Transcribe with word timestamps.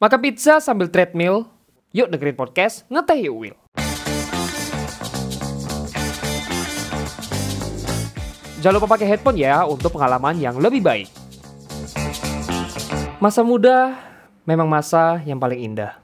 Maka 0.00 0.16
pizza 0.16 0.64
sambil 0.64 0.88
treadmill, 0.88 1.44
yuk 1.92 2.08
dengerin 2.08 2.32
podcast 2.32 2.88
Ngeteh 2.88 3.20
Yuk 3.28 3.36
Will. 3.36 3.56
Jangan 8.64 8.80
lupa 8.80 8.96
pakai 8.96 9.12
headphone 9.12 9.36
ya 9.36 9.60
untuk 9.68 9.92
pengalaman 9.92 10.40
yang 10.40 10.56
lebih 10.56 10.80
baik. 10.80 11.12
Masa 13.20 13.44
muda 13.44 13.92
memang 14.48 14.64
masa 14.64 15.20
yang 15.28 15.36
paling 15.36 15.68
indah. 15.68 16.00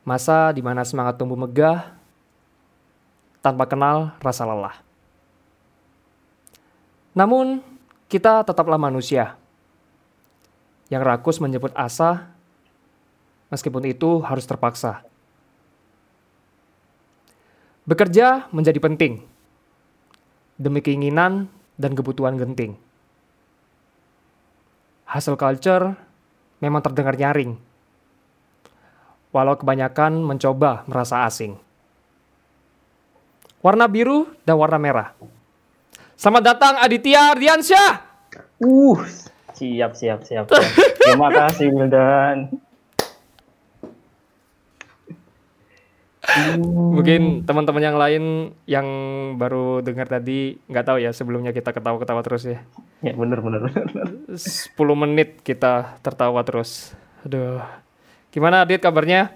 Masa 0.00 0.48
di 0.56 0.64
mana 0.64 0.80
semangat 0.80 1.20
tumbuh 1.20 1.36
megah 1.36 1.92
tanpa 3.44 3.68
kenal 3.68 4.16
rasa 4.24 4.48
lelah. 4.48 4.80
Namun, 7.12 7.60
kita 8.08 8.48
tetaplah 8.48 8.80
manusia 8.80 9.36
yang 10.90 11.06
rakus 11.06 11.38
menyebut 11.38 11.70
asa, 11.78 12.28
meskipun 13.48 13.86
itu 13.86 14.20
harus 14.26 14.44
terpaksa. 14.44 15.06
Bekerja 17.86 18.50
menjadi 18.50 18.76
penting 18.82 19.24
demi 20.60 20.82
keinginan 20.84 21.48
dan 21.80 21.96
kebutuhan 21.96 22.36
genting. 22.36 22.76
Hasil 25.08 25.34
culture 25.34 25.96
memang 26.60 26.84
terdengar 26.84 27.16
nyaring, 27.16 27.56
walau 29.34 29.56
kebanyakan 29.58 30.20
mencoba 30.22 30.86
merasa 30.86 31.26
asing. 31.26 31.58
Warna 33.58 33.90
biru 33.90 34.30
dan 34.46 34.56
warna 34.56 34.78
merah. 34.78 35.12
Selamat 36.16 36.52
datang 36.54 36.74
Aditya 36.80 37.32
Ardiansyah. 37.32 37.90
Uh, 38.60 39.00
siap, 39.60 39.92
siap, 39.92 40.24
siap. 40.24 40.48
siap. 40.48 40.72
Terima 41.04 41.28
kasih 41.28 41.68
Wildan. 41.68 42.48
Mungkin 46.60 47.44
teman-teman 47.44 47.82
yang 47.82 47.98
lain 47.98 48.24
yang 48.64 48.86
baru 49.36 49.84
dengar 49.84 50.06
tadi 50.08 50.56
nggak 50.70 50.86
tahu 50.86 50.98
ya 51.02 51.10
sebelumnya 51.12 51.52
kita 51.52 51.74
ketawa-ketawa 51.76 52.24
terus 52.24 52.48
ya. 52.48 52.64
Ya 53.04 53.12
benar 53.12 53.44
benar 53.44 53.68
benar. 53.68 53.84
10 54.32 54.72
menit 54.96 55.44
kita 55.44 56.00
tertawa 56.00 56.40
terus. 56.46 56.96
Aduh. 57.26 57.60
Gimana 58.32 58.64
Adit 58.64 58.80
kabarnya? 58.80 59.34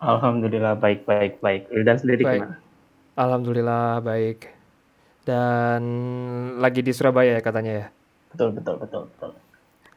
Alhamdulillah 0.00 0.76
baik 0.76 1.06
baik 1.06 1.38
baik. 1.40 1.68
Wildan 1.72 1.96
sendiri 2.00 2.22
Baik. 2.24 2.40
gimana? 2.42 2.56
Alhamdulillah 3.16 4.00
baik. 4.04 4.48
Dan 5.22 5.82
lagi 6.58 6.80
di 6.80 6.90
Surabaya 6.90 7.38
ya 7.38 7.42
katanya 7.44 7.72
ya. 7.76 7.86
Betul 8.30 8.48
betul 8.52 8.74
betul 8.78 9.02
betul. 9.08 9.30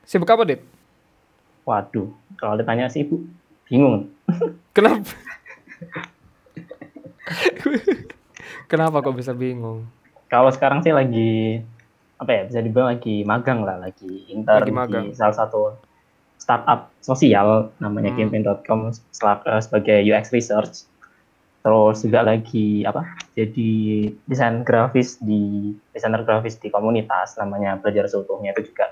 Sibuk 0.03 0.27
apa, 0.27 0.43
Dit? 0.43 0.61
Waduh, 1.63 2.11
kalau 2.35 2.59
ditanya 2.59 2.87
sih 2.87 3.07
ibu 3.07 3.23
bingung. 3.65 4.11
Kenapa? 4.75 5.15
Kenapa 8.67 8.99
kok 8.99 9.15
bisa 9.15 9.31
bingung? 9.31 9.85
Kalau 10.27 10.49
sekarang 10.49 10.81
sih 10.81 10.91
lagi 10.91 11.61
apa 12.17 12.31
ya 12.31 12.41
bisa 12.47 12.59
dibilang 12.59 12.95
lagi 12.95 13.21
magang 13.23 13.61
lah, 13.61 13.77
lagi 13.77 14.27
intern 14.27 14.63
Lagi 14.63 14.73
magang. 14.73 15.03
di 15.07 15.13
salah 15.13 15.35
satu 15.35 15.75
startup 16.35 16.91
sosial 16.99 17.71
namanya 17.77 18.11
Hmm. 18.11 18.27
campaign.com 18.27 18.79
eh, 18.89 19.61
sebagai 19.61 19.97
UX 20.01 20.31
research. 20.31 20.89
Terus 21.63 22.03
juga 22.03 22.19
lagi 22.21 22.83
apa? 22.83 23.07
Jadi 23.33 23.71
desain 24.27 24.61
grafis 24.61 25.15
di 25.17 25.71
desainer 25.89 26.21
grafis 26.21 26.59
di 26.59 26.67
komunitas 26.67 27.39
namanya 27.39 27.79
belajar 27.79 28.05
seutuhnya 28.05 28.51
itu 28.51 28.67
juga 28.67 28.91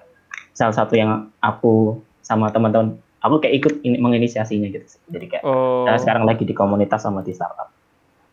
salah 0.55 0.71
satu 0.71 0.95
yang 0.95 1.29
aku 1.37 1.99
sama 2.23 2.47
teman-teman 2.47 2.95
aku 3.19 3.43
kayak 3.43 3.55
ikut 3.59 3.73
ini, 3.83 3.99
menginisiasinya 3.99 4.71
gitu. 4.71 4.87
Jadi 5.11 5.25
kayak 5.27 5.43
Oh. 5.43 5.83
saya 5.83 5.99
sekarang 5.99 6.23
lagi 6.23 6.47
di 6.47 6.55
komunitas 6.55 7.03
sama 7.03 7.19
di 7.19 7.35
startup. 7.35 7.69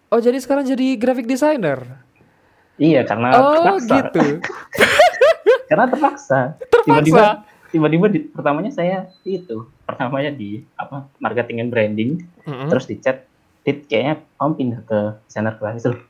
Oh, 0.09 0.22
jadi 0.22 0.39
sekarang 0.39 0.64
jadi 0.64 0.97
graphic 0.97 1.27
designer. 1.27 2.00
Iya 2.78 3.03
karena 3.04 3.28
Oh, 3.34 3.53
terpaksa. 3.59 3.94
gitu. 4.00 4.25
Karena 5.69 5.84
terpaksa. 5.84 6.41
Terpaksa. 6.56 6.87
Tiba-tiba 6.87 7.25
tiba-tiba 7.69 8.06
di, 8.09 8.19
pertamanya 8.25 8.72
saya 8.72 9.12
itu 9.22 9.69
pertamanya 9.84 10.32
di 10.32 10.65
apa 10.72 11.04
marketing 11.21 11.60
and 11.60 11.69
branding 11.69 12.10
Mm-mm. 12.48 12.72
terus 12.72 12.88
di 12.88 12.97
chat 12.97 13.28
dit 13.63 13.79
kayaknya 13.87 14.15
kamu 14.37 14.53
pindah 14.55 14.81
ke 14.85 14.99
desainer 15.27 15.55
grafis 15.57 15.87
loh 15.87 16.01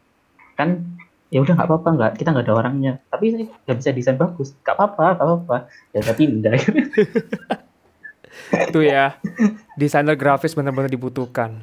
kan 0.55 0.83
ya 1.29 1.45
udah 1.45 1.55
nggak 1.55 1.69
apa-apa 1.69 1.89
nggak 1.93 2.13
kita 2.17 2.29
nggak 2.33 2.47
ada 2.49 2.55
orangnya 2.57 2.93
tapi 3.09 3.37
saya 3.37 3.45
nggak 3.47 3.77
bisa 3.79 3.91
desain 3.93 4.17
bagus 4.17 4.57
nggak 4.61 4.75
apa-apa 4.75 5.05
nggak 5.15 5.27
apa-apa 5.29 5.57
ya 5.93 5.99
udah 6.03 6.17
pindah 6.17 6.53
Itu 8.49 8.81
ya. 8.81 9.19
Desainer 9.77 10.17
grafis 10.17 10.57
benar-benar 10.57 10.89
dibutuhkan. 10.89 11.61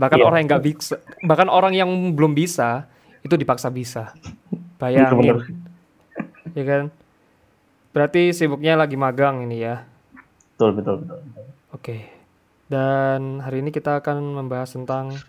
Bahkan 0.00 0.16
Iya. 0.16 0.24
orang 0.24 0.38
yang 0.40 0.48
nggak 0.48 0.64
bisa, 0.64 0.94
bahkan 1.20 1.48
orang 1.52 1.76
yang 1.76 1.88
belum 2.16 2.32
bisa 2.32 2.88
itu 3.20 3.36
dipaksa 3.36 3.68
bisa. 3.68 4.16
Bayangin. 4.80 5.44
Ya 6.56 6.64
kan? 6.64 6.82
Berarti 7.92 8.32
sibuknya 8.32 8.76
lagi 8.76 8.96
magang 8.96 9.44
ini 9.44 9.60
ya. 9.60 9.84
betul 10.56 10.72
betul 10.72 10.94
betul 11.04 11.18
betul. 11.20 11.44
Oke. 11.76 11.96
Dan 12.66 13.42
hari 13.44 13.62
ini 13.62 13.70
kita 13.70 14.02
akan 14.02 14.34
membahas 14.42 14.74
tentang 14.74 15.22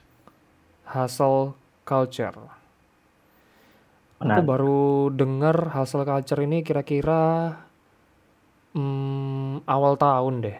hustle 0.93 1.53
culture. 1.85 2.37
Aku 4.17 4.25
Benar. 4.25 4.41
baru 4.41 4.79
dengar 5.13 5.55
hustle 5.77 6.01
culture 6.09 6.41
ini 6.41 6.65
kira-kira 6.65 7.21
hmm, 8.75 9.63
awal 9.67 9.93
tahun 9.99 10.35
deh. 10.45 10.57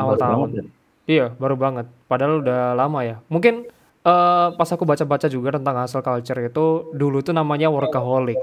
Awal 0.00 0.16
Baru 0.16 0.22
tahun. 0.24 0.48
banget. 0.52 0.66
Iya, 1.10 1.24
baru 1.42 1.56
banget. 1.64 1.86
Padahal 2.10 2.34
udah 2.42 2.60
lama 2.80 2.98
ya. 3.04 3.16
Mungkin 3.32 3.54
eh, 4.06 4.48
pas 4.58 4.68
aku 4.74 4.84
baca-baca 4.88 5.26
juga 5.28 5.48
tentang 5.56 5.76
hustle 5.80 6.04
culture 6.06 6.40
itu 6.48 6.60
dulu 7.00 7.16
tuh 7.26 7.34
namanya 7.36 7.68
workaholic. 7.76 8.38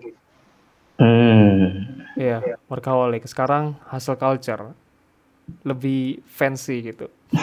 hmm 1.00 2.10
Iya, 2.20 2.36
workaholic. 2.70 3.24
Sekarang 3.32 3.64
hustle 3.92 4.18
culture. 4.24 4.64
Lebih 5.64 6.24
fancy 6.26 6.84
gitu. 6.84 7.08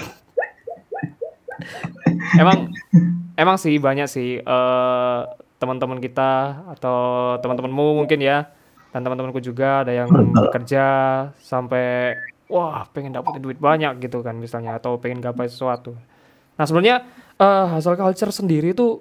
emang 2.40 2.68
emang 3.36 3.56
sih 3.56 3.76
banyak 3.80 4.08
sih 4.08 4.40
eh, 4.40 5.20
teman-teman 5.56 5.98
kita 6.00 6.64
atau 6.76 6.98
teman-temanmu 7.40 8.04
mungkin 8.04 8.20
ya 8.20 8.48
dan 8.92 9.04
teman-temanku 9.04 9.40
juga 9.40 9.84
ada 9.84 9.92
yang 9.92 10.08
bekerja 10.32 10.84
sampai 11.40 12.16
wah 12.48 12.86
pengen 12.92 13.16
dapetin 13.16 13.42
duit 13.44 13.58
banyak 13.60 14.00
gitu 14.00 14.24
kan 14.24 14.36
misalnya 14.36 14.76
atau 14.78 14.96
pengen 15.00 15.20
gapai 15.20 15.48
sesuatu. 15.48 15.96
Nah 16.56 16.64
sebenarnya 16.64 17.04
eh, 17.40 17.66
hustle 17.76 17.98
culture 17.98 18.32
sendiri 18.32 18.72
itu 18.72 19.00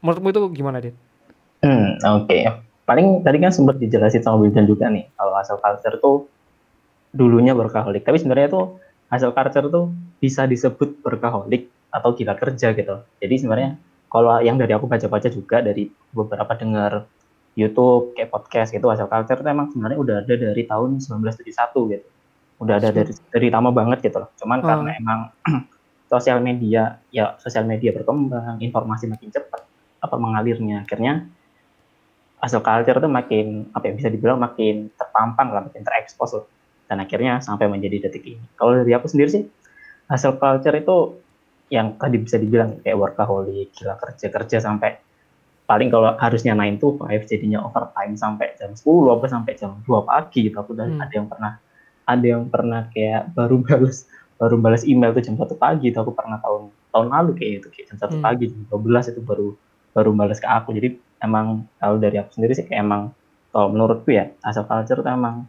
menurutmu 0.00 0.28
itu 0.32 0.40
gimana 0.56 0.78
dit? 0.80 0.96
Hmm, 1.60 2.00
oke. 2.22 2.38
Paling 2.88 3.22
tadi 3.22 3.38
kan 3.38 3.52
sempat 3.54 3.78
dijelasin 3.78 4.24
sama 4.24 4.42
Wildan 4.42 4.66
juga 4.66 4.90
nih, 4.90 5.06
kalau 5.14 5.32
hasil 5.38 5.62
culture 5.62 5.96
tuh 6.02 6.16
dulunya 7.10 7.52
workaholic. 7.54 8.06
Tapi 8.06 8.18
sebenarnya 8.22 8.48
tuh 8.50 8.64
hasil 9.10 9.34
culture 9.34 9.66
tuh 9.66 9.90
bisa 10.22 10.46
disebut 10.46 11.02
workaholic 11.02 11.70
atau 11.90 12.14
gila 12.14 12.38
kerja 12.38 12.70
gitu. 12.74 13.02
Jadi 13.18 13.34
sebenarnya 13.34 13.70
kalau 14.10 14.38
yang 14.42 14.58
dari 14.58 14.74
aku 14.74 14.86
baca-baca 14.86 15.30
juga 15.30 15.62
dari 15.62 15.90
beberapa 16.14 16.50
dengar 16.54 17.06
YouTube 17.58 18.14
kayak 18.14 18.30
podcast 18.30 18.70
gitu 18.70 18.86
hasil 18.86 19.10
culture 19.10 19.42
tuh 19.42 19.50
emang 19.50 19.74
sebenarnya 19.74 19.98
udah 19.98 20.16
ada 20.22 20.34
dari 20.38 20.62
tahun 20.66 21.02
1971 21.02 21.92
gitu. 21.94 22.06
Udah 22.62 22.74
ada 22.78 22.90
dari 22.94 23.12
dari 23.34 23.48
lama 23.50 23.74
banget 23.74 24.06
gitu 24.06 24.22
loh. 24.22 24.30
Cuman 24.38 24.62
Hmm. 24.62 24.68
karena 24.70 24.90
emang 24.98 25.20
sosial 26.12 26.38
media 26.42 26.98
ya 27.10 27.34
sosial 27.42 27.66
media 27.66 27.90
berkembang, 27.90 28.58
informasi 28.62 29.10
makin 29.10 29.30
cepat 29.30 29.62
apa 30.00 30.16
mengalirnya 30.16 30.82
akhirnya 30.82 31.28
hasil 32.40 32.64
culture 32.64 32.98
itu 32.98 33.08
makin 33.08 33.46
apa 33.76 33.84
ya 33.84 33.92
bisa 34.00 34.08
dibilang 34.08 34.40
makin 34.40 34.88
terpampang 34.96 35.52
lah 35.52 35.62
makin 35.68 35.84
terekspos 35.84 36.40
loh 36.40 36.44
dan 36.90 36.98
akhirnya 36.98 37.38
sampai 37.38 37.70
menjadi 37.70 38.10
detik 38.10 38.26
ini 38.26 38.42
kalau 38.58 38.74
dari 38.74 38.90
aku 38.90 39.06
sendiri 39.06 39.30
sih 39.30 39.44
hasil 40.10 40.42
culture 40.42 40.74
itu 40.74 40.96
yang 41.70 41.94
tadi 41.94 42.18
bisa 42.18 42.34
dibilang 42.34 42.82
kayak 42.82 42.98
workaholic 42.98 43.70
gila 43.70 43.94
kerja 43.94 44.26
kerja 44.26 44.58
sampai 44.58 44.98
paling 45.70 45.86
kalau 45.86 46.18
harusnya 46.18 46.50
9 46.58 46.82
to 46.82 46.98
5 46.98 47.30
jadinya 47.30 47.62
overtime 47.62 48.18
sampai 48.18 48.58
jam 48.58 48.74
10 48.74 48.82
apa 49.06 49.26
sampai 49.30 49.54
jam 49.54 49.78
2 49.86 50.02
pagi 50.02 50.50
gitu 50.50 50.58
aku 50.58 50.74
udah 50.74 50.90
Hmm. 50.90 50.98
ada 50.98 51.14
yang 51.14 51.28
pernah 51.30 51.52
ada 52.10 52.26
yang 52.26 52.44
pernah 52.50 52.80
kayak 52.90 53.30
baru 53.38 53.62
balas 53.62 54.10
baru 54.34 54.58
balas 54.58 54.82
email 54.82 55.14
tuh 55.14 55.22
jam 55.22 55.38
satu 55.38 55.54
pagi 55.54 55.94
itu 55.94 55.98
aku 56.02 56.10
pernah 56.10 56.42
tahun 56.42 56.74
tahun 56.90 57.06
lalu 57.06 57.30
kayak 57.38 57.52
itu 57.62 57.68
kayak 57.70 57.86
jam 57.94 57.96
satu 58.02 58.18
Hmm. 58.18 58.24
pagi 58.26 58.50
jam 58.50 58.66
12 58.66 59.14
itu 59.14 59.22
baru 59.22 59.54
baru 59.94 60.10
balas 60.10 60.42
ke 60.42 60.48
aku 60.50 60.74
jadi 60.74 60.98
emang 61.22 61.70
kalau 61.78 62.02
dari 62.02 62.18
aku 62.18 62.34
sendiri 62.34 62.58
sih 62.58 62.66
kayak 62.66 62.82
emang 62.82 63.14
kalau 63.54 63.70
menurutku 63.70 64.10
ya 64.10 64.26
asal 64.42 64.66
culture 64.66 64.98
itu 64.98 65.06
emang 65.06 65.46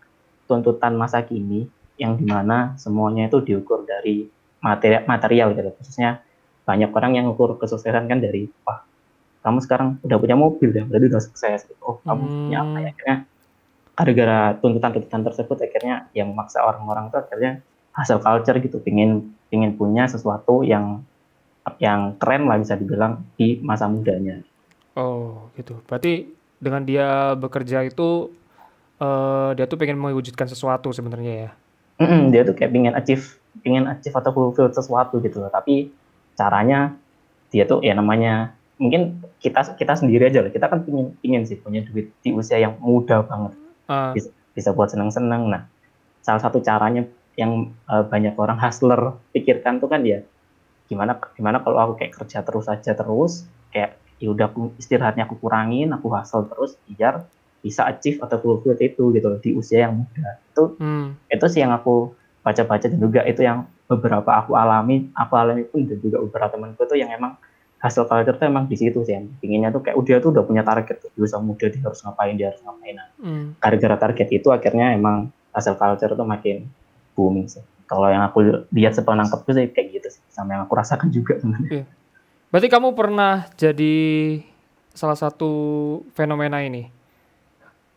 tuntutan 0.51 0.99
masa 0.99 1.23
kini 1.23 1.71
yang 1.95 2.19
di 2.19 2.27
mana 2.27 2.75
semuanya 2.75 3.31
itu 3.31 3.39
diukur 3.39 3.87
dari 3.87 4.27
materi 4.59 4.99
material 5.07 5.55
gitu 5.55 5.71
khususnya 5.79 6.19
banyak 6.67 6.91
orang 6.91 7.15
yang 7.15 7.25
ukur 7.31 7.55
kesuksesan 7.55 8.11
kan 8.11 8.19
dari 8.19 8.51
wah 8.67 8.83
kamu 9.41 9.63
sekarang 9.63 9.97
udah 10.03 10.17
punya 10.19 10.35
mobil 10.35 10.69
ya 10.75 10.83
berarti 10.83 11.05
udah 11.07 11.21
sukses 11.23 11.59
gitu. 11.65 11.79
oh 11.81 11.97
kamu 12.03 12.23
punya 12.27 12.57
apa 12.61 12.77
ya 12.77 12.89
akhirnya 12.91 13.17
gara-gara 13.95 14.39
tuntutan-tuntutan 14.59 15.21
tersebut 15.23 15.57
akhirnya 15.63 15.95
yang 16.11 16.35
memaksa 16.35 16.59
orang-orang 16.61 17.07
itu 17.07 17.17
akhirnya 17.17 17.51
hasil 17.95 18.19
culture 18.19 18.59
gitu 18.59 18.77
pingin 18.83 19.31
pingin 19.47 19.73
punya 19.79 20.05
sesuatu 20.05 20.67
yang 20.67 21.01
yang 21.79 22.17
keren 22.19 22.49
lah 22.49 22.59
bisa 22.59 22.75
dibilang 22.75 23.23
di 23.39 23.61
masa 23.63 23.85
mudanya 23.87 24.41
Oh, 24.95 25.47
gitu. 25.55 25.79
Berarti 25.87 26.27
dengan 26.59 26.83
dia 26.83 27.33
bekerja 27.39 27.87
itu 27.87 28.31
eh 29.01 29.49
dia 29.57 29.65
tuh 29.65 29.77
pengen 29.81 29.97
mewujudkan 29.97 30.45
sesuatu 30.45 30.93
sebenarnya 30.93 31.33
ya. 31.33 31.49
Mm-mm, 32.01 32.29
dia 32.29 32.45
tuh 32.45 32.53
kayak 32.53 32.71
pingin 32.73 32.93
achieve 32.93 33.37
pingin 33.65 33.85
achieve 33.89 34.13
atau 34.13 34.31
fulfill 34.31 34.69
sesuatu 34.69 35.17
gitu 35.19 35.41
loh. 35.41 35.49
Tapi 35.49 35.89
caranya 36.37 36.93
dia 37.49 37.65
tuh 37.65 37.81
ya 37.81 37.97
namanya 37.97 38.53
mungkin 38.77 39.21
kita 39.41 39.77
kita 39.77 39.93
sendiri 39.93 40.29
aja 40.29 40.41
lah 40.41 40.49
kita 40.49 40.65
kan 40.65 40.81
pingin 40.81 41.13
pingin 41.21 41.45
sih 41.45 41.57
punya 41.59 41.85
duit 41.85 42.09
di 42.21 42.29
usia 42.33 42.61
yang 42.61 42.77
muda 42.77 43.25
banget. 43.25 43.53
Ah, 43.89 44.13
bisa, 44.13 44.29
bisa 44.53 44.69
buat 44.71 44.93
seneng-seneng. 44.93 45.49
Nah 45.49 45.65
salah 46.21 46.41
satu 46.41 46.61
caranya 46.61 47.05
yang 47.35 47.73
eh, 47.89 48.03
banyak 48.05 48.37
orang 48.37 48.61
hustler 48.61 49.17
pikirkan 49.33 49.81
tuh 49.81 49.89
kan 49.89 50.05
ya 50.05 50.21
gimana 50.85 51.15
gimana 51.33 51.63
kalau 51.63 51.79
aku 51.79 52.03
kayak 52.03 52.13
kerja 52.13 52.43
terus 52.43 52.67
aja 52.67 52.91
terus 52.91 53.47
kayak 53.71 53.95
ya 54.19 54.27
udah 54.29 54.51
aku 54.51 54.75
istirahatnya 54.75 55.23
aku 55.23 55.39
kurangin 55.39 55.89
aku 55.95 56.11
hustle 56.11 56.45
terus 56.51 56.75
biar 56.85 57.23
bisa 57.61 57.85
achieve 57.85 58.17
atau 58.21 58.37
fulfill 58.41 58.75
itu 58.77 59.13
gitu 59.13 59.29
di 59.37 59.49
usia 59.53 59.87
yang 59.87 60.01
muda 60.01 60.41
itu 60.49 60.63
hmm. 60.81 61.07
itu 61.29 61.45
sih 61.47 61.61
yang 61.61 61.73
aku 61.73 62.13
baca-baca 62.41 62.89
dan 62.89 62.97
juga 62.97 63.21
itu 63.25 63.45
yang 63.45 63.69
beberapa 63.85 64.41
aku 64.41 64.57
alami 64.57 65.13
aku 65.13 65.33
alami 65.37 65.63
pun 65.69 65.85
dan 65.85 66.01
juga 66.01 66.17
beberapa 66.25 66.57
temanku 66.57 66.81
tuh 66.89 66.97
yang 66.97 67.13
emang 67.13 67.37
hasil 67.81 68.05
culture 68.05 68.37
tuh 68.37 68.45
emang 68.49 68.65
di 68.65 68.77
situ 68.77 69.01
sih 69.05 69.17
pinginnya 69.37 69.69
tuh 69.69 69.85
kayak 69.85 69.97
udah 69.97 70.17
tuh 70.21 70.29
udah 70.33 70.43
punya 70.45 70.65
target 70.65 71.01
tuh 71.01 71.09
di 71.13 71.19
usia 71.21 71.37
muda 71.37 71.65
dia 71.69 71.81
harus 71.81 72.01
ngapain 72.01 72.33
dia 72.37 72.47
harus 72.53 72.61
ngapain 72.65 72.95
nah, 72.97 73.09
Hmm. 73.21 73.53
gara-gara 73.61 73.95
target 74.01 74.27
itu 74.33 74.49
akhirnya 74.49 74.97
emang 74.97 75.29
hasil 75.53 75.77
culture 75.77 76.17
tuh 76.17 76.25
makin 76.25 76.65
booming 77.13 77.45
sih 77.45 77.61
kalau 77.85 78.09
yang 78.09 78.25
aku 78.25 78.65
lihat 78.73 78.97
sepenangkap 78.97 79.45
tuh 79.45 79.53
sih 79.53 79.69
kayak 79.69 80.01
gitu 80.01 80.07
sih 80.17 80.23
sama 80.33 80.57
yang 80.57 80.61
aku 80.65 80.73
rasakan 80.73 81.13
juga 81.13 81.37
sebenarnya 81.37 81.85
Berarti 82.51 82.67
kamu 82.67 82.91
pernah 82.99 83.47
jadi 83.55 83.95
salah 84.91 85.15
satu 85.15 85.51
fenomena 86.11 86.59
ini? 86.59 86.91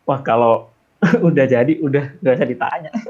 Wah 0.05 0.21
kalau 0.21 0.69
udah 1.27 1.45
jadi 1.45 1.73
udah 1.77 2.17
gak 2.19 2.33
usah 2.35 2.47
ditanya 2.47 2.91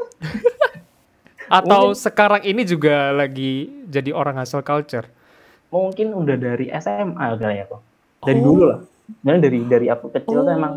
Atau 1.46 1.94
Mungkin- 1.94 2.02
sekarang 2.02 2.42
ini 2.42 2.66
juga 2.66 3.14
lagi 3.14 3.70
jadi 3.86 4.10
orang 4.12 4.40
hasil 4.40 4.60
culture? 4.62 5.06
mungkin 5.66 6.16
udah 6.16 6.34
dari 6.34 6.72
SMA 6.72 7.36
kali 7.36 7.60
ya 7.60 7.66
kok 7.68 7.84
dari 8.22 8.40
Oh. 8.40 8.46
dulu 8.48 8.64
lah 8.66 8.80
sebenarnya 9.12 9.42
dari 9.44 9.60
dari 9.68 9.88
aku 9.88 10.08
kecil 10.10 10.40
tuh 10.40 10.48
Oh. 10.48 10.56
emang 10.56 10.74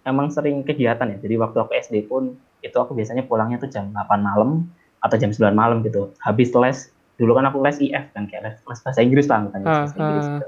emang 0.00 0.30
sering 0.30 0.62
kegiatan 0.62 1.04
ya. 1.04 1.18
Jadi 1.18 1.34
waktu 1.36 1.58
aku 1.58 1.72
SD 1.76 2.06
pun 2.06 2.32
itu 2.58 2.72
aku 2.72 2.94
biasanya 2.94 3.26
pulangnya 3.26 3.58
tuh 3.58 3.68
jam 3.68 3.90
8 3.90 3.98
malam 4.18 4.64
atau 4.98 5.16
jam 5.16 5.28
9 5.28 5.52
malam 5.52 5.82
gitu. 5.82 6.14
Habis 6.18 6.54
les, 6.54 6.78
dulu 7.14 7.34
kan 7.34 7.44
aku 7.44 7.60
les 7.60 7.76
IF 7.78 8.08
kan 8.08 8.24
kayak 8.24 8.42
les, 8.42 8.56
les 8.56 8.78
bahasa 8.80 9.00
Inggris 9.02 9.26
lah 9.26 9.38
Ah, 9.42 9.50
bahasa 9.84 9.96
Inggris 9.98 10.26
gitu. 10.30 10.46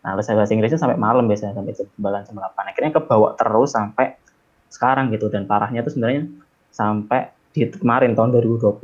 Nah, 0.00 0.12
les 0.14 0.26
bahasa 0.28 0.52
Inggrisnya 0.52 0.78
sampai 0.78 0.98
malam 1.00 1.24
biasanya 1.24 1.52
sampai 1.52 1.72
jam 1.72 1.88
9 1.90 2.22
jam 2.22 2.34
8. 2.36 2.70
Akhirnya 2.70 2.92
kebawa 2.92 3.28
terus 3.34 3.70
sampai 3.72 4.06
sekarang 4.70 5.10
gitu. 5.12 5.28
Dan 5.28 5.44
parahnya 5.44 5.82
tuh 5.82 5.92
sebenarnya 5.98 6.30
sampai 6.70 7.34
di 7.50 7.66
kemarin 7.66 8.14
tahun 8.14 8.30
2020 8.38 8.78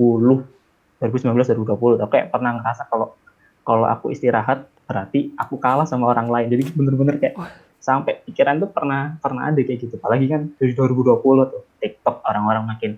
2019 0.98 1.22
2020 1.54 2.02
aku 2.02 2.10
kayak 2.10 2.28
pernah 2.34 2.58
ngerasa 2.58 2.90
kalau 2.90 3.14
kalau 3.62 3.86
aku 3.86 4.10
istirahat 4.10 4.66
berarti 4.86 5.34
aku 5.38 5.58
kalah 5.58 5.86
sama 5.86 6.10
orang 6.10 6.30
lain. 6.30 6.50
Jadi 6.50 6.62
bener-bener 6.74 7.18
kayak 7.18 7.34
sampai 7.82 8.18
pikiran 8.26 8.58
tuh 8.62 8.70
pernah 8.70 9.18
pernah 9.18 9.50
ada 9.50 9.58
kayak 9.62 9.86
gitu. 9.86 9.94
Apalagi 9.98 10.26
kan 10.30 10.50
dari 10.58 10.72
2020 10.74 11.22
tuh 11.22 11.62
TikTok 11.82 12.22
orang-orang 12.26 12.64
makin 12.66 12.92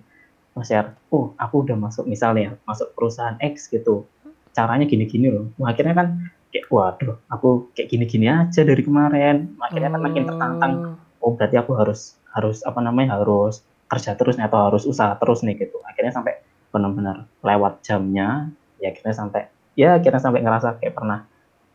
nge-share 0.57 0.91
oh 1.13 1.31
aku 1.37 1.63
udah 1.65 1.77
masuk 1.77 2.05
misalnya 2.09 2.57
masuk 2.65 2.93
perusahaan 2.93 3.37
X 3.41 3.69
gitu. 3.69 4.05
Caranya 4.53 4.85
gini-gini 4.89 5.29
loh. 5.29 5.49
Wah, 5.61 5.73
akhirnya 5.73 5.95
kan 5.97 6.07
kayak 6.49 6.65
waduh 6.73 7.17
aku 7.29 7.69
kayak 7.77 7.89
gini-gini 7.89 8.29
aja 8.29 8.61
dari 8.65 8.81
kemarin. 8.81 9.57
Akhirnya 9.61 9.89
kan 9.93 10.01
makin 10.01 10.23
tertantang. 10.25 10.73
Oh 11.19 11.33
berarti 11.35 11.55
aku 11.57 11.73
harus 11.75 12.18
harus 12.35 12.61
apa 12.65 12.79
namanya 12.81 13.17
harus 13.17 13.65
kerja 13.89 14.13
terus 14.13 14.37
nih 14.37 14.45
atau 14.45 14.69
harus 14.69 14.83
usaha 14.85 15.17
terus 15.17 15.41
nih 15.41 15.57
gitu. 15.57 15.81
Akhirnya 15.85 16.13
sampai 16.13 16.37
benar-benar 16.69 17.25
lewat 17.41 17.81
jamnya 17.81 18.53
ya 18.77 18.93
akhirnya 18.93 19.15
sampai 19.17 19.41
ya 19.73 19.97
akhirnya 19.97 20.21
sampai 20.21 20.39
ngerasa 20.45 20.77
kayak 20.77 20.93
pernah 20.93 21.25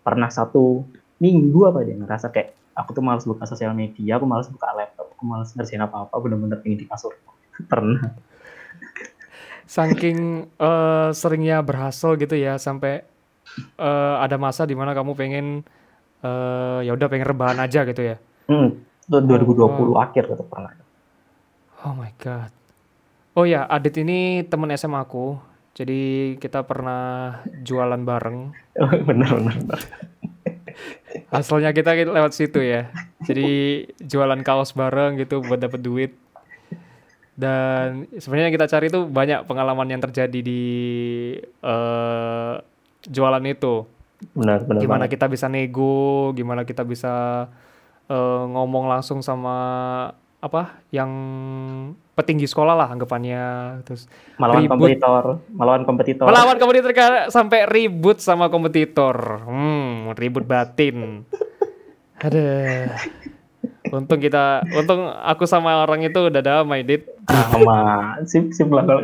pernah 0.06 0.30
satu 0.30 0.86
minggu 1.18 1.60
apa 1.66 1.82
dia 1.82 1.98
ngerasa 1.98 2.30
kayak 2.30 2.54
aku 2.74 2.94
tuh 2.94 3.02
malas 3.02 3.26
buka 3.26 3.46
sosial 3.46 3.74
media 3.74 4.18
aku 4.18 4.26
malas 4.26 4.46
buka 4.50 4.70
laptop 4.74 5.10
aku 5.14 5.22
malas 5.26 5.50
ngerjain 5.54 5.82
apa 5.82 6.06
apa 6.06 6.16
bener-bener 6.22 6.58
pengen 6.62 6.84
di 6.84 6.86
kasur 6.86 7.14
pernah. 7.72 8.14
Saking 9.64 10.44
eh, 10.60 11.10
seringnya 11.16 11.64
berhasil 11.64 12.14
gitu 12.20 12.36
ya 12.36 12.60
sampai 12.60 13.02
eh, 13.80 14.14
ada 14.20 14.36
masa 14.36 14.68
di 14.68 14.76
mana 14.76 14.92
kamu 14.92 15.16
pengen 15.16 15.46
eh, 16.20 16.78
ya 16.84 16.92
udah 16.92 17.08
pengen 17.08 17.26
rebahan 17.26 17.58
aja 17.58 17.82
gitu 17.88 18.02
ya. 18.14 18.16
hmm, 18.52 18.68
itu 19.04 19.16
2020 19.20 19.92
Oh. 19.92 19.96
akhir 19.96 20.24
gitu 20.26 20.44
pernah 20.44 20.72
Oh 21.80 21.92
my 21.92 22.12
god. 22.16 22.48
Oh 23.34 23.44
ya, 23.44 23.66
Adit 23.66 24.00
ini 24.00 24.40
temen 24.42 24.72
SMA 24.72 24.96
aku. 24.98 25.36
Jadi 25.74 26.00
kita 26.38 26.62
pernah 26.62 27.34
jualan 27.60 28.00
bareng. 28.00 28.54
bener 29.04 29.28
bener 29.28 29.54
bener 29.58 29.80
Hasilnya 31.28 31.74
kita 31.76 31.92
lewat 31.94 32.32
situ 32.32 32.58
ya. 32.58 32.88
Jadi 33.20 33.48
jualan 34.00 34.40
kaos 34.40 34.72
bareng 34.72 35.18
gitu 35.18 35.42
buat 35.42 35.60
dapet 35.60 35.80
duit. 35.80 36.12
Dan 37.34 38.06
sebenarnya 38.14 38.48
yang 38.48 38.56
kita 38.56 38.70
cari 38.70 38.86
itu 38.86 39.00
banyak 39.04 39.44
pengalaman 39.44 39.90
yang 39.90 40.00
terjadi 40.00 40.38
di 40.38 40.62
eh, 41.60 42.54
jualan 43.04 43.44
itu. 43.44 43.84
bener 44.32 44.64
bener 44.64 44.80
Gimana 44.80 45.04
banget. 45.04 45.18
kita 45.18 45.26
bisa 45.28 45.46
nego, 45.50 46.32
gimana 46.32 46.62
kita 46.62 46.80
bisa 46.80 47.44
eh, 48.08 48.44
ngomong 48.50 48.90
langsung 48.90 49.24
sama 49.24 49.56
apa 50.44 50.76
yang 50.92 51.08
petinggi 52.12 52.44
sekolah 52.44 52.76
lah 52.76 52.88
anggapannya. 52.92 53.44
Terus 53.88 54.04
melawan 54.36 54.60
ribut. 54.60 54.72
kompetitor 54.76 55.24
melawan 55.56 55.82
kompetitor. 55.88 56.24
Melawan 56.28 56.56
kompetitor 56.60 56.92
ka- 56.92 57.28
sampai 57.32 57.64
ribut 57.64 58.20
sama 58.20 58.52
kompetitor. 58.52 59.44
Hmm 59.48 60.12
ribut 60.12 60.44
batin. 60.44 61.24
Ada. 62.20 62.92
Untung 63.88 64.20
kita 64.20 64.64
untung 64.76 65.08
aku 65.08 65.48
sama 65.48 65.80
orang 65.80 66.04
itu 66.04 66.18
udah 66.28 66.42
damai 66.44 66.84
dit. 66.84 67.08
Sama. 67.28 68.16
Sip 68.28 68.52
sip 68.52 68.68
lah 68.68 68.84
kalau. 68.84 69.00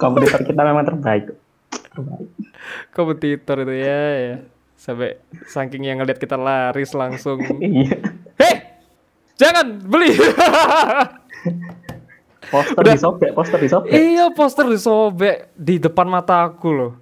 Kompetitor 0.00 0.42
kita 0.42 0.60
memang 0.64 0.88
terbaik. 0.88 1.28
Terbaik. 1.92 2.28
Kompetitor 2.96 3.68
itu 3.68 3.74
ya 3.76 4.02
ya 4.16 4.36
sampai 4.82 5.14
saking 5.46 5.86
yang 5.86 6.02
ngeliat 6.02 6.18
kita 6.18 6.34
laris 6.34 6.90
langsung. 6.90 7.38
Iya. 7.62 8.02
Heh 8.42 8.56
jangan 9.38 9.78
beli. 9.86 10.10
Poster 12.52 12.84
Udah. 12.84 12.92
disobek 12.92 13.30
poster 13.32 13.58
disobek. 13.64 13.88
Iya 13.96 14.28
poster 14.34 14.66
disobek 14.68 15.56
di 15.56 15.80
depan 15.80 16.04
mataku 16.04 16.68
loh. 16.68 16.92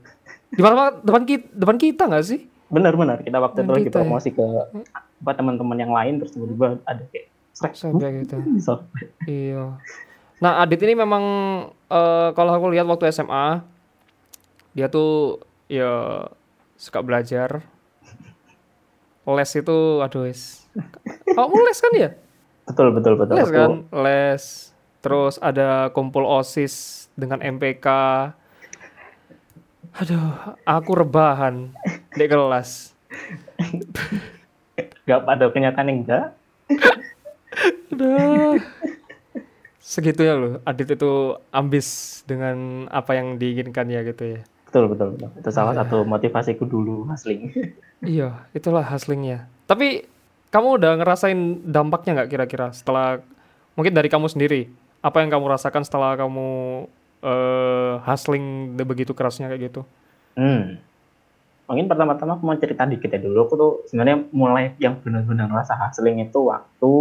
Di 0.47 0.63
mana 0.63 0.95
depan 1.03 1.27
kita 1.27 1.51
depan 1.51 1.75
kita 1.75 2.07
nggak 2.07 2.23
sih? 2.23 2.47
Benar-benar 2.71 3.27
kita 3.27 3.43
waktu 3.43 3.67
itu 3.67 3.73
lagi 3.75 3.85
kita 3.91 3.99
ya. 3.99 4.03
promosi 4.07 4.31
ke 4.31 4.45
apa 4.95 5.31
teman-teman 5.35 5.75
yang 5.75 5.91
lain 5.91 6.23
terus 6.23 6.39
tiba-tiba 6.39 6.79
ada 6.87 7.03
kayak 7.11 7.27
sobek 7.75 8.11
gitu. 8.23 8.39
Disobek. 8.47 9.11
Iya. 9.27 9.75
Nah, 10.39 10.63
Adit 10.63 10.87
ini 10.87 10.95
memang 10.95 11.25
eh, 11.91 12.29
kalau 12.39 12.55
aku 12.55 12.71
lihat 12.71 12.87
waktu 12.87 13.11
SMA 13.11 13.67
dia 14.79 14.87
tuh 14.87 15.43
ya 15.67 16.31
suka 16.81 17.05
belajar. 17.05 17.61
Les 19.29 19.53
itu 19.53 19.79
aduh 20.01 20.25
wis. 20.25 20.65
Kamu 21.37 21.57
les 21.69 21.79
kan 21.79 21.93
ya? 21.93 22.11
betul 22.65 22.97
betul 22.97 23.15
betul 23.21 23.37
Les 23.37 23.51
kan? 23.53 23.85
Les. 23.93 24.45
Terus 25.05 25.37
ada 25.45 25.93
kumpul 25.93 26.25
OSIS 26.25 27.07
dengan 27.13 27.45
MPK. 27.45 27.87
Aduh, 30.01 30.57
aku 30.65 30.93
rebahan 30.97 31.77
di 32.17 32.25
kelas. 32.25 32.97
nggak 35.05 35.21
pada 35.27 35.45
kenyataan 35.51 35.89
enggak 35.91 36.31
Udah. 37.91 38.55
Segitunya 39.83 40.39
loh, 40.39 40.63
Adit 40.63 40.95
itu 40.95 41.35
ambis 41.51 42.21
dengan 42.23 42.87
apa 42.95 43.19
yang 43.19 43.43
diinginkan 43.43 43.91
ya 43.91 44.07
gitu 44.07 44.39
ya. 44.39 44.41
Betul 44.71 44.87
betul 44.87 45.09
betul 45.19 45.31
itu 45.35 45.51
salah 45.51 45.75
Iya. 45.75 45.83
satu 45.83 46.07
motivasiku 46.07 46.63
dulu 46.63 47.11
asli 47.11 47.51
Iya, 48.01 48.49
itulah 48.57 48.81
hasilnya. 48.81 49.45
Tapi 49.69 50.09
kamu 50.49 50.81
udah 50.81 50.97
ngerasain 51.05 51.69
dampaknya 51.69 52.23
nggak 52.23 52.31
kira-kira 52.33 52.73
setelah 52.73 53.21
mungkin 53.77 53.93
dari 53.93 54.09
kamu 54.09 54.25
sendiri? 54.25 54.73
Apa 55.05 55.21
yang 55.21 55.29
kamu 55.29 55.45
rasakan 55.53 55.85
setelah 55.85 56.17
kamu 56.17 56.49
eh 57.21 57.95
hustling 58.01 58.73
begitu 58.81 59.13
kerasnya 59.13 59.53
kayak 59.53 59.69
gitu? 59.69 59.83
hmm. 60.41 60.81
mungkin 61.69 61.87
pertama-tama 61.87 62.35
aku 62.35 62.43
mau 62.49 62.57
cerita 62.57 62.89
dikit 62.89 63.13
ya 63.13 63.21
dulu 63.21 63.47
aku 63.47 63.55
tuh 63.55 63.73
sebenarnya 63.93 64.27
mulai 64.33 64.73
yang 64.81 64.97
benar-benar 64.99 65.47
rasa 65.53 65.77
hustling 65.77 66.19
itu 66.19 66.49
waktu 66.49 66.93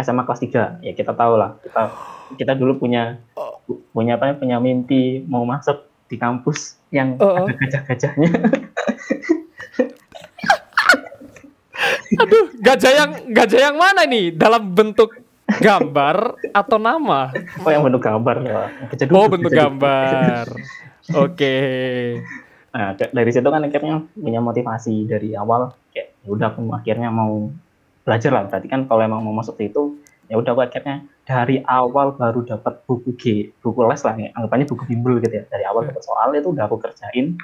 SMA 0.00 0.24
kelas 0.24 0.40
3 0.80 0.82
ya 0.82 0.92
kita 0.96 1.12
tahu 1.12 1.36
lah 1.36 1.54
kita 1.60 1.92
kita 2.40 2.52
dulu 2.56 2.80
punya 2.80 3.20
punya 3.92 4.16
apa 4.16 4.32
ya, 4.32 4.34
punya 4.34 4.56
mimpi 4.58 5.20
mau 5.28 5.44
masuk 5.44 5.91
di 6.12 6.20
kampus 6.20 6.76
yang 6.92 7.16
Oh, 7.16 7.32
oh. 7.32 7.48
ada 7.48 7.56
gajah-gajahnya 7.56 8.28
Aduh, 12.12 12.52
gajah 12.60 12.92
yang 12.92 13.10
gajah 13.32 13.60
yang 13.72 13.76
mana 13.80 14.04
nih? 14.04 14.30
Dalam 14.30 14.70
bentuk 14.70 15.16
gambar 15.58 16.36
atau 16.52 16.76
nama? 16.76 17.32
oh 17.58 17.70
yang 17.72 17.82
bentuk 17.82 18.04
gambar 18.04 18.36
ya 18.44 18.60
Gajah 18.92 19.06
Oh, 19.08 19.26
duduk, 19.26 19.32
bentuk 19.40 19.50
gajah 19.50 19.60
gambar. 19.66 20.46
Oke. 21.18 21.56
Nah, 22.70 22.94
ke- 22.94 23.10
dari 23.10 23.30
situ 23.32 23.48
kan 23.48 23.60
akhirnya 23.60 24.04
punya 24.12 24.40
motivasi 24.40 25.04
dari 25.04 25.32
awal 25.34 25.72
kayak 25.90 26.14
ya 26.22 26.28
udah 26.28 26.48
aku 26.54 26.60
akhirnya 26.70 27.08
mau 27.08 27.50
belajar 28.04 28.30
lah. 28.30 28.44
Berarti 28.46 28.68
kan 28.68 28.84
kalau 28.86 29.00
emang 29.02 29.20
mau 29.20 29.34
masuk 29.34 29.56
situ 29.56 29.98
ya 30.28 30.36
udah 30.38 30.52
aku 30.54 30.62
akhirnya 30.62 31.08
dari 31.22 31.62
awal 31.70 32.18
baru 32.18 32.42
dapat 32.42 32.82
buku 32.84 33.14
G, 33.14 33.24
buku 33.62 33.80
les 33.86 34.02
lah 34.02 34.14
ya. 34.18 34.28
Anggapannya 34.34 34.66
buku 34.66 34.82
bimbel 34.90 35.22
gitu 35.22 35.34
ya. 35.38 35.44
Dari 35.46 35.64
awal 35.66 35.86
dapat 35.86 36.02
soal 36.02 36.34
itu 36.34 36.50
udah 36.50 36.66
aku 36.66 36.76
kerjain 36.82 37.38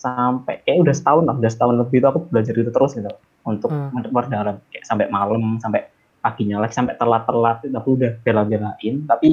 sampai 0.00 0.64
kayak 0.64 0.80
udah 0.82 0.94
setahun 0.96 1.24
lah, 1.28 1.34
udah 1.36 1.50
setahun 1.52 1.76
lebih 1.76 2.00
itu 2.00 2.06
aku 2.08 2.20
belajar 2.32 2.54
itu 2.56 2.70
terus 2.72 2.92
gitu 2.96 3.10
untuk 3.44 3.70
Hmm. 3.70 3.92
memperdalam 3.94 4.56
kayak 4.72 4.84
sampai 4.88 5.06
malam, 5.12 5.60
sampai 5.62 5.86
paginya 6.20 6.60
lagi, 6.64 6.74
sampai 6.74 6.96
telat-telat 6.98 7.64
itu 7.68 7.76
aku 7.76 7.90
udah 8.00 8.10
bela-belain. 8.24 8.94
Tapi 9.06 9.28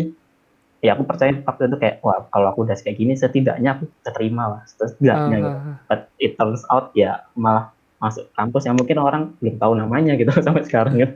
ya 0.84 0.94
aku 0.94 1.04
percaya 1.10 1.34
waktu 1.42 1.74
itu 1.74 1.78
kayak 1.82 1.96
wah 2.06 2.30
kalau 2.30 2.54
aku 2.54 2.60
udah 2.70 2.78
kayak 2.78 2.98
gini 3.02 3.18
setidaknya 3.18 3.82
aku 3.82 3.90
keterima 4.06 4.46
lah 4.46 4.62
setidaknya 4.70 5.38
gitu 5.42 5.58
Ah, 5.58 5.82
but 5.90 6.00
it 6.22 6.38
turns 6.38 6.62
out 6.70 6.94
ya 6.94 7.26
malah 7.34 7.74
masuk 7.98 8.30
kampus 8.38 8.70
yang 8.70 8.78
mungkin 8.78 9.02
orang 9.02 9.34
belum 9.42 9.58
tahu 9.58 9.74
namanya 9.74 10.14
gitu 10.14 10.30
sampai 10.46 10.62
sekarang 10.70 10.94
gitu. 11.02 11.14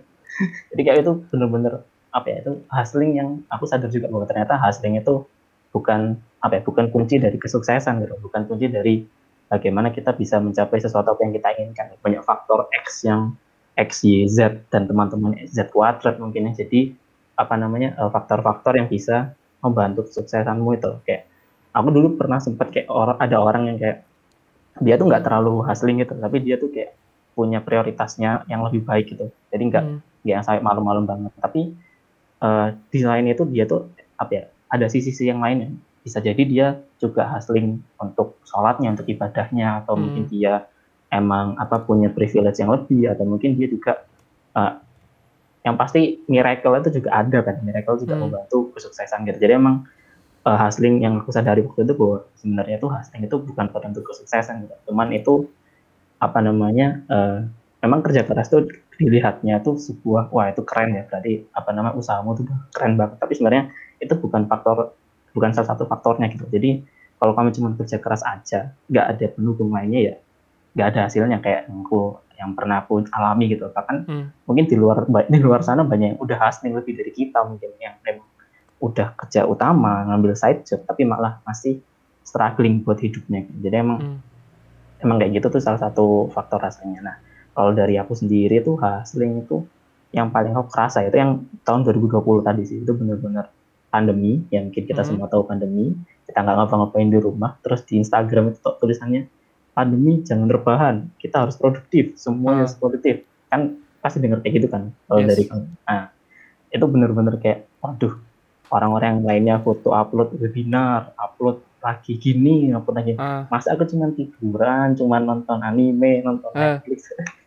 Jadi 0.73 0.81
kayak 0.81 0.99
itu 1.05 1.13
bener-bener 1.29 1.85
apa 2.11 2.27
ya 2.27 2.37
itu 2.43 2.53
hustling 2.67 3.11
yang 3.15 3.29
aku 3.47 3.63
sadar 3.67 3.87
juga 3.87 4.11
bahwa 4.11 4.27
ternyata 4.27 4.59
hustling 4.59 4.99
itu 4.99 5.23
bukan 5.71 6.19
apa 6.43 6.59
ya 6.59 6.61
bukan 6.61 6.91
kunci 6.91 7.17
dari 7.17 7.39
kesuksesan 7.39 8.03
gitu, 8.03 8.19
bukan 8.19 8.43
kunci 8.45 8.67
dari 8.67 9.07
bagaimana 9.47 9.91
kita 9.95 10.11
bisa 10.15 10.39
mencapai 10.43 10.79
sesuatu 10.83 11.15
yang 11.23 11.31
kita 11.31 11.55
inginkan. 11.55 11.95
Banyak 12.03 12.23
faktor 12.27 12.67
X 12.83 13.07
yang 13.07 13.35
X, 13.79 14.03
Y, 14.03 14.27
Z 14.27 14.67
dan 14.67 14.91
teman-teman 14.91 15.39
Z 15.47 15.71
kuadrat 15.71 16.19
mungkin 16.19 16.51
ya. 16.51 16.65
Jadi 16.67 16.91
apa 17.39 17.55
namanya 17.55 17.95
eh, 17.95 18.09
faktor-faktor 18.11 18.75
yang 18.75 18.91
bisa 18.91 19.31
membantu 19.63 20.09
kesuksesanmu 20.09 20.69
itu 20.75 20.91
kayak 21.07 21.29
aku 21.71 21.87
dulu 21.93 22.19
pernah 22.19 22.41
sempat 22.41 22.73
kayak 22.73 22.91
orang 22.91 23.17
ada 23.21 23.37
orang 23.39 23.63
yang 23.71 23.77
kayak 23.79 23.97
dia 24.81 24.95
tuh 24.97 25.07
nggak 25.07 25.23
terlalu 25.23 25.61
hustling 25.63 26.01
gitu 26.01 26.17
tapi 26.17 26.37
dia 26.41 26.55
tuh 26.57 26.69
kayak 26.73 26.97
punya 27.31 27.63
prioritasnya 27.63 28.43
yang 28.51 28.65
lebih 28.65 28.83
baik 28.83 29.13
gitu 29.15 29.29
jadi 29.53 29.63
nggak 29.69 29.83
hmm. 29.85 29.97
nggak 30.25 30.35
yang 30.35 30.43
sampai 30.43 30.63
malam-malam 30.65 31.05
banget 31.07 31.31
tapi 31.39 31.71
eh, 32.41 32.67
di 32.91 32.99
lain 33.05 33.25
itu 33.31 33.43
dia 33.47 33.63
tuh 33.69 33.89
apa 34.17 34.31
ya 34.33 34.43
ada 34.71 34.85
sisi-sisi 34.87 35.29
yang 35.29 35.41
lain 35.43 35.77
bisa 36.01 36.17
jadi 36.17 36.43
dia 36.45 36.67
juga 36.97 37.29
hustling 37.29 37.81
untuk 38.01 38.41
sholatnya 38.45 38.93
untuk 38.93 39.05
ibadahnya 39.09 39.85
atau 39.85 39.93
Hmm. 39.97 40.09
mungkin 40.09 40.25
dia 40.29 40.65
emang 41.13 41.59
apa 41.59 41.83
punya 41.83 42.09
privilege 42.09 42.57
yang 42.61 42.71
lebih 42.73 43.11
atau 43.11 43.23
mungkin 43.27 43.53
dia 43.57 43.67
juga 43.69 44.01
eh, 44.57 44.73
yang 45.61 45.77
pasti 45.77 46.25
miracle 46.25 46.73
itu 46.81 46.89
juga 47.01 47.09
ada 47.21 47.39
kan 47.45 47.61
miracle 47.61 48.01
juga 48.01 48.17
Hmm. 48.17 48.29
membantu 48.29 48.73
kesuksesan 48.77 49.29
gitu 49.29 49.37
jadi 49.41 49.61
emang 49.61 49.85
eh, 50.47 50.57
hustling 50.57 51.05
yang 51.05 51.21
aku 51.21 51.29
sadari 51.33 51.61
waktu 51.65 51.85
itu 51.85 51.93
bahwa 51.93 52.17
sebenarnya 52.41 52.75
itu 52.81 52.87
hustling 52.89 53.23
itu 53.29 53.37
bukan 53.37 53.65
penentu 53.69 54.01
kesuksesan 54.01 54.65
gitu. 54.65 54.75
cuman 54.89 55.13
itu 55.13 55.53
apa 56.21 56.39
namanya 56.41 56.87
eh, 57.09 57.37
memang 57.85 58.01
kerja 58.05 58.25
keras 58.25 58.49
tuh 58.49 58.65
dilihatnya 59.01 59.65
tuh 59.65 59.81
sebuah 59.81 60.29
wah 60.29 60.53
itu 60.53 60.61
keren 60.61 60.93
ya 60.93 61.03
berarti 61.09 61.49
apa 61.49 61.69
namanya 61.73 61.97
usahamu 61.97 62.37
tuh 62.37 62.45
keren 62.69 62.93
banget 62.95 63.17
tapi 63.17 63.33
sebenarnya 63.33 63.73
itu 63.97 64.13
bukan 64.13 64.45
faktor 64.45 64.93
bukan 65.33 65.49
salah 65.51 65.73
satu 65.73 65.89
faktornya 65.89 66.29
gitu 66.29 66.45
jadi 66.45 66.85
kalau 67.17 67.33
kamu 67.33 67.49
cuma 67.53 67.73
kerja 67.73 67.97
keras 67.97 68.21
aja 68.21 68.77
nggak 68.85 69.05
ada 69.17 69.25
pendukung 69.33 69.73
lainnya 69.73 69.99
ya 69.99 70.15
nggak 70.77 70.87
ada 70.93 70.99
hasilnya 71.09 71.37
kayak 71.41 71.65
yang 71.67 71.81
aku 71.81 72.01
yang 72.37 72.51
pernah 72.53 72.81
aku 72.81 73.05
alami 73.09 73.49
gitu 73.49 73.69
bahkan 73.69 74.05
Hmm. 74.05 74.25
mungkin 74.45 74.65
di 74.65 74.77
luar 74.77 75.05
di 75.05 75.39
luar 75.41 75.61
sana 75.61 75.81
banyak 75.81 76.15
yang 76.15 76.19
udah 76.21 76.37
hustling 76.37 76.73
lebih 76.73 76.97
dari 76.97 77.11
kita 77.13 77.41
mungkin 77.45 77.69
yang 77.77 77.97
memang 78.01 78.25
udah 78.81 79.13
kerja 79.13 79.45
utama 79.45 80.05
ngambil 80.09 80.33
side 80.33 80.65
job 80.65 80.81
tapi 80.85 81.05
malah 81.05 81.37
masih 81.45 81.81
struggling 82.25 82.81
buat 82.81 82.97
hidupnya 82.97 83.45
jadi 83.61 83.81
emang 83.81 83.99
Hmm. 84.01 84.17
emang 85.01 85.17
kayak 85.17 85.41
gitu 85.41 85.57
tuh 85.57 85.61
salah 85.61 85.81
satu 85.81 86.29
faktor 86.29 86.61
rasanya. 86.61 87.01
Nah, 87.01 87.15
kalau 87.51 87.71
dari 87.71 87.95
aku 87.95 88.13
sendiri 88.13 88.59
tuh 88.59 88.75
hustling 88.75 89.43
itu 89.43 89.63
yang 90.11 90.27
paling 90.27 90.51
aku 90.51 90.67
kerasa 90.67 91.03
itu 91.03 91.15
yang 91.15 91.31
tahun 91.61 91.83
2020 91.83 92.19
tadi 92.41 92.61
sih. 92.63 92.77
Itu 92.79 92.93
bener-bener 92.93 93.47
pandemi 93.87 94.43
yang 94.49 94.67
mungkin 94.67 94.83
kita 94.85 95.03
Hmm. 95.03 95.09
semua 95.15 95.27
tahu 95.27 95.43
pandemi. 95.43 95.95
Kita 96.23 96.39
nggak 96.39 96.55
ngapa-ngapain 96.57 97.07
di 97.07 97.19
rumah. 97.19 97.55
Terus 97.59 97.83
di 97.83 97.99
Instagram 97.99 98.51
itu 98.51 98.59
tulisannya 98.59 99.27
pandemi 99.71 100.19
jangan 100.21 100.47
rebahan. 100.47 100.95
Kita 101.15 101.43
harus 101.43 101.55
produktif. 101.55 102.15
Semuanya 102.15 102.67
harus 102.67 102.75
produktif. 102.75 103.23
Kan 103.47 103.79
pasti 103.99 104.17
denger 104.17 104.41
kayak 104.41 104.53
gitu 104.57 104.67
kan 104.67 104.89
kalau 105.05 105.21
Yes. 105.21 105.29
dari 105.29 105.43
nah 105.85 106.09
itu 106.67 106.85
bener-bener 106.87 107.37
kayak 107.37 107.69
waduh 107.77 108.17
orang-orang 108.67 109.07
yang 109.13 109.23
lainnya 109.23 109.55
foto 109.59 109.93
upload 109.93 110.33
webinar 110.35 111.13
upload 111.15 111.61
lagi 111.77 112.17
gini 112.17 112.73
upload 112.73 112.97
lagi. 112.97 113.13
Ah, 113.15 113.45
masa 113.45 113.75
aku 113.75 113.85
cuma 113.85 114.09
tiduran 114.09 114.95
cuma 114.95 115.19
nonton 115.19 115.61
anime 115.61 116.25
nonton 116.25 116.49
Eh. 116.51 116.81
Netflix 116.81 117.13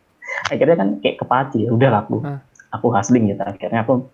akhirnya 0.45 0.75
kan 0.75 0.89
kayak 0.99 1.15
kepaci 1.19 1.65
ya 1.65 1.69
udah 1.71 1.89
aku 2.01 2.15
Eh. 2.21 2.39
aku 2.71 2.85
hustling 2.91 3.29
gitu 3.29 3.41
akhirnya 3.41 3.81
aku 3.81 4.05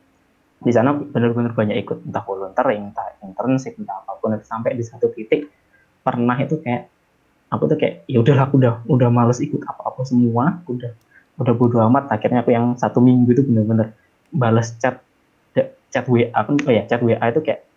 di 0.61 0.69
sana 0.69 0.93
benar-benar 0.93 1.51
banyak 1.51 1.81
ikut 1.81 2.05
entah 2.05 2.21
volunteering 2.21 2.93
entah 2.93 3.17
internship 3.21 3.73
entah 3.75 3.97
apa 3.97 4.17
pun 4.17 4.37
sampai 4.39 4.77
di 4.77 4.85
satu 4.85 5.09
titik 5.09 5.49
pernah 6.01 6.37
itu 6.37 6.61
kayak 6.61 6.85
aku 7.49 7.65
tuh 7.65 7.77
kayak 7.77 8.05
ya 8.05 8.21
udah 8.21 8.37
aku 8.45 8.61
udah 8.61 8.73
udah 8.85 9.09
males 9.09 9.41
ikut 9.41 9.61
apa-apa 9.61 10.05
semua 10.05 10.61
udah 10.65 10.93
udah 11.41 11.53
bodo 11.53 11.81
amat 11.89 12.09
akhirnya 12.09 12.45
aku 12.45 12.53
yang 12.53 12.77
satu 12.77 13.01
minggu 13.01 13.33
itu 13.33 13.41
bener-bener 13.41 13.97
balas 14.29 14.77
chat 14.77 15.01
chat 15.91 16.05
WA 16.07 16.31
kan 16.31 16.55
oh 16.55 16.71
ya 16.71 16.87
chat 16.87 17.01
WA 17.01 17.19
itu 17.19 17.41
kayak 17.41 17.67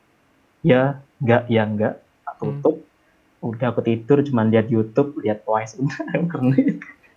ya 0.63 1.01
enggak 1.19 1.43
ya 1.49 1.63
enggak 1.65 1.95
Hmm. 2.35 2.61
tutup 2.61 2.83
udah 3.41 3.71
aku 3.71 3.81
tidur 3.81 4.19
cuman 4.21 4.51
lihat 4.51 4.67
YouTube 4.67 5.17
lihat 5.23 5.47
Twice 5.47 5.77
udah 5.81 6.03
karena 6.29 6.55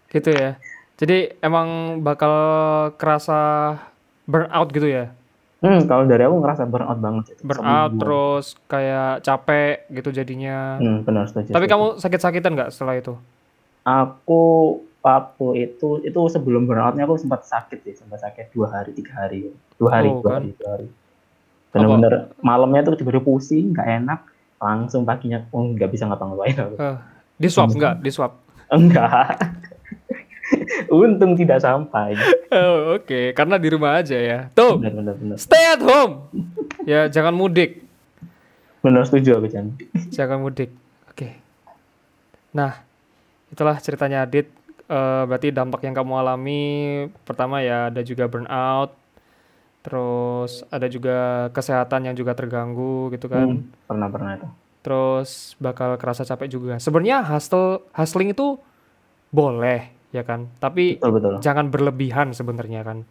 gitu 0.08 0.30
ya. 0.30 0.56
Jadi 0.98 1.18
emang 1.39 1.68
bakal 2.01 2.34
kerasa 2.96 3.74
burnout 4.25 4.70
gitu 4.70 4.88
ya. 4.88 5.13
hmm, 5.58 5.86
kalau 5.86 6.04
dari 6.04 6.22
aku 6.22 6.38
ngerasa 6.38 6.63
burnout 6.63 6.98
banget 6.98 7.24
itu 7.32 7.42
Burnout 7.42 7.92
terus 7.96 8.46
kayak 8.66 9.22
capek 9.22 9.89
gitu 9.92 10.10
jadinya. 10.12 10.77
hmm, 10.77 11.01
benar 11.04 11.25
setuju 11.25 11.50
Tapi 11.50 11.66
setuju. 11.66 11.72
kamu 11.72 11.86
sakit-sakitan 11.98 12.51
nggak 12.54 12.70
setelah 12.72 12.96
itu? 12.96 13.13
aku 13.84 14.42
waktu 15.00 15.48
itu 15.66 16.04
itu 16.04 16.20
sebelum 16.27 16.66
burnoutnya 16.66 17.06
aku 17.06 17.16
sempat 17.16 17.42
sakit 17.42 17.80
sih 17.80 17.96
sempat 17.96 18.20
sakit 18.20 18.51
dua 18.51 18.68
hari 18.70 18.92
tiga 18.92 19.16
hari 19.16 19.48
dua 19.77 19.89
hari 19.94 20.10
Oh, 20.10 20.20
dua 20.20 20.27
kan. 20.27 20.42
hari 20.42 20.51
dua 20.54 20.70
hari 20.70 20.88
bener-bener 21.70 22.13
malamnya 22.42 22.82
tuh 22.84 22.98
tiba-tiba 22.98 23.24
pusing 23.24 23.72
nggak 23.72 23.88
enak 23.98 24.20
langsung 24.58 25.06
paginya 25.06 25.48
oh 25.50 25.63
nggak 25.63 25.88
bisa 25.88 26.04
ngapa-ngapain 26.04 26.58
aku 26.58 26.75
Eh, 26.75 26.98
di 27.38 27.48
swab 27.48 27.70
nggak? 27.72 27.96
Di 27.98 28.10
swab. 28.10 28.32
enggak 28.75 29.39
untung 30.92 31.36
tidak 31.36 31.60
sampai 31.62 32.16
Oh, 32.48 32.96
Oke, 32.96 33.36
karena 33.36 33.60
di 33.60 33.68
rumah 33.68 34.00
aja 34.00 34.16
ya. 34.16 34.39
Tuh, 34.56 34.80
bener 34.80 34.94
bener 34.96 35.13
bener 35.20 35.38
stay 35.38 35.75
at 35.75 35.84
home. 35.84 36.32
Ya 36.88 37.12
jangan 37.12 37.36
mudik. 37.36 37.84
bener 38.80 39.04
setuju 39.04 39.42
aku 39.42 39.51
Jan 39.51 39.75
Jangan 40.13 40.39
mudik. 40.39 40.72
Oke. 41.12 41.36
Nah, 42.56 42.80
itulah 43.51 43.75
ceritanya 43.84 44.24
Adit. 44.24 44.48
Eh, 44.88 45.24
berarti 45.27 45.51
dampak 45.51 45.84
yang 45.84 45.92
kamu 45.92 46.13
alami 46.16 46.63
pertama 47.27 47.60
ya 47.60 47.92
ada 47.92 48.00
juga 48.00 48.32
burnout. 48.32 48.96
Terus 49.84 50.63
ada 50.72 50.88
juga 50.88 51.48
kesehatan 51.51 52.08
yang 52.08 52.16
juga 52.16 52.32
terganggu 52.32 53.12
gitu 53.12 53.27
kan. 53.27 53.60
Hmm, 53.60 53.72
pernah 53.88 54.08
pernah 54.08 54.32
itu 54.39 54.48
Terus 54.88 55.60
bakal 55.60 56.00
kerasa 56.00 56.24
capek 56.24 56.48
juga. 56.48 56.74
Sebenarnya 56.80 57.20
hustle 57.20 57.84
hustling 57.92 58.32
itu 58.32 58.56
boleh 59.36 59.97
ya 60.12 60.24
kan. 60.24 60.48
Tapi 60.58 60.98
betul 61.00 61.12
betul 61.20 61.34
jangan 61.44 61.68
berlebihan 61.70 62.32
sebenarnya 62.32 62.84
kan. 62.84 63.04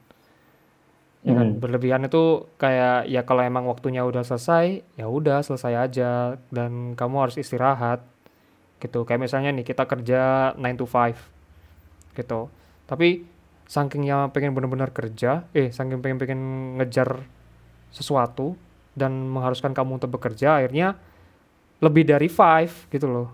Ya 1.27 1.35
kan, 1.35 1.49
Hmm. 1.53 1.59
berlebihan 1.59 2.07
itu 2.07 2.47
kayak 2.55 3.11
ya 3.11 3.27
kalau 3.27 3.43
emang 3.43 3.67
waktunya 3.67 4.07
udah 4.07 4.23
selesai, 4.23 4.87
ya 4.95 5.11
udah 5.11 5.43
selesai 5.43 5.75
aja 5.75 6.11
dan 6.55 6.95
kamu 6.95 7.27
harus 7.27 7.35
istirahat. 7.35 7.99
Gitu. 8.79 9.03
Kayak 9.03 9.27
misalnya 9.27 9.51
nih 9.51 9.67
kita 9.67 9.91
kerja 9.91 10.55
9 10.55 10.79
to 10.79 10.87
5 10.87 11.19
gitu. 12.15 12.47
Tapi 12.87 13.27
sakingnya 13.67 14.31
pengen 14.31 14.55
bener-bener 14.55 14.95
kerja, 14.95 15.51
eh 15.51 15.75
saking 15.75 15.99
pengen-pengen 15.99 16.39
ngejar 16.79 17.27
sesuatu 17.91 18.55
dan 18.95 19.27
mengharuskan 19.27 19.75
kamu 19.75 19.99
untuk 19.99 20.15
bekerja, 20.15 20.63
akhirnya 20.63 20.95
lebih 21.83 22.07
dari 22.07 22.31
5 22.31 22.87
gitu 22.89 23.11
loh. 23.11 23.29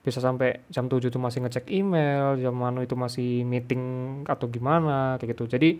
Bisa 0.00 0.18
sampai 0.18 0.64
jam 0.72 0.88
7 0.88 1.12
tuh 1.12 1.20
masih 1.20 1.44
ngecek 1.44 1.68
email, 1.68 2.40
jam 2.40 2.56
mana 2.56 2.80
itu 2.80 2.96
masih 2.96 3.44
meeting 3.44 3.82
atau 4.24 4.48
gimana 4.48 5.20
kayak 5.20 5.36
gitu. 5.36 5.44
Jadi 5.44 5.76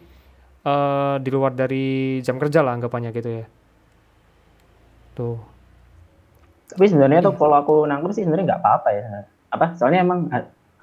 uh, 0.65 1.17
di 1.21 1.31
luar 1.33 1.57
dari 1.57 2.19
jam 2.21 2.37
kerja 2.37 2.61
lah 2.61 2.77
anggapannya 2.77 3.11
gitu 3.17 3.31
ya. 3.41 3.47
Tuh. 5.17 5.39
Tapi 6.71 6.85
sebenarnya 6.87 7.25
tuh 7.25 7.35
iya. 7.35 7.41
kalau 7.41 7.57
aku 7.59 7.75
nangkep 7.89 8.11
sih 8.15 8.23
sebenarnya 8.29 8.55
nggak 8.55 8.63
apa-apa 8.63 8.89
ya. 8.93 9.05
Apa? 9.51 9.67
Soalnya 9.75 10.05
emang 10.05 10.29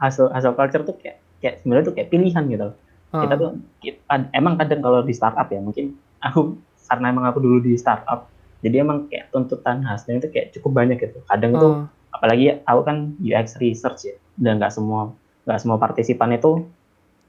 hasil 0.01 0.33
hasil 0.33 0.51
culture 0.57 0.83
tuh 0.83 0.97
kayak 0.97 1.21
kayak 1.39 1.61
sebenarnya 1.61 1.85
tuh 1.87 1.95
kayak 1.95 2.09
pilihan 2.09 2.43
gitu. 2.49 2.67
Uh. 3.13 3.21
Kita 3.23 3.33
tuh 3.37 3.49
kita, 3.79 4.13
emang 4.33 4.57
kadang 4.57 4.81
kalau 4.81 4.99
di 5.05 5.13
startup 5.13 5.47
ya 5.47 5.61
mungkin 5.61 5.95
aku 6.25 6.57
karena 6.89 7.13
emang 7.13 7.25
aku 7.29 7.39
dulu 7.43 7.61
di 7.61 7.75
startup 7.77 8.31
jadi 8.63 8.81
emang 8.81 9.05
kayak 9.11 9.29
tuntutan 9.29 9.85
hasilnya 9.85 10.25
itu 10.25 10.29
kayak 10.33 10.47
cukup 10.57 10.71
banyak 10.81 10.97
gitu. 10.97 11.21
Kadang 11.29 11.51
uh. 11.53 11.57
itu 11.57 11.69
apalagi 12.11 12.63
aku 12.65 12.81
kan 12.85 12.97
UX 13.21 13.59
research 13.61 14.01
ya 14.09 14.15
dan 14.39 14.61
nggak 14.61 14.73
semua 14.73 15.13
nggak 15.47 15.59
semua 15.63 15.77
partisipan 15.79 16.35
itu 16.35 16.65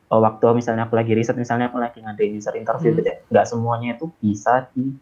oh, 0.09 0.21
waktu 0.21 0.45
misalnya 0.57 0.89
aku 0.89 0.97
lagi 0.97 1.13
riset 1.13 1.37
misalnya 1.37 1.69
aku 1.69 1.79
lagi 1.79 2.01
ngadain 2.01 2.37
user 2.37 2.55
interview 2.57 2.93
hmm. 2.93 2.99
gitu 3.03 3.09
ya 3.09 3.17
nggak 3.31 3.47
semuanya 3.47 3.89
itu 3.97 4.07
bisa 4.21 4.69
di 4.73 4.93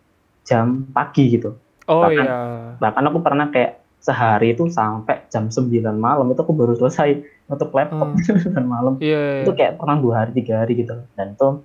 jam 0.47 0.87
pagi 0.91 1.25
gitu 1.33 1.55
oh 1.87 2.03
bahkan, 2.07 2.25
iya 2.27 2.37
bahkan 2.79 3.05
aku 3.09 3.19
pernah 3.23 3.47
kayak 3.51 3.83
sehari 3.97 4.55
itu 4.55 4.71
sampai 4.71 5.27
jam 5.33 5.51
9 5.51 5.67
malam 5.99 6.31
itu 6.31 6.39
aku 6.39 6.55
baru 6.55 6.79
selesai 6.79 7.27
nutup 7.51 7.75
laptop 7.75 8.15
hmm. 8.15 8.63
malam 8.75 8.95
yeah, 9.03 9.43
yeah. 9.43 9.43
itu 9.43 9.53
kayak 9.55 9.79
pernah 9.79 9.99
dua 9.99 10.15
hari 10.23 10.31
tiga 10.37 10.63
hari 10.63 10.79
gitu 10.79 10.95
dan 11.19 11.35
itu 11.35 11.63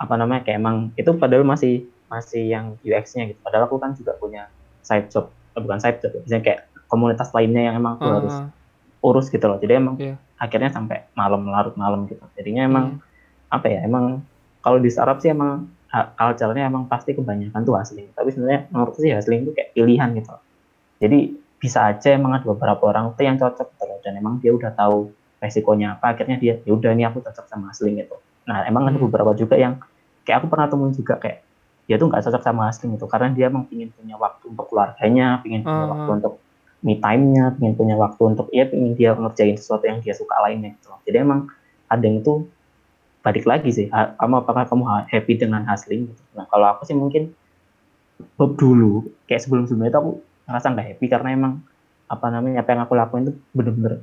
apa 0.00 0.14
namanya 0.16 0.42
kayak 0.42 0.58
emang 0.58 0.90
itu 0.96 1.10
padahal 1.14 1.44
masih 1.44 1.84
masih 2.08 2.48
yang 2.48 2.76
UX-nya 2.84 3.32
gitu 3.32 3.40
padahal 3.44 3.68
aku 3.68 3.76
kan 3.80 3.92
juga 3.96 4.16
punya 4.16 4.48
side 4.84 5.08
job 5.12 5.32
eh, 5.56 5.60
bukan 5.60 5.78
side 5.80 6.00
job 6.00 6.12
misalnya 6.24 6.44
kayak 6.44 6.60
komunitas 6.92 7.32
lainnya 7.32 7.72
yang 7.72 7.80
emang 7.80 7.96
aku 7.96 8.04
uh 8.04 8.08
-huh. 8.08 8.16
harus 8.20 8.36
urus 9.00 9.26
gitu 9.32 9.48
loh. 9.48 9.56
Jadi 9.56 9.72
emang 9.72 9.96
yeah 9.96 10.20
akhirnya 10.42 10.74
sampai 10.74 11.06
malam 11.14 11.46
larut 11.46 11.78
malam 11.78 12.10
gitu. 12.10 12.18
Jadinya 12.34 12.66
emang 12.66 12.86
hmm. 12.98 13.54
apa 13.54 13.66
ya 13.70 13.86
emang 13.86 14.26
kalau 14.58 14.82
di 14.82 14.90
startup 14.90 15.22
sih 15.22 15.30
emang 15.30 15.70
culture-nya 15.92 16.66
emang 16.66 16.90
pasti 16.90 17.14
kebanyakan 17.14 17.62
tuh 17.62 17.78
hustling. 17.78 18.10
Tapi 18.10 18.34
sebenarnya 18.34 18.66
menurut 18.74 18.98
sih 18.98 19.14
hustling 19.14 19.46
itu 19.46 19.54
kayak 19.54 19.70
pilihan 19.78 20.10
gitu 20.18 20.34
jadi 21.02 21.34
bisa 21.58 21.94
aja 21.94 22.14
emang 22.14 22.38
ada 22.38 22.46
beberapa 22.46 22.90
orang 22.90 23.14
tuh 23.14 23.22
yang 23.22 23.38
cocok 23.38 23.70
gitu 23.78 23.84
loh. 23.86 23.98
Dan 24.02 24.18
emang 24.18 24.42
dia 24.42 24.50
udah 24.50 24.74
tahu 24.74 25.14
resikonya 25.38 25.98
apa 25.98 26.18
akhirnya 26.18 26.38
dia 26.42 26.58
ya 26.62 26.72
udah 26.74 26.90
ini 26.90 27.06
aku 27.06 27.22
cocok 27.22 27.46
sama 27.46 27.70
hustling 27.70 28.02
gitu. 28.02 28.18
Nah 28.50 28.66
emang 28.66 28.90
ada 28.90 28.98
hmm. 28.98 29.06
beberapa 29.06 29.30
juga 29.38 29.54
yang 29.54 29.78
kayak 30.26 30.42
aku 30.42 30.46
pernah 30.50 30.66
temuin 30.66 30.90
juga 30.90 31.22
kayak 31.22 31.46
dia 31.86 31.98
tuh 31.98 32.10
nggak 32.10 32.22
cocok 32.22 32.42
sama 32.42 32.66
hustling 32.66 32.98
itu 32.98 33.06
karena 33.06 33.30
dia 33.30 33.46
emang 33.46 33.66
ingin 33.70 33.94
punya 33.94 34.14
waktu 34.18 34.44
untuk 34.50 34.66
keluarganya 34.70 35.42
ingin 35.46 35.66
punya 35.66 35.86
uh 35.86 35.90
waktu 35.90 36.10
untuk 36.22 36.34
me 36.82 36.98
time-nya, 36.98 37.54
pengen 37.56 37.74
punya 37.78 37.94
waktu 37.94 38.22
untuk 38.26 38.50
ya 38.50 38.66
pengen 38.66 38.98
dia 38.98 39.14
ngerjain 39.14 39.54
sesuatu 39.54 39.86
yang 39.86 40.02
dia 40.02 40.14
suka 40.18 40.34
lainnya 40.42 40.74
gitu. 40.74 40.90
Jadi 41.06 41.16
emang 41.22 41.46
ada 41.86 42.02
yang 42.02 42.18
itu 42.20 42.46
balik 43.22 43.46
lagi 43.46 43.70
sih, 43.70 43.86
kamu 43.90 44.34
apakah 44.42 44.66
kamu 44.66 44.82
happy 45.06 45.38
dengan 45.38 45.62
hustling 45.62 46.10
gitu. 46.10 46.22
Nah 46.34 46.44
kalau 46.50 46.74
aku 46.74 46.82
sih 46.90 46.98
mungkin 46.98 47.30
dulu 48.38 49.06
kayak 49.30 49.46
sebelum 49.46 49.70
sebelumnya 49.70 49.94
itu 49.94 49.98
aku 49.98 50.10
ngerasa 50.50 50.66
nggak 50.74 50.86
happy 50.94 51.06
karena 51.06 51.28
emang 51.34 51.52
apa 52.10 52.26
namanya 52.28 52.66
apa 52.66 52.68
yang 52.74 52.82
aku 52.82 52.94
lakuin 52.98 53.22
itu 53.30 53.32
bener-bener 53.54 54.02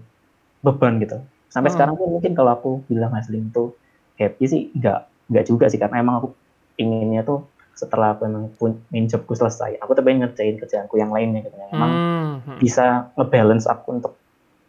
beban 0.63 1.03
gitu. 1.03 1.19
Sampai 1.51 1.71
hmm. 1.71 1.75
sekarang 1.75 1.95
pun 2.00 2.07
mungkin 2.15 2.31
kalau 2.31 2.51
aku 2.55 2.71
bilang 2.88 3.12
hustling 3.12 3.51
itu 3.51 3.75
happy 4.15 4.43
sih 4.48 4.62
nggak 4.71 5.00
nggak 5.29 5.45
juga 5.45 5.67
sih 5.67 5.79
karena 5.79 6.00
emang 6.00 6.15
aku 6.24 6.27
inginnya 6.79 7.27
tuh 7.27 7.43
setelah 7.79 8.15
aku 8.15 8.27
emang 8.27 8.51
main 8.91 9.07
jobku 9.07 9.31
selesai 9.39 9.79
aku 9.79 9.95
tuh 9.95 10.03
pengen 10.03 10.27
ngerjain 10.27 10.59
kerjaanku 10.59 11.00
yang 11.00 11.15
lainnya 11.15 11.48
gitu 11.48 11.55
emang 11.71 11.91
hmm. 11.91 12.28
Bisa 12.60 13.12
ngebalance 13.15 13.65
aku 13.67 14.01
untuk 14.01 14.13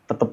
tetap 0.06 0.30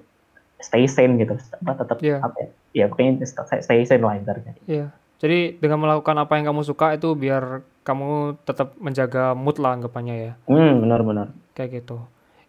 stay 0.62 0.86
sane 0.90 1.22
gitu. 1.22 1.34
Tetap 1.64 1.98
yeah. 2.02 2.20
apa 2.22 2.38
ya? 2.38 2.50
Ya 2.74 2.86
pengen 2.92 3.24
stay 3.26 3.84
sane 3.86 4.04
lah 4.04 4.14
intinya 4.20 4.54
yeah. 4.70 4.94
jadi 5.18 5.58
dengan 5.58 5.82
melakukan 5.82 6.14
apa 6.22 6.38
yang 6.38 6.54
kamu 6.54 6.62
suka 6.62 6.94
itu 6.94 7.18
biar 7.18 7.66
kamu 7.82 8.38
tetap 8.46 8.76
menjaga 8.78 9.34
mood 9.34 9.58
lah 9.58 9.74
anggapannya 9.80 10.16
ya. 10.20 10.32
Hmm, 10.46 10.84
benar-benar 10.84 11.34
kayak 11.58 11.82
gitu. 11.82 12.04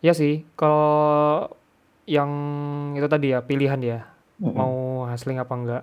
Ya 0.04 0.12
sih 0.12 0.44
kalau 0.58 1.48
yang 2.04 2.30
itu 2.96 3.06
tadi 3.08 3.32
ya 3.32 3.40
pilihan 3.40 3.80
ya. 3.80 4.00
Mm 4.38 4.54
-hmm. 4.54 4.54
mau 4.54 4.74
hustling 5.08 5.38
apa 5.40 5.54
enggak. 5.54 5.82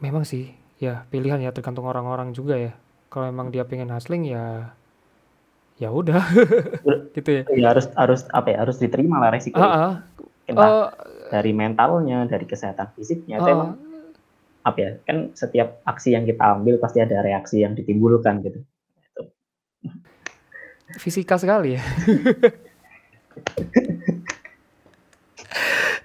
Memang 0.00 0.24
sih 0.24 0.54
ya 0.80 1.04
pilihan 1.12 1.42
ya 1.42 1.50
tergantung 1.50 1.88
orang-orang 1.88 2.32
juga 2.36 2.54
ya. 2.56 2.72
Kalau 3.12 3.28
emang 3.28 3.52
dia 3.52 3.66
pengen 3.68 3.92
hustling 3.92 4.24
ya 4.28 4.72
ya 5.76 5.88
udah. 5.92 6.22
Gitu 7.16 7.30
ya. 7.30 7.42
ya 7.52 7.66
harus 7.76 7.86
harus 7.92 8.24
apa 8.32 8.48
ya 8.52 8.64
harus 8.64 8.80
diterima 8.80 9.20
lah 9.20 9.30
resiko 9.36 9.60
uh, 9.60 9.68
uh, 9.68 10.56
uh, 10.56 10.88
dari 11.28 11.52
mentalnya 11.52 12.24
dari 12.24 12.48
kesehatan 12.48 12.88
fisiknya 12.96 13.36
uh, 13.36 13.40
itu 13.44 13.48
emang 13.52 13.70
apa 14.62 14.78
ya 14.78 14.90
kan 15.04 15.34
setiap 15.34 15.82
aksi 15.84 16.14
yang 16.14 16.24
kita 16.24 16.40
ambil 16.56 16.78
pasti 16.78 17.02
ada 17.02 17.20
reaksi 17.20 17.60
yang 17.60 17.76
ditimbulkan 17.76 18.40
gitu. 18.46 18.64
Fisika 20.96 21.40
sekali 21.40 21.76
ya. 21.76 21.82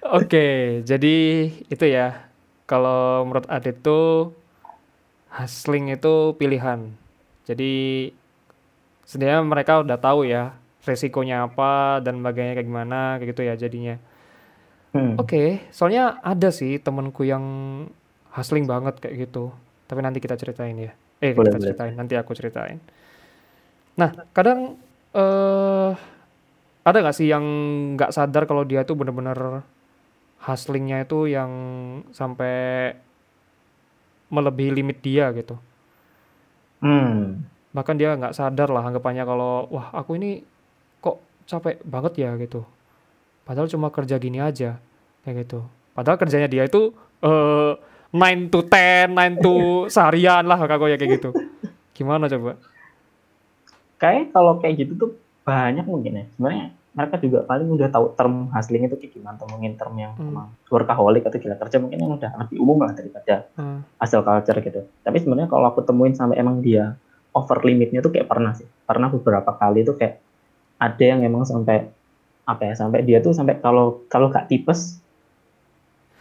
Oke, 0.08 0.80
jadi 0.88 1.16
itu 1.68 1.84
ya. 1.84 2.28
Kalau 2.68 3.24
menurut 3.24 3.48
Adit 3.48 3.80
tuh 3.80 4.32
hustling 5.32 5.92
itu 5.92 6.36
pilihan. 6.36 6.92
Jadi 7.44 8.08
sebenarnya 9.08 9.40
mereka 9.40 9.80
udah 9.80 9.96
tahu 9.96 10.28
ya 10.28 10.52
resikonya 10.84 11.48
apa 11.48 12.04
dan 12.04 12.20
bagainya 12.20 12.60
kayak 12.60 12.68
gimana 12.68 13.16
kayak 13.16 13.28
gitu 13.32 13.42
ya 13.48 13.54
jadinya. 13.56 13.96
Hmm. 14.92 15.16
Oke, 15.20 15.28
okay, 15.28 15.48
soalnya 15.72 16.20
ada 16.24 16.48
sih 16.48 16.80
temenku 16.80 17.24
yang 17.24 17.44
hustling 18.32 18.68
banget 18.68 19.00
kayak 19.00 19.28
gitu. 19.28 19.52
Tapi 19.88 20.00
nanti 20.04 20.20
kita 20.20 20.36
ceritain 20.36 20.76
ya. 20.76 20.92
Eh 21.20 21.32
boleh, 21.32 21.52
kita 21.52 21.60
ceritain, 21.60 21.92
nanti 21.96 22.14
aku 22.16 22.32
ceritain. 22.36 22.80
Nah, 23.96 24.12
kadang 24.36 24.76
eh 25.12 25.20
uh, 25.20 25.92
ada 26.84 27.04
gak 27.04 27.16
sih 27.16 27.28
yang 27.28 27.44
nggak 28.00 28.14
sadar 28.16 28.48
kalau 28.48 28.64
dia 28.64 28.80
tuh 28.80 28.96
bener-bener 28.96 29.60
hustlingnya 30.40 31.04
itu 31.04 31.28
yang 31.28 31.52
sampai 32.16 32.96
melebihi 34.32 34.70
limit 34.72 35.04
dia 35.04 35.28
gitu. 35.36 35.56
Hmm. 36.80 37.44
Bahkan 37.78 37.94
dia 37.94 38.18
nggak 38.18 38.34
sadar 38.34 38.74
lah 38.74 38.82
anggapannya 38.82 39.22
kalau 39.22 39.70
wah 39.70 39.94
aku 39.94 40.18
ini 40.18 40.42
kok 40.98 41.22
capek 41.46 41.78
banget 41.86 42.26
ya 42.26 42.34
gitu. 42.34 42.66
Padahal 43.46 43.70
cuma 43.70 43.94
kerja 43.94 44.18
gini 44.18 44.42
aja 44.42 44.82
kayak 45.22 45.46
gitu. 45.46 45.62
Padahal 45.94 46.18
kerjanya 46.18 46.50
dia 46.50 46.66
itu 46.66 46.90
uh, 47.22 47.78
nine 48.10 48.50
to 48.50 48.66
ten, 48.66 49.14
nine 49.14 49.38
to 49.38 49.54
seharian 49.94 50.42
lah 50.42 50.58
kakak 50.58 50.90
ya 50.90 50.98
kayak 50.98 51.22
gitu. 51.22 51.30
Gimana 51.94 52.26
coba? 52.26 52.58
Kayak 54.02 54.34
kalau 54.34 54.58
kayak 54.58 54.74
gitu 54.82 54.92
tuh 54.98 55.10
banyak 55.46 55.86
mungkin 55.86 56.18
ya. 56.18 56.24
Sebenarnya 56.34 56.74
mereka 56.98 57.14
juga 57.22 57.46
paling 57.46 57.70
udah 57.70 57.88
tahu 57.94 58.10
term 58.18 58.50
hustling 58.50 58.90
itu 58.90 58.98
kayak 58.98 59.14
gimana 59.14 59.38
ngomongin 59.38 59.78
term 59.78 59.94
yang 59.94 60.18
hmm. 60.18 60.34
emang 60.34 60.50
workaholic 60.66 61.22
atau 61.30 61.38
gila 61.38 61.54
kerja 61.54 61.78
mungkin 61.78 61.98
yang 62.02 62.12
udah 62.18 62.30
lebih 62.42 62.58
umum 62.58 62.82
lah 62.82 62.90
daripada 62.90 63.46
hmm. 63.54 64.02
hasil 64.02 64.26
culture 64.26 64.58
gitu 64.58 64.80
tapi 65.06 65.16
sebenarnya 65.22 65.46
kalau 65.46 65.70
aku 65.70 65.86
temuin 65.86 66.18
sampai 66.18 66.42
emang 66.42 66.58
dia 66.58 66.98
over 67.38 67.62
limitnya 67.62 68.02
tuh 68.02 68.10
kayak 68.10 68.26
pernah 68.26 68.52
sih 68.58 68.66
pernah 68.82 69.06
beberapa 69.06 69.54
kali 69.54 69.86
tuh 69.86 69.94
kayak 69.94 70.18
ada 70.82 71.04
yang 71.04 71.22
emang 71.22 71.46
sampai 71.46 71.86
apa 72.48 72.62
ya 72.66 72.74
sampai 72.74 73.06
dia 73.06 73.22
tuh 73.22 73.30
sampai 73.30 73.62
kalau 73.62 74.02
kalau 74.10 74.32
gak 74.32 74.50
tipes 74.50 74.98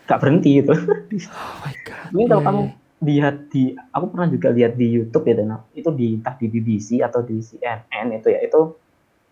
gak 0.05 0.21
berhenti 0.21 0.61
gitu 0.61 0.77
oh 0.77 1.53
my 1.65 1.75
god 1.81 2.09
ini 2.13 2.23
kalau 2.29 2.41
yeah. 2.41 2.47
kamu 2.47 2.61
lihat 2.97 3.35
di 3.53 3.77
aku 3.93 4.05
pernah 4.09 4.27
juga 4.29 4.49
lihat 4.49 4.73
di 4.73 4.87
YouTube 4.89 5.25
ya 5.29 5.37
dan 5.37 5.61
itu 5.77 5.89
di 5.93 6.17
entah 6.17 6.33
di 6.33 6.49
BBC 6.49 7.05
atau 7.05 7.21
di 7.21 7.37
CNN 7.45 8.09
itu 8.09 8.33
ya 8.33 8.41
itu 8.41 8.73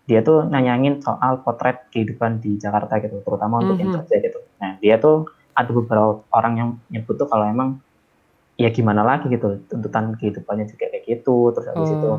dia 0.06 0.22
tuh 0.22 0.46
nanyangin 0.46 1.02
soal 1.02 1.42
potret 1.42 1.90
kehidupan 1.90 2.38
di 2.38 2.54
Jakarta 2.62 3.02
gitu, 3.02 3.18
terutama 3.26 3.58
untuk 3.58 3.74
mm 3.74 3.90
-hmm. 3.90 4.22
gitu. 4.22 4.38
Nah, 4.62 4.78
dia 4.78 5.02
tuh 5.02 5.26
ada 5.50 5.66
beberapa 5.74 6.22
orang 6.30 6.54
yang 6.54 6.70
nyebut 6.94 7.18
tuh 7.18 7.26
kalau 7.26 7.42
emang 7.42 7.82
ya 8.56 8.72
gimana 8.72 9.04
lagi 9.04 9.28
gitu, 9.28 9.60
tuntutan 9.68 10.16
kehidupannya 10.16 10.68
juga 10.68 10.88
kayak 10.88 11.04
gitu, 11.04 11.52
terus 11.52 11.66
habis 11.68 11.92
oh. 11.92 11.96
itu 11.96 12.10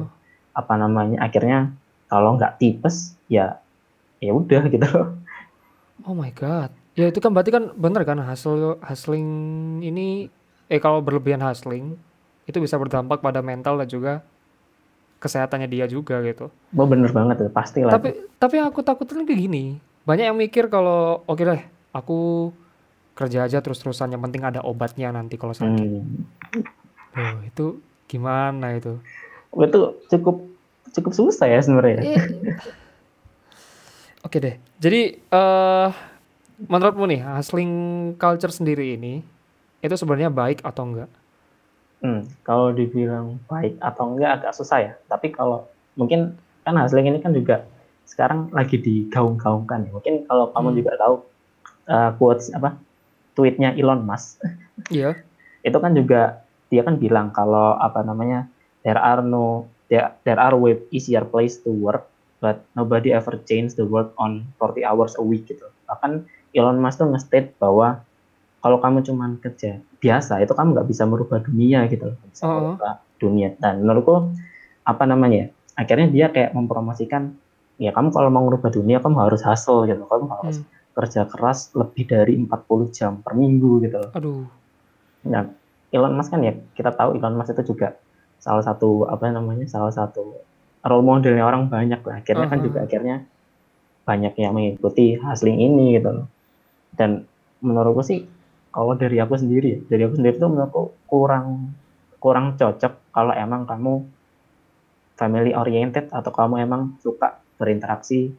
apa 0.58 0.74
namanya 0.74 1.22
akhirnya 1.22 1.74
kalau 2.10 2.38
nggak 2.38 2.58
tipes 2.58 3.18
ya 3.30 3.62
ya 4.22 4.32
udah 4.34 4.64
gitu. 4.70 4.90
Oh 6.06 6.14
my 6.14 6.34
god. 6.34 6.74
Ya 6.98 7.10
itu 7.10 7.22
kan 7.22 7.30
berarti 7.30 7.54
kan 7.54 7.74
bener 7.78 8.02
kan 8.06 8.18
hasil 8.18 8.82
hustling 8.82 9.30
ini 9.86 10.34
eh 10.66 10.82
kalau 10.82 11.02
berlebihan 11.02 11.42
hustling 11.46 11.94
itu 12.50 12.58
bisa 12.58 12.80
berdampak 12.80 13.22
pada 13.22 13.44
mental 13.46 13.78
dan 13.78 13.90
juga 13.90 14.14
kesehatannya 15.22 15.68
dia 15.70 15.86
juga 15.86 16.22
gitu. 16.26 16.50
Oh 16.74 16.88
bener 16.90 17.14
banget 17.14 17.50
pasti 17.54 17.86
lah. 17.86 17.94
Tapi 17.94 18.38
tapi 18.38 18.56
aku 18.62 18.82
takutin 18.82 19.26
kayak 19.26 19.42
gini. 19.46 19.78
Banyak 20.08 20.26
yang 20.32 20.38
mikir 20.40 20.72
kalau 20.72 21.22
oke 21.28 21.38
okay 21.38 21.44
deh, 21.46 21.62
aku 21.92 22.50
kerja 23.18 23.50
aja 23.50 23.58
terus-terusan 23.60 24.14
yang 24.14 24.22
penting 24.22 24.46
ada 24.46 24.62
obatnya 24.62 25.10
nanti 25.10 25.36
kalau 25.36 25.58
sakit. 25.58 25.74
Hmm. 25.74 26.22
Oh, 27.18 27.38
itu 27.42 27.66
gimana 28.06 28.78
itu? 28.78 29.02
Itu 29.58 29.98
cukup 30.14 30.46
cukup 30.94 31.12
susah 31.18 31.50
ya 31.50 31.58
sebenarnya. 31.58 32.00
Iya. 32.06 32.22
oke 34.22 34.38
deh. 34.38 34.56
Jadi 34.78 35.02
uh, 35.34 35.90
menurutmu 36.62 37.10
nih 37.10 37.22
hustling 37.26 37.74
culture 38.22 38.54
sendiri 38.54 38.94
ini 38.94 39.26
itu 39.82 39.96
sebenarnya 39.98 40.30
baik 40.30 40.62
atau 40.62 40.86
enggak? 40.86 41.10
Hmm, 41.98 42.30
kalau 42.46 42.70
dibilang 42.70 43.42
baik 43.50 43.82
atau 43.82 44.14
enggak 44.14 44.42
agak 44.42 44.54
susah 44.54 44.78
ya. 44.78 44.94
Tapi 45.10 45.34
kalau 45.34 45.66
mungkin 45.98 46.38
kan 46.62 46.78
Hasling 46.78 47.10
ini 47.10 47.18
kan 47.18 47.34
juga 47.34 47.66
sekarang 48.06 48.54
lagi 48.54 48.78
digaung-gaungkan. 48.78 49.90
Mungkin 49.90 50.30
kalau 50.30 50.54
kamu 50.54 50.70
Hmm. 50.70 50.78
juga 50.78 50.92
tahu 51.02 51.16
uh, 51.90 52.12
quotes 52.22 52.54
apa 52.54 52.78
tweetnya 53.38 53.72
Elon 53.72 54.02
Musk 54.02 54.42
Iya. 54.90 55.14
itu 55.62 55.78
kan 55.78 55.94
juga 55.94 56.42
dia 56.68 56.82
kan 56.82 56.98
bilang 56.98 57.30
kalau 57.30 57.78
apa 57.78 58.02
namanya 58.02 58.50
there 58.82 58.98
are 58.98 59.22
no 59.22 59.64
there, 59.88 60.12
there 60.22 60.36
are 60.36 60.54
way 60.54 60.82
easier 60.90 61.22
place 61.24 61.56
to 61.58 61.70
work 61.70 62.10
but 62.38 62.66
nobody 62.74 63.10
ever 63.10 63.38
change 63.42 63.74
the 63.74 63.84
world 63.84 64.10
on 64.16 64.46
40 64.60 64.82
hours 64.84 65.14
a 65.14 65.24
week 65.24 65.46
gitu 65.46 65.64
bahkan 65.86 66.26
Elon 66.52 66.78
Musk 66.78 66.98
tuh 66.98 67.08
nge-state 67.08 67.54
bahwa 67.56 68.02
kalau 68.58 68.78
kamu 68.78 69.02
cuman 69.02 69.38
kerja 69.38 69.78
biasa 69.98 70.40
itu 70.40 70.52
kamu 70.52 70.74
nggak 70.74 70.88
bisa 70.88 71.04
merubah 71.04 71.40
dunia 71.40 71.86
gitu 71.86 72.10
loh 72.10 72.18
bisa 72.24 72.44
Oh. 72.44 72.74
merubah 72.74 72.94
dunia 73.16 73.54
dan 73.56 73.82
menurutku 73.82 74.34
apa 74.84 75.04
namanya 75.04 75.38
ya, 75.38 75.48
akhirnya 75.76 76.08
dia 76.08 76.26
kayak 76.28 76.52
mempromosikan 76.52 77.34
ya 77.76 77.90
kamu 77.90 78.10
kalau 78.10 78.30
mau 78.30 78.44
merubah 78.44 78.70
dunia 78.70 78.98
kamu 78.98 79.18
harus 79.20 79.42
hustle 79.42 79.84
gitu 79.84 80.04
kamu 80.04 80.26
harus 80.32 80.58
Hmm. 80.60 80.77
Kerja 80.98 81.30
keras 81.30 81.70
lebih 81.78 82.10
dari 82.10 82.34
40 82.42 82.90
jam 82.90 83.22
per 83.22 83.38
minggu 83.38 83.86
gitu 83.86 83.98
loh 84.02 84.12
Aduh. 84.18 84.58
Nah, 85.28 85.44
Elon 85.92 86.16
Musk 86.16 86.32
kan 86.32 86.42
ya 86.44 86.54
kita 86.76 86.96
tahu 86.96 87.20
Elon 87.20 87.36
Musk 87.36 87.54
itu 87.54 87.76
juga 87.76 88.00
salah 88.38 88.64
satu 88.64 89.10
apa 89.10 89.28
namanya 89.28 89.66
salah 89.68 89.92
satu 89.92 90.40
role 90.88 91.04
modelnya 91.04 91.44
orang 91.44 91.68
banyak 91.68 92.00
lah. 92.06 92.24
Akhirnya 92.24 92.48
kan 92.48 92.60
Aha. 92.62 92.66
juga 92.66 92.80
akhirnya 92.88 93.16
banyak 94.08 94.34
yang 94.40 94.54
mengikuti 94.56 95.20
hustling 95.20 95.60
ini 95.60 96.00
gitu 96.00 96.10
loh. 96.24 96.28
Dan 96.96 97.28
menurutku 97.60 98.04
sih 98.06 98.24
kalau 98.72 98.94
dari 98.96 99.18
aku 99.20 99.36
sendiri, 99.36 99.68
ya, 99.68 99.80
dari 99.90 100.02
aku 100.08 100.16
sendiri 100.16 100.36
tuh 100.40 100.50
menurutku 100.52 100.84
kurang 101.10 101.76
kurang 102.18 102.56
cocok 102.56 103.14
kalau 103.14 103.34
emang 103.36 103.68
kamu 103.68 104.06
family 105.18 105.52
oriented 105.54 106.10
atau 106.14 106.30
kamu 106.30 106.62
emang 106.66 106.98
suka 107.02 107.42
berinteraksi 107.58 108.32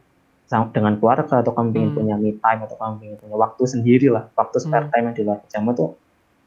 dengan 0.49 0.97
keluarga 0.97 1.45
atau 1.45 1.53
kamu 1.53 1.69
ingin 1.77 1.89
Hmm. 1.93 1.97
punya 2.01 2.15
me 2.17 2.33
time 2.41 2.61
atau 2.65 2.75
kamu 2.75 2.93
ingin 3.05 3.17
punya 3.21 3.35
waktu 3.37 3.63
sendiri 3.69 4.07
lah, 4.09 4.33
waktu 4.33 4.57
spare 4.57 4.89
Hmm. 4.89 4.91
time 4.91 5.05
yang 5.05 5.15
di 5.15 5.23
luar 5.23 5.37
kerjamu 5.45 5.69
tuh 5.77 5.89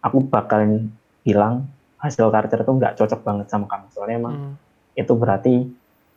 aku 0.02 0.26
bakalan 0.26 0.90
bilang 1.22 1.70
hasil 2.02 2.26
karakter 2.34 2.66
itu 2.66 2.72
nggak 2.74 2.98
cocok 2.98 3.22
banget 3.22 3.46
sama 3.46 3.70
kamu 3.70 3.86
soalnya 3.94 4.16
emang 4.18 4.34
Hmm. 4.34 4.54
itu 4.98 5.12
berarti 5.14 5.54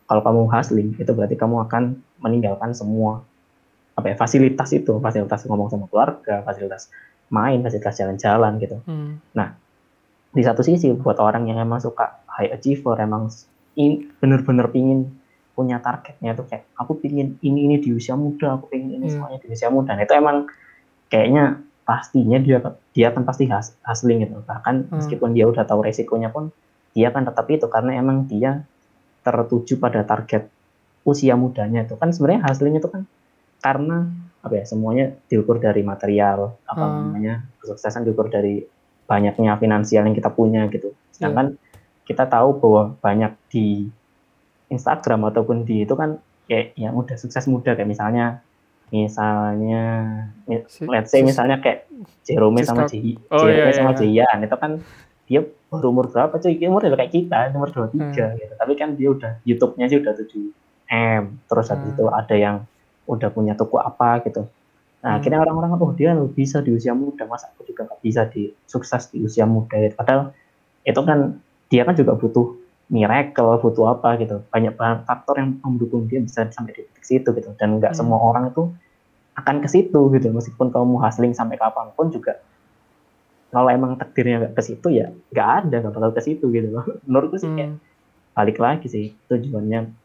kalau 0.10 0.26
kamu 0.26 0.42
hustling 0.50 0.90
itu 0.98 1.12
berarti 1.14 1.38
kamu 1.38 1.62
akan 1.70 2.02
meninggalkan 2.26 2.74
semua 2.74 3.22
apa 3.94 4.12
ya 4.12 4.16
fasilitas 4.18 4.74
itu 4.74 4.98
fasilitas 4.98 5.46
ngomong 5.46 5.70
sama 5.70 5.86
keluarga 5.86 6.42
fasilitas 6.42 6.90
main 7.30 7.62
fasilitas 7.62 7.96
jalan-jalan 8.02 8.58
gitu 8.58 8.82
Hmm. 8.90 9.22
di 10.36 10.42
satu 10.44 10.66
sisi 10.66 10.92
buat 10.98 11.16
orang 11.22 11.48
yang 11.48 11.62
emang 11.62 11.80
suka 11.80 12.26
high 12.28 12.52
achiever 12.52 12.98
emang 13.00 13.30
bener-bener 14.20 14.68
pingin 14.74 15.16
punya 15.56 15.80
targetnya 15.80 16.36
tuh 16.36 16.46
kayak 16.46 16.68
aku 16.76 17.00
pingin 17.00 17.40
ini 17.40 17.66
ini 17.66 17.76
di 17.80 17.96
usia 17.96 18.14
muda 18.14 18.60
aku 18.60 18.68
pingin 18.68 19.00
ini 19.00 19.08
Hmm. 19.08 19.14
semuanya 19.24 19.40
di 19.40 19.48
usia 19.50 19.72
muda 19.72 19.96
nah, 19.96 20.04
itu 20.04 20.14
emang 20.14 20.38
kayaknya 21.08 21.64
pastinya 21.86 22.38
dia 22.38 22.60
dia 22.92 23.08
kan 23.10 23.24
pasti 23.24 23.48
hus- 23.48 23.78
hustling 23.82 24.20
gitu 24.22 24.44
bahkan 24.44 24.86
Hmm. 24.86 25.00
meskipun 25.00 25.32
dia 25.32 25.48
udah 25.48 25.64
tahu 25.64 25.80
resikonya 25.82 26.30
pun 26.30 26.52
dia 26.92 27.10
kan 27.10 27.24
tetap 27.24 27.48
itu 27.48 27.66
karena 27.66 27.96
emang 27.96 28.28
dia 28.28 28.68
tertuju 29.24 29.80
pada 29.80 30.04
target 30.04 30.52
usia 31.02 31.38
mudanya 31.38 31.86
itu 31.86 31.96
kan 31.96 32.12
sebenarnya 32.12 32.46
hustling 32.46 32.76
itu 32.76 32.90
kan 32.90 33.08
karena 33.62 34.10
apa 34.42 34.62
ya 34.62 34.66
semuanya 34.66 35.18
diukur 35.26 35.58
dari 35.58 35.82
material 35.82 36.58
apa 36.66 36.86
Hmm. 36.86 37.10
namanya 37.10 37.48
kesuksesan 37.62 38.04
diukur 38.04 38.28
dari 38.28 38.62
banyaknya 39.06 39.56
finansial 39.56 40.04
yang 40.04 40.14
kita 40.14 40.30
punya 40.30 40.66
gitu 40.68 40.92
sedangkan 41.14 41.56
kita 42.04 42.26
tahu 42.26 42.58
bahwa 42.60 42.84
banyak 43.00 43.34
di 43.50 43.90
Instagram 44.76 45.26
ataupun 45.26 45.64
di 45.64 45.82
itu 45.82 45.94
kan 45.94 46.20
kayak 46.46 46.76
yang 46.76 46.94
udah 46.94 47.16
sukses 47.16 47.46
muda 47.46 47.74
kayak 47.74 47.88
misalnya 47.88 48.44
misalnya 48.94 49.84
mi- 50.46 50.66
Si- 50.68 50.86
let's 50.86 51.10
say 51.10 51.22
misalnya 51.22 51.58
kayak 51.58 51.90
Jerome 52.22 52.62
sama 52.62 52.86
Siska- 52.86 52.92
Ji 52.94 53.12
Oh, 53.28 53.42
Jerome 53.42 53.66
iya, 53.66 53.74
sama 53.74 53.92
iya. 53.92 54.00
Jian 54.26 54.38
itu 54.42 54.56
kan 54.56 54.72
dia 55.26 55.42
baru 55.68 55.88
umur 55.90 56.06
berapa 56.08 56.36
cuy 56.36 56.54
umur 56.64 56.86
kayak 56.86 57.10
kita 57.10 57.50
umur 57.52 57.70
23 57.70 57.98
Hmm. 57.98 58.38
gitu 58.38 58.54
tapi 58.54 58.74
kan 58.76 58.90
dia 58.94 59.10
udah 59.10 59.32
YouTube-nya 59.42 59.86
sih 59.88 59.98
udah 59.98 60.14
7 60.14 60.54
M 60.88 61.42
terus 61.44 61.68
habis 61.68 61.90
Hmm. 61.90 61.94
itu 61.94 62.04
ada 62.08 62.36
yang 62.36 62.56
udah 63.06 63.30
punya 63.30 63.54
toko 63.54 63.78
apa 63.80 64.22
gitu 64.22 64.46
nah 65.02 65.12
Hmm. 65.12 65.18
akhirnya 65.18 65.40
orang-orang 65.40 65.72
oh 65.76 65.92
dia 65.92 66.14
bisa 66.30 66.62
di 66.62 66.72
usia 66.72 66.94
muda 66.94 67.26
masa 67.26 67.50
aku 67.50 67.66
juga 67.66 67.86
nggak 67.86 68.02
bisa 68.02 68.22
di 68.26 68.54
sukses 68.66 69.10
di 69.10 69.20
usia 69.20 69.46
muda 69.46 69.76
gitu. 69.76 69.94
padahal 69.94 70.30
itu 70.82 71.00
kan 71.00 71.42
dia 71.66 71.82
kan 71.82 71.94
juga 71.94 72.14
butuh 72.14 72.54
miracle 72.88 73.58
butuh 73.60 73.98
apa 73.98 74.20
gitu. 74.22 74.46
Banyak 74.54 74.74
banget 74.78 75.00
faktor 75.10 75.42
yang 75.42 75.58
mendukung 75.62 76.06
dia 76.06 76.22
bisa 76.22 76.46
sampai 76.50 76.74
di 76.74 76.82
titik 76.86 77.06
situ 77.06 77.30
gitu. 77.34 77.50
Dan 77.58 77.82
nggak 77.82 77.94
Hmm. 77.94 78.00
semua 78.06 78.20
orang 78.22 78.54
itu 78.54 78.70
akan 79.36 79.60
ke 79.60 79.68
situ 79.68 80.00
gitu. 80.14 80.28
Meskipun 80.30 80.70
kamu 80.70 81.02
hustling 81.02 81.34
sampai 81.34 81.58
kapan 81.58 81.90
pun 81.98 82.14
juga 82.14 82.38
kalau 83.50 83.72
emang 83.72 83.96
takdirnya 83.96 84.44
nggak 84.44 84.54
ke 84.54 84.62
situ 84.68 84.88
ya 84.92 85.08
nggak 85.32 85.50
ada 85.64 85.76
nggak 85.80 85.94
bakal 85.96 86.12
ke 86.12 86.22
situ 86.22 86.46
gitu 86.52 86.68
loh. 86.70 86.84
Menurutku 87.08 87.40
sih 87.40 87.50
kayak 87.50 87.72
Hmm. 87.76 87.80
balik 88.36 88.58
lagi 88.60 88.88
sih 88.92 89.06
tujuannya 89.32 89.96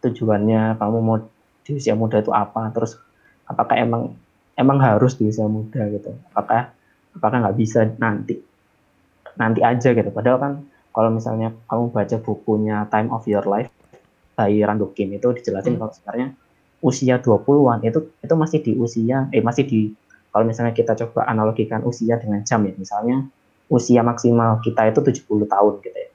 tujuannya 0.00 0.80
kamu 0.80 0.98
mau 0.98 1.20
di 1.60 1.76
usia 1.76 1.92
muda 1.92 2.24
itu 2.24 2.32
apa 2.32 2.72
terus 2.72 2.96
apakah 3.44 3.76
emang 3.76 4.16
emang 4.56 4.80
harus 4.80 5.12
di 5.14 5.28
usia 5.28 5.44
muda 5.44 5.84
gitu? 5.92 6.16
Apakah 6.32 6.72
apakah 7.12 7.36
nggak 7.44 7.56
bisa 7.60 7.84
nanti 8.00 8.40
nanti 9.36 9.60
aja 9.60 9.92
gitu? 9.92 10.08
Padahal 10.08 10.38
kan 10.40 10.52
kalau 10.90 11.10
misalnya 11.10 11.54
kamu 11.66 11.90
baca 11.90 12.16
bukunya 12.18 12.86
Time 12.86 13.08
of 13.10 13.22
Your 13.24 13.44
Life 13.44 13.70
by 14.34 14.50
Rando 14.60 14.90
Kim 14.90 15.10
itu 15.10 15.30
dijelasin 15.30 15.74
Hmm. 15.74 15.80
kalau 15.80 15.92
sebenarnya 15.92 16.28
usia 16.80 17.16
20-an 17.16 17.84
itu 17.84 17.98
itu 18.18 18.34
masih 18.34 18.58
di 18.60 18.72
usia 18.74 19.28
eh 19.30 19.40
masih 19.40 19.64
di 19.64 19.92
kalau 20.30 20.46
misalnya 20.46 20.72
kita 20.72 20.96
coba 20.96 21.26
analogikan 21.26 21.84
usia 21.84 22.16
dengan 22.16 22.40
jam 22.40 22.64
ya 22.64 22.72
misalnya 22.72 23.26
usia 23.68 24.00
maksimal 24.00 24.58
kita 24.58 24.88
itu 24.88 24.98
70 25.04 25.44
tahun 25.46 25.72
gitu 25.80 25.94
ya 25.94 26.10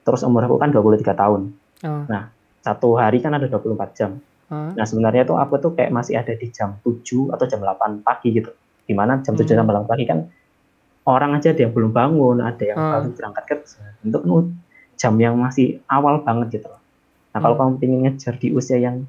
terus 0.00 0.20
umur 0.22 0.44
aku 0.44 0.56
kan 0.56 0.70
23 0.70 1.14
tahun 1.14 1.42
Ah. 1.80 2.28
satu 2.60 2.92
hari 2.92 3.24
kan 3.24 3.32
ada 3.32 3.48
24 3.48 3.96
jam. 3.96 4.20
Ah. 4.46 4.68
Nah 4.76 4.84
sebenarnya 4.84 5.24
tuh 5.24 5.40
aku 5.40 5.56
tuh 5.56 5.72
kayak 5.72 5.88
masih 5.88 6.20
ada 6.20 6.36
di 6.36 6.52
jam 6.52 6.76
7 6.84 7.32
atau 7.32 7.48
jam 7.48 7.56
8 7.56 8.04
pagi 8.04 8.36
gitu. 8.36 8.52
Di 8.84 8.92
mana 8.92 9.16
jam 9.24 9.32
7 9.32 9.56
Hmm. 9.56 9.64
sampai 9.64 9.74
8 9.80 9.88
pagi 9.88 10.04
kan 10.04 10.18
orang 11.08 11.36
aja 11.36 11.52
ada 11.52 11.60
yang 11.64 11.72
belum 11.72 11.92
bangun, 11.92 12.36
ada 12.40 12.64
yang 12.64 12.78
Ah. 12.78 13.00
baru 13.00 13.08
berangkat 13.16 13.44
kerja. 13.48 13.80
Itu 14.04 14.18
kan 14.20 14.44
jam 15.00 15.14
yang 15.16 15.34
masih 15.40 15.80
awal 15.88 16.20
banget 16.20 16.60
gitu 16.60 16.66
loh. 16.68 16.80
Nah 17.32 17.38
kalau 17.40 17.56
Hmm. 17.56 17.72
kamu 17.72 17.80
pengen 17.80 17.98
ngejar 18.04 18.34
di 18.36 18.48
usia 18.52 18.76
yang 18.76 19.08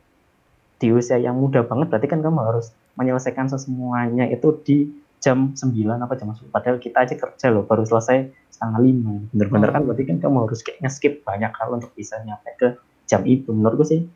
di 0.82 0.88
usia 0.89 1.19
yang 1.19 1.38
muda 1.38 1.62
banget, 1.62 1.93
berarti 1.93 2.08
kan 2.10 2.25
kamu 2.25 2.41
harus 2.41 2.73
menyelesaikan 2.97 3.45
semuanya 3.54 4.25
itu 4.25 4.49
di 4.65 4.89
jam 5.21 5.54
9 5.54 6.01
apa 6.01 6.17
jam 6.17 6.34
10. 6.34 6.49
Padahal 6.49 6.82
kita 6.82 7.06
aja 7.06 7.13
kerja 7.13 7.54
loh, 7.54 7.62
baru 7.69 7.86
selesai 7.86 8.34
setengah 8.49 8.82
lima. 8.82 9.21
Bener-bener 9.30 9.69
kan 9.69 9.86
Hmm. 9.86 9.88
berarti 9.93 10.04
kan 10.10 10.17
kamu 10.17 10.49
harus 10.49 10.65
kayak 10.65 10.82
nge-skip 10.82 11.21
banyak 11.21 11.54
hal 11.54 11.69
untuk 11.69 11.93
bisa 11.93 12.17
nyampe 12.25 12.49
ke 12.58 12.67
jam 13.06 13.21
itu. 13.30 13.54
Menurutku 13.54 13.86
sih, 13.86 14.10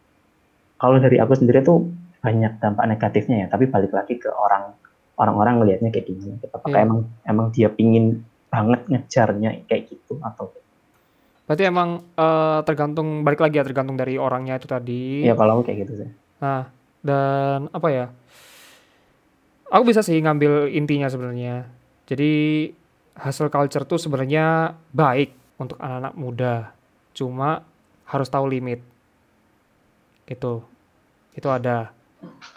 kalau 0.82 0.98
dari 0.98 1.22
aku 1.22 1.38
sendiri 1.38 1.62
tuh 1.62 1.86
banyak 2.26 2.58
dampak 2.58 2.90
negatifnya 2.90 3.46
ya. 3.46 3.48
Tapi 3.54 3.70
balik 3.70 3.94
lagi 3.94 4.18
ke 4.18 4.34
orang 4.34 4.74
orang-orang 5.16 5.60
ngelihatnya 5.60 5.90
kayak 5.90 6.06
gimana. 6.08 6.36
gitu. 6.38 6.46
Apakah 6.52 6.70
Iya. 6.72 6.86
emang 6.86 7.00
emang 7.24 7.46
dia 7.52 7.70
pingin 7.70 8.06
banget 8.48 8.82
ngejarnya 8.88 9.68
kayak 9.68 9.84
gitu 9.90 10.20
atau 10.20 10.52
Berarti 11.46 11.64
emang 11.64 12.02
eh, 12.18 12.60
tergantung 12.66 13.22
balik 13.22 13.38
lagi 13.38 13.58
ya 13.58 13.64
tergantung 13.64 13.94
dari 13.94 14.18
orangnya 14.18 14.58
itu 14.58 14.66
tadi. 14.66 15.22
ya 15.22 15.38
kalau 15.38 15.60
aku 15.60 15.70
kayak 15.70 15.86
gitu 15.86 15.94
sih. 16.02 16.10
Nah, 16.42 16.66
dan 17.00 17.70
apa 17.70 17.88
ya? 17.88 18.06
Aku 19.70 19.84
bisa 19.84 20.02
sih 20.02 20.18
ngambil 20.18 20.70
intinya 20.70 21.06
sebenarnya. 21.06 21.70
Jadi 22.06 22.34
hustle 23.18 23.50
culture 23.50 23.86
tuh 23.86 23.98
sebenarnya 23.98 24.74
baik 24.90 25.34
untuk 25.58 25.78
anak-anak 25.78 26.14
muda. 26.16 26.56
Cuma 27.14 27.62
harus 28.06 28.28
tahu 28.28 28.46
limit. 28.46 28.82
Gitu. 30.26 30.62
Itu 31.32 31.48
ada. 31.50 31.94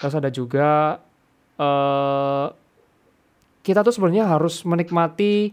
Terus 0.00 0.14
ada 0.14 0.30
juga 0.32 0.96
eh 1.58 2.46
kita 3.62 3.84
tuh 3.84 3.92
sebenarnya 3.92 4.24
harus 4.24 4.64
menikmati 4.64 5.52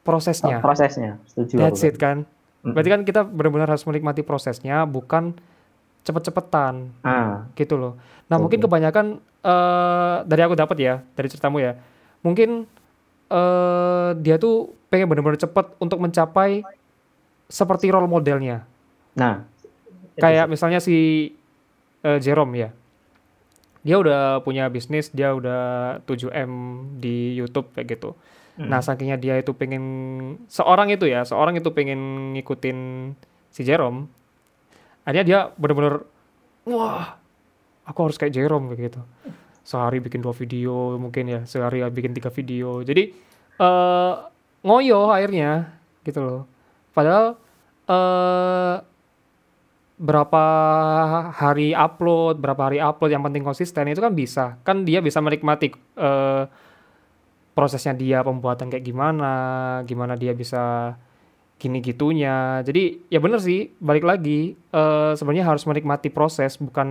prosesnya. 0.00 0.58
Prosesnya, 0.64 1.20
setuju. 1.28 1.54
That's 1.60 1.84
it 1.84 2.00
kan. 2.00 2.24
Mm-mm. 2.62 2.72
Berarti 2.72 2.88
kan 2.90 3.02
kita 3.02 3.20
benar-benar 3.26 3.68
harus 3.68 3.84
menikmati 3.84 4.22
prosesnya, 4.22 4.86
bukan 4.86 5.34
cepet-cepetan 6.02 6.90
Ah, 7.02 7.46
gitu 7.54 7.78
loh. 7.78 7.92
Nah 8.26 8.38
Betul, 8.38 8.42
mungkin 8.42 8.58
kebanyakan 8.64 9.06
eh 9.42 10.16
dari 10.24 10.40
aku 10.42 10.54
dapat 10.54 10.76
ya 10.78 10.94
dari 11.14 11.26
ceritamu 11.28 11.58
ya, 11.58 11.78
mungkin 12.22 12.64
eh 13.30 14.10
dia 14.22 14.38
tuh 14.38 14.70
pengen 14.90 15.10
benar-benar 15.10 15.38
cepet 15.38 15.66
untuk 15.78 15.98
mencapai 15.98 16.62
seperti 17.46 17.90
role 17.92 18.08
modelnya. 18.08 18.64
nah, 19.12 19.44
Kayak 20.16 20.48
misalnya 20.48 20.80
si 20.80 21.30
eh, 22.02 22.18
Jerome 22.20 22.52
ya, 22.56 22.68
dia 23.82 23.98
udah 23.98 24.40
punya 24.46 24.70
bisnis, 24.70 25.10
dia 25.10 25.34
udah 25.34 25.98
7 26.06 26.30
m 26.30 26.50
di 27.02 27.34
YouTube 27.34 27.74
kayak 27.74 27.98
gitu. 27.98 28.14
Hmm. 28.54 28.70
Nah, 28.70 28.78
sakingnya 28.78 29.18
dia 29.18 29.34
itu 29.42 29.50
pengen 29.56 29.84
seorang 30.46 30.92
itu 30.94 31.10
ya, 31.10 31.26
seorang 31.26 31.58
itu 31.58 31.68
pengen 31.74 32.32
ngikutin 32.38 32.78
si 33.50 33.66
Jerome. 33.66 34.06
Akhirnya 35.02 35.24
dia 35.26 35.38
bener-bener 35.58 36.06
wah, 36.68 37.18
aku 37.82 37.98
harus 38.06 38.16
kayak 38.20 38.38
Jerome 38.38 38.70
kayak 38.70 38.94
gitu. 38.94 39.00
Sehari 39.66 39.98
bikin 39.98 40.22
dua 40.22 40.34
video 40.34 40.94
mungkin 40.98 41.26
ya, 41.26 41.40
sehari 41.42 41.82
bikin 41.90 42.14
tiga 42.14 42.30
video. 42.30 42.86
Jadi 42.86 43.10
eh 43.58 44.14
ngoyo 44.62 45.10
akhirnya 45.10 45.74
gitu 46.06 46.22
loh. 46.22 46.40
Padahal 46.94 47.34
eh 47.90 48.76
berapa 50.00 50.44
hari 51.36 51.76
upload, 51.76 52.40
berapa 52.40 52.62
hari 52.70 52.78
upload 52.80 53.12
yang 53.12 53.22
penting 53.22 53.44
konsisten 53.44 53.88
itu 53.90 54.00
kan 54.00 54.12
bisa. 54.16 54.44
Kan 54.64 54.88
dia 54.88 55.04
bisa 55.04 55.20
menikmati 55.20 55.70
eh 55.98 56.44
prosesnya 57.52 57.92
dia 57.92 58.24
pembuatan 58.24 58.72
kayak 58.72 58.80
gimana, 58.80 59.32
gimana 59.84 60.16
dia 60.16 60.32
bisa 60.32 60.96
gini 61.60 61.84
gitunya. 61.84 62.64
Jadi 62.64 63.06
ya 63.12 63.20
bener 63.20 63.38
sih, 63.38 63.70
balik 63.78 64.02
lagi 64.08 64.56
eh 64.56 65.12
sebenarnya 65.14 65.44
harus 65.46 65.68
menikmati 65.68 66.08
proses 66.08 66.56
bukan 66.56 66.88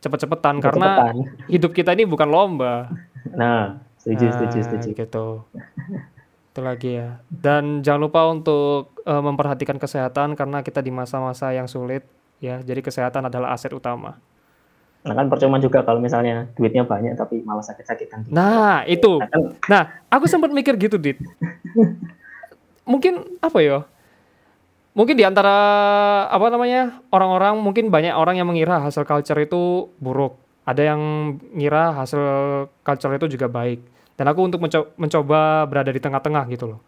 cepet-cepetan 0.00 0.60
karena 0.64 0.88
Cepet-cepetan. 0.96 1.46
hidup 1.52 1.72
kita 1.76 1.90
ini 1.92 2.04
bukan 2.08 2.28
lomba. 2.28 2.88
Nah, 3.36 3.80
setuju, 4.00 4.24
Nah, 4.24 4.32
setuju, 4.32 4.58
setuju. 4.64 4.88
Gitu. 4.96 5.26
Itu 6.52 6.60
lagi 6.64 6.90
ya. 6.96 7.20
Dan 7.28 7.84
jangan 7.84 8.00
lupa 8.08 8.24
untuk 8.32 8.95
eh, 9.06 9.22
memperhatikan 9.22 9.78
kesehatan 9.78 10.34
karena 10.34 10.60
kita 10.66 10.82
di 10.82 10.90
masa-masa 10.90 11.54
yang 11.54 11.70
sulit 11.70 12.02
ya. 12.42 12.60
Jadi 12.60 12.82
kesehatan 12.82 13.30
adalah 13.30 13.54
aset 13.54 13.70
utama. 13.72 14.18
Nah 15.06 15.14
kan 15.14 15.30
percuma 15.30 15.62
juga 15.62 15.86
kalau 15.86 16.02
misalnya 16.02 16.50
duitnya 16.58 16.82
banyak 16.82 17.14
tapi 17.14 17.38
malah 17.46 17.62
sakit-sakitan. 17.62 18.26
Nah, 18.26 18.82
itu. 18.90 19.22
Nah, 19.22 19.30
kan 19.30 19.40
Nah, 19.70 19.82
aku 20.10 20.26
sempat 20.26 20.50
mikir 20.50 20.74
gitu, 20.74 20.98
Dit. 20.98 21.22
Mungkin 22.82 23.38
apa 23.38 23.58
ya? 23.62 23.86
Mungkin 24.98 25.14
di 25.14 25.22
antara 25.22 25.54
apa 26.26 26.46
namanya? 26.50 26.98
orang-orang 27.14 27.54
mungkin 27.62 27.92
banyak 27.92 28.16
orang 28.16 28.40
yang 28.40 28.50
mengira 28.50 28.82
hasil 28.82 29.06
culture 29.06 29.38
itu 29.38 29.92
buruk. 30.02 30.40
Ada 30.66 30.90
yang 30.94 31.00
ngira 31.54 31.94
hasil 31.94 32.22
culture 32.82 33.14
itu 33.14 33.38
juga 33.38 33.46
baik. 33.46 33.78
Dan 34.18 34.26
aku 34.26 34.40
untuk 34.42 34.58
menco- 34.58 34.90
mencoba 34.98 35.68
berada 35.70 35.94
di 35.94 36.00
tengah-tengah 36.02 36.50
gitu 36.50 36.74
loh. 36.74 36.80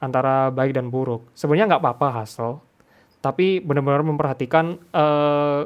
Antara 0.00 0.48
baik 0.48 0.72
dan 0.72 0.88
buruk. 0.88 1.28
Sebenarnya 1.36 1.76
nggak 1.76 1.82
apa-apa 1.84 2.24
hasil, 2.24 2.56
tapi 3.20 3.60
benar-benar 3.60 4.00
memperhatikan 4.00 4.80
eh, 4.80 5.60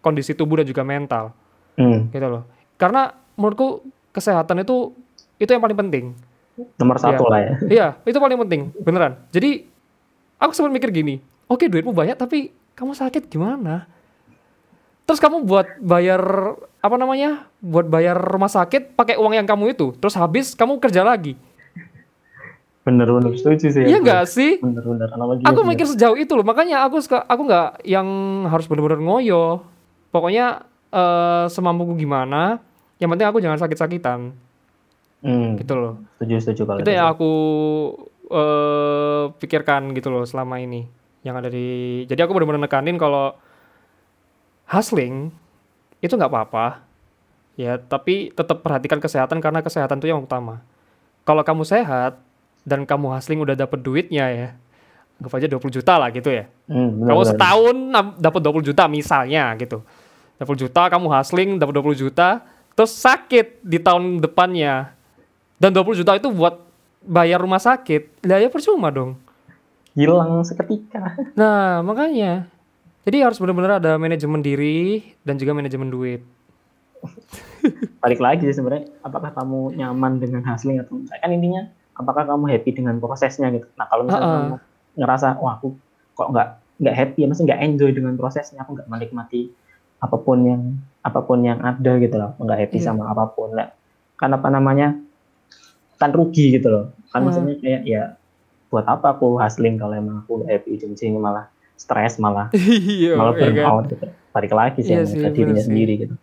kondisi 0.00 0.32
tubuh 0.36 0.60
dan 0.60 0.66
juga 0.68 0.82
mental 0.84 1.32
hmm, 1.76 2.12
gitu 2.12 2.26
loh. 2.28 2.42
Karena 2.76 3.12
menurutku 3.36 3.84
kesehatan 4.12 4.64
itu 4.64 4.92
itu 5.40 5.50
yang 5.50 5.64
paling 5.64 5.78
penting. 5.78 6.16
nomor 6.78 7.02
satu 7.02 7.26
lah 7.26 7.40
ya. 7.42 7.52
Iya, 7.74 7.86
itu 8.06 8.18
paling 8.22 8.38
penting, 8.46 8.70
beneran. 8.78 9.18
Jadi 9.34 9.66
aku 10.38 10.54
sempat 10.54 10.70
mikir 10.70 10.94
gini, 10.94 11.18
oke 11.50 11.66
duitmu 11.66 11.90
banyak 11.90 12.14
tapi 12.14 12.54
kamu 12.78 12.94
sakit 12.94 13.26
gimana? 13.26 13.90
Terus 15.04 15.18
kamu 15.18 15.42
buat 15.42 15.66
bayar 15.82 16.22
apa 16.78 16.96
namanya? 16.96 17.50
Buat 17.58 17.90
bayar 17.90 18.14
rumah 18.16 18.48
sakit 18.48 18.94
pakai 18.94 19.18
uang 19.18 19.34
yang 19.34 19.48
kamu 19.50 19.74
itu, 19.74 19.98
terus 19.98 20.14
habis 20.14 20.54
kamu 20.54 20.78
kerja 20.78 21.02
lagi. 21.02 21.34
Bener-bener 22.84 23.32
setuju 23.32 23.72
sih. 23.72 23.82
Iya 23.82 23.98
nggak 23.98 24.24
sih? 24.28 24.60
Bener-bener 24.60 25.08
analoginya. 25.10 25.48
Aku 25.48 25.64
mikir 25.64 25.88
sejauh 25.88 26.14
itu 26.14 26.32
loh, 26.32 26.44
makanya 26.44 26.84
aku 26.84 27.00
suka 27.00 27.24
aku 27.24 27.48
nggak 27.48 27.82
yang 27.82 28.06
harus 28.46 28.68
bener-bener 28.68 29.00
ngoyo. 29.00 29.64
Pokoknya 30.08 30.62
eh, 30.92 31.46
semampuku 31.48 31.96
gimana, 31.98 32.60
yang 32.96 33.08
penting 33.08 33.26
aku 33.26 33.40
jangan 33.40 33.58
sakit-sakitan, 33.58 34.30
Hmm, 35.18 35.56
gitu 35.56 35.72
loh. 35.72 35.94
setuju, 36.14 36.36
setuju 36.38 36.62
kalau 36.64 36.78
itu 36.78 36.86
itu. 36.86 36.94
yang 36.94 37.08
aku 37.08 37.32
eh, 38.28 39.24
pikirkan 39.34 39.90
gitu 39.92 40.08
loh 40.08 40.22
selama 40.22 40.60
ini 40.60 40.84
yang 41.24 41.34
ada 41.34 41.48
di 41.48 41.64
jadi 42.04 42.28
aku 42.28 42.36
benar-benar 42.36 42.62
nekanin 42.62 42.94
kalau 42.94 43.32
hustling 44.66 45.32
itu 46.00 46.12
nggak 46.12 46.28
apa-apa 46.28 46.84
ya 47.54 47.76
tapi 47.76 48.28
tetap 48.30 48.60
perhatikan 48.60 49.00
kesehatan 49.00 49.40
karena 49.40 49.60
kesehatan 49.60 49.96
itu 49.98 50.08
yang 50.08 50.20
utama 50.20 50.60
kalau 51.24 51.40
kamu 51.40 51.64
sehat 51.64 52.20
dan 52.64 52.82
kamu 52.84 53.12
hustling 53.12 53.40
udah 53.40 53.54
dapet 53.54 53.80
duitnya 53.80 54.26
ya 54.28 54.48
anggap 55.14 55.32
aja 55.38 55.46
20 55.46 55.76
juta 55.78 55.94
lah 55.94 56.10
gitu 56.10 56.28
ya 56.28 56.44
Hmm, 56.64 57.04
kamu 57.04 57.22
setahun 57.28 57.76
dapat 58.16 58.40
20 58.40 58.64
juta 58.64 58.88
misalnya 58.88 59.52
gitu. 59.60 59.84
20 60.40 60.64
juta 60.64 60.88
kamu 60.88 61.06
hustling 61.12 61.60
dapat 61.60 61.76
20 61.76 61.92
juta 62.08 62.40
terus 62.72 62.96
sakit 62.96 63.60
di 63.60 63.76
tahun 63.76 64.24
depannya. 64.24 64.96
Dan 65.60 65.76
20 65.76 66.00
juta 66.00 66.16
itu 66.16 66.32
buat 66.32 66.56
bayar 67.04 67.44
rumah 67.44 67.60
sakit. 67.60 68.24
Lah 68.24 68.40
ya 68.40 68.48
percuma 68.48 68.88
dong. 68.88 69.20
hilang 69.92 70.40
seketika. 70.40 71.20
Nah, 71.38 71.84
makanya. 71.84 72.48
Jadi 73.04 73.20
harus 73.20 73.36
benar-benar 73.36 73.76
ada 73.76 74.00
manajemen 74.00 74.40
diri 74.40 75.04
dan 75.20 75.36
juga 75.36 75.52
manajemen 75.52 75.92
duit. 75.92 76.24
Balik 78.00 78.20
lagi 78.24 78.48
sih 78.48 78.56
sebenarnya, 78.56 78.88
apakah 79.04 79.36
kamu 79.36 79.76
nyaman 79.76 80.16
dengan 80.16 80.40
hustling 80.48 80.80
atau 80.80 80.96
enggak? 80.96 81.20
Kan 81.20 81.30
intinya, 81.30 81.68
apakah 81.94 82.24
kamu 82.24 82.44
happy 82.50 82.70
dengan 82.74 82.98
prosesnya 82.98 83.48
gitu. 83.50 83.66
Nah 83.74 83.86
kalau 83.86 84.04
misalnya 84.04 84.26
Ha-ha. 84.26 84.38
kamu 84.42 84.56
ngerasa, 84.94 85.28
wah 85.38 85.54
aku 85.56 85.74
kok 86.12 86.28
nggak 86.30 86.48
nggak 86.74 86.94
happy, 86.94 87.20
maksudnya 87.24 87.54
nggak 87.54 87.62
enjoy 87.64 87.90
dengan 87.90 88.14
prosesnya, 88.14 88.62
aku 88.62 88.74
nggak 88.74 88.88
menikmati 88.88 89.50
apa 89.98 90.16
pun 90.16 90.38
yang 90.42 90.62
apa 91.00 91.20
pun 91.20 91.38
yang 91.40 91.58
ada 91.60 91.92
gitu 91.96 92.14
loh, 92.14 92.34
nggak 92.36 92.58
happy 92.60 92.78
Iya. 92.78 92.86
sama 92.88 93.08
apa 93.08 93.24
pun. 93.30 93.54
Nah, 93.54 93.70
kan 94.14 94.30
apa 94.30 94.48
namanya, 94.48 94.98
kan 95.96 96.10
rugi 96.10 96.54
gitu 96.54 96.68
loh. 96.68 96.84
Kan 97.08 97.22
Hmm. 97.22 97.30
maksudnya 97.30 97.54
kayak 97.56 97.82
ya 97.84 98.02
buat 98.68 98.84
apa 98.84 99.14
aku 99.14 99.38
hustling 99.38 99.78
kalau 99.78 99.94
emang 99.94 100.22
aku 100.22 100.42
nggak 100.42 100.50
happy 100.50 100.76
di 100.76 100.98
sini 100.98 101.14
malah 101.14 101.46
stres 101.74 102.18
malah 102.22 102.50
Iya, 102.52 103.14
malah 103.14 103.32
ya 103.32 103.38
kan? 103.38 103.50
burnout 103.54 103.84
gitu. 103.88 104.06
Balik 104.34 104.52
lagi 104.52 104.80
sih 104.82 104.90
Iya 104.90 104.98
yang 104.98 105.06
sih, 105.06 105.18
ke 105.20 105.28
dirinya 105.30 105.62
sendiri 105.62 105.92
gitu. 105.96 106.14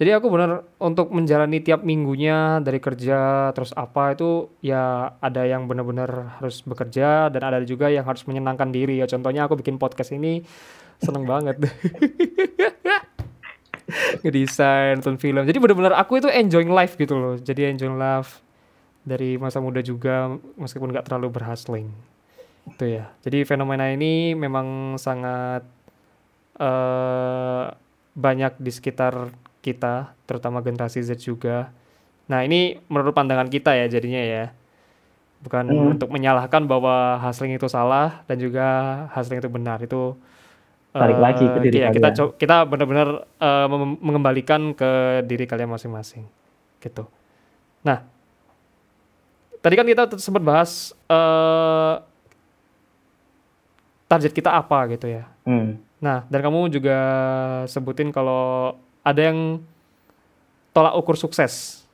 Jadi 0.00 0.16
aku 0.16 0.32
benar 0.32 0.64
untuk 0.80 1.12
menjalani 1.12 1.60
tiap 1.60 1.84
minggunya 1.84 2.64
dari 2.64 2.80
kerja 2.80 3.52
terus 3.52 3.76
apa 3.76 4.16
itu 4.16 4.48
ya 4.64 5.12
ada 5.20 5.44
yang 5.44 5.68
benar-benar 5.68 6.40
harus 6.40 6.64
bekerja 6.64 7.28
dan 7.28 7.42
ada 7.44 7.60
juga 7.68 7.92
yang 7.92 8.08
harus 8.08 8.24
menyenangkan 8.24 8.72
diri 8.72 8.96
ya. 8.96 9.04
Contohnya 9.04 9.44
aku 9.44 9.60
bikin 9.60 9.76
podcast 9.76 10.16
ini 10.16 10.40
seneng 11.04 11.28
banget. 11.28 11.60
Ngedesain, 14.24 15.04
nonton 15.04 15.20
film. 15.20 15.44
Jadi 15.44 15.60
benar-benar 15.60 15.92
aku 15.92 16.16
itu 16.16 16.32
enjoying 16.32 16.72
life 16.72 16.96
gitu 16.96 17.20
loh. 17.20 17.34
Jadi 17.36 17.68
enjoying 17.68 18.00
life 18.00 18.40
dari 19.04 19.36
masa 19.36 19.60
muda 19.60 19.84
juga 19.84 20.32
meskipun 20.56 20.96
nggak 20.96 21.12
terlalu 21.12 21.28
berhustling. 21.28 21.92
Itu 22.72 22.88
ya. 22.88 23.12
Jadi 23.20 23.44
fenomena 23.44 23.92
ini 23.92 24.32
memang 24.32 24.96
sangat 24.96 25.60
eh 26.56 27.64
banyak 28.16 28.56
di 28.56 28.72
sekitar 28.72 29.28
kita, 29.60 30.16
terutama 30.24 30.64
generasi 30.64 31.04
Z 31.04 31.20
juga. 31.20 31.72
Nah, 32.26 32.44
ini 32.44 32.80
menurut 32.88 33.12
pandangan 33.12 33.48
kita 33.48 33.76
ya 33.76 33.86
jadinya 33.88 34.20
ya. 34.20 34.44
Bukan 35.40 35.64
Hmm. 35.72 35.92
untuk 35.96 36.12
menyalahkan 36.12 36.68
bahwa 36.68 37.16
hustling 37.24 37.56
itu 37.56 37.64
salah 37.64 38.20
dan 38.28 38.36
juga 38.36 38.66
hustling 39.16 39.40
itu 39.40 39.48
benar. 39.48 39.80
Itu 39.80 40.16
Balik 40.90 41.16
eh, 41.16 41.22
lagi 41.22 41.44
ke 41.46 41.58
diri 41.62 41.76
iya, 41.80 41.94
kita 41.94 42.10
kalian. 42.10 42.34
kita 42.34 42.56
benar-benar 42.66 43.08
mem- 43.70 44.00
mengembalikan 44.02 44.74
ke 44.74 45.22
diri 45.24 45.46
kalian 45.46 45.70
masing-masing. 45.70 46.26
Gitu. 46.82 47.06
Nah, 47.86 48.02
tadi 49.62 49.74
kan 49.78 49.86
kita 49.86 50.18
sempat 50.18 50.42
bahas 50.42 50.90
eh 51.08 51.94
target 54.10 54.34
kita 54.34 54.50
apa 54.50 54.90
gitu 54.90 55.06
ya. 55.06 55.30
Hmm. 55.46 55.78
Nah, 56.02 56.26
dan 56.26 56.40
kamu 56.42 56.66
juga 56.74 56.98
sebutin 57.70 58.10
kalau 58.10 58.74
ada 59.00 59.20
yang 59.20 59.60
tolak 60.70 60.94
ukur 60.96 61.16
sukses. 61.16 61.84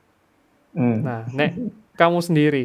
Hmm. 0.76 1.00
Nah, 1.00 1.24
Nek, 1.32 1.56
kamu 1.96 2.18
sendiri, 2.20 2.64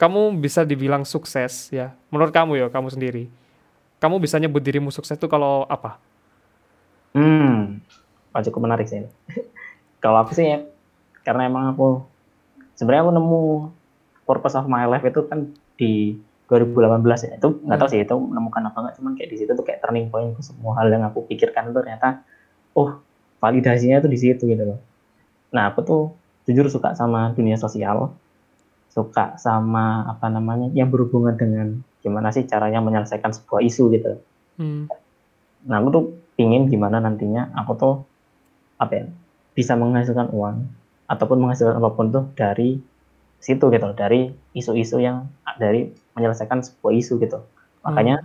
kamu 0.00 0.34
bisa 0.42 0.66
dibilang 0.66 1.06
sukses 1.06 1.70
ya. 1.70 1.94
Menurut 2.10 2.34
kamu 2.34 2.58
ya, 2.58 2.66
kamu 2.66 2.90
sendiri. 2.90 3.30
Kamu 4.02 4.18
bisa 4.18 4.34
nyebut 4.42 4.58
dirimu 4.58 4.90
sukses 4.90 5.14
itu 5.14 5.30
kalau 5.30 5.62
apa? 5.70 6.02
Hmm, 7.14 7.78
Wah, 8.32 8.40
cukup 8.40 8.64
menarik 8.64 8.88
sih. 8.88 9.04
ini. 9.04 9.08
Kalau 10.02 10.18
aku 10.24 10.34
sih, 10.34 10.48
ya, 10.48 10.58
karena 11.22 11.46
emang 11.46 11.76
aku 11.76 12.02
sebenarnya 12.74 13.06
aku 13.06 13.12
nemu 13.14 13.42
purpose 14.26 14.58
of 14.58 14.66
my 14.66 14.88
life 14.88 15.04
itu 15.06 15.22
kan 15.30 15.52
di 15.78 16.18
2018 16.50 17.28
ya. 17.28 17.32
Itu 17.38 17.62
nggak 17.62 17.78
tahu 17.78 17.88
sih 17.92 18.00
itu 18.02 18.16
menemukan 18.18 18.66
apa 18.66 18.78
nggak, 18.82 18.94
cuman 18.98 19.12
kayak 19.14 19.30
di 19.30 19.36
situ 19.38 19.52
tuh 19.54 19.62
kayak 19.62 19.84
turning 19.84 20.10
point 20.10 20.34
ke 20.34 20.42
semua 20.42 20.74
hal 20.80 20.90
yang 20.90 21.06
aku 21.06 21.22
pikirkan 21.30 21.70
itu 21.70 21.78
ternyata, 21.78 22.26
oh 22.78 23.00
validasinya 23.42 23.98
tuh 24.02 24.10
di 24.10 24.18
situ 24.18 24.46
gitu 24.46 24.62
loh. 24.62 24.78
Nah 25.52 25.72
aku 25.72 25.80
tuh 25.82 26.02
jujur 26.48 26.66
suka 26.70 26.94
sama 26.98 27.34
dunia 27.34 27.58
sosial, 27.58 28.14
suka 28.90 29.38
sama 29.38 30.06
apa 30.08 30.26
namanya 30.28 30.70
yang 30.74 30.90
berhubungan 30.90 31.34
dengan 31.38 31.82
gimana 32.02 32.34
sih 32.34 32.44
caranya 32.44 32.82
menyelesaikan 32.82 33.30
sebuah 33.30 33.62
isu 33.62 33.84
gitu. 33.94 34.18
Hmm. 34.58 34.90
Nah, 35.62 35.78
aku 35.78 35.88
tuh 35.94 36.04
pingin 36.34 36.66
gimana 36.66 36.98
nantinya 36.98 37.54
aku 37.54 37.72
tuh 37.78 37.94
apa 38.82 38.92
ya 38.98 39.04
bisa 39.54 39.78
menghasilkan 39.78 40.32
uang 40.34 40.66
ataupun 41.06 41.38
menghasilkan 41.38 41.78
apa 41.78 41.90
pun 41.94 42.10
tuh 42.10 42.24
dari 42.34 42.82
situ 43.38 43.68
gitu 43.70 43.88
dari 43.94 44.32
isu-isu 44.56 44.98
yang 44.98 45.28
dari 45.60 45.92
menyelesaikan 46.16 46.64
sebuah 46.66 46.92
isu 46.98 47.20
gitu 47.22 47.42
makanya 47.84 48.22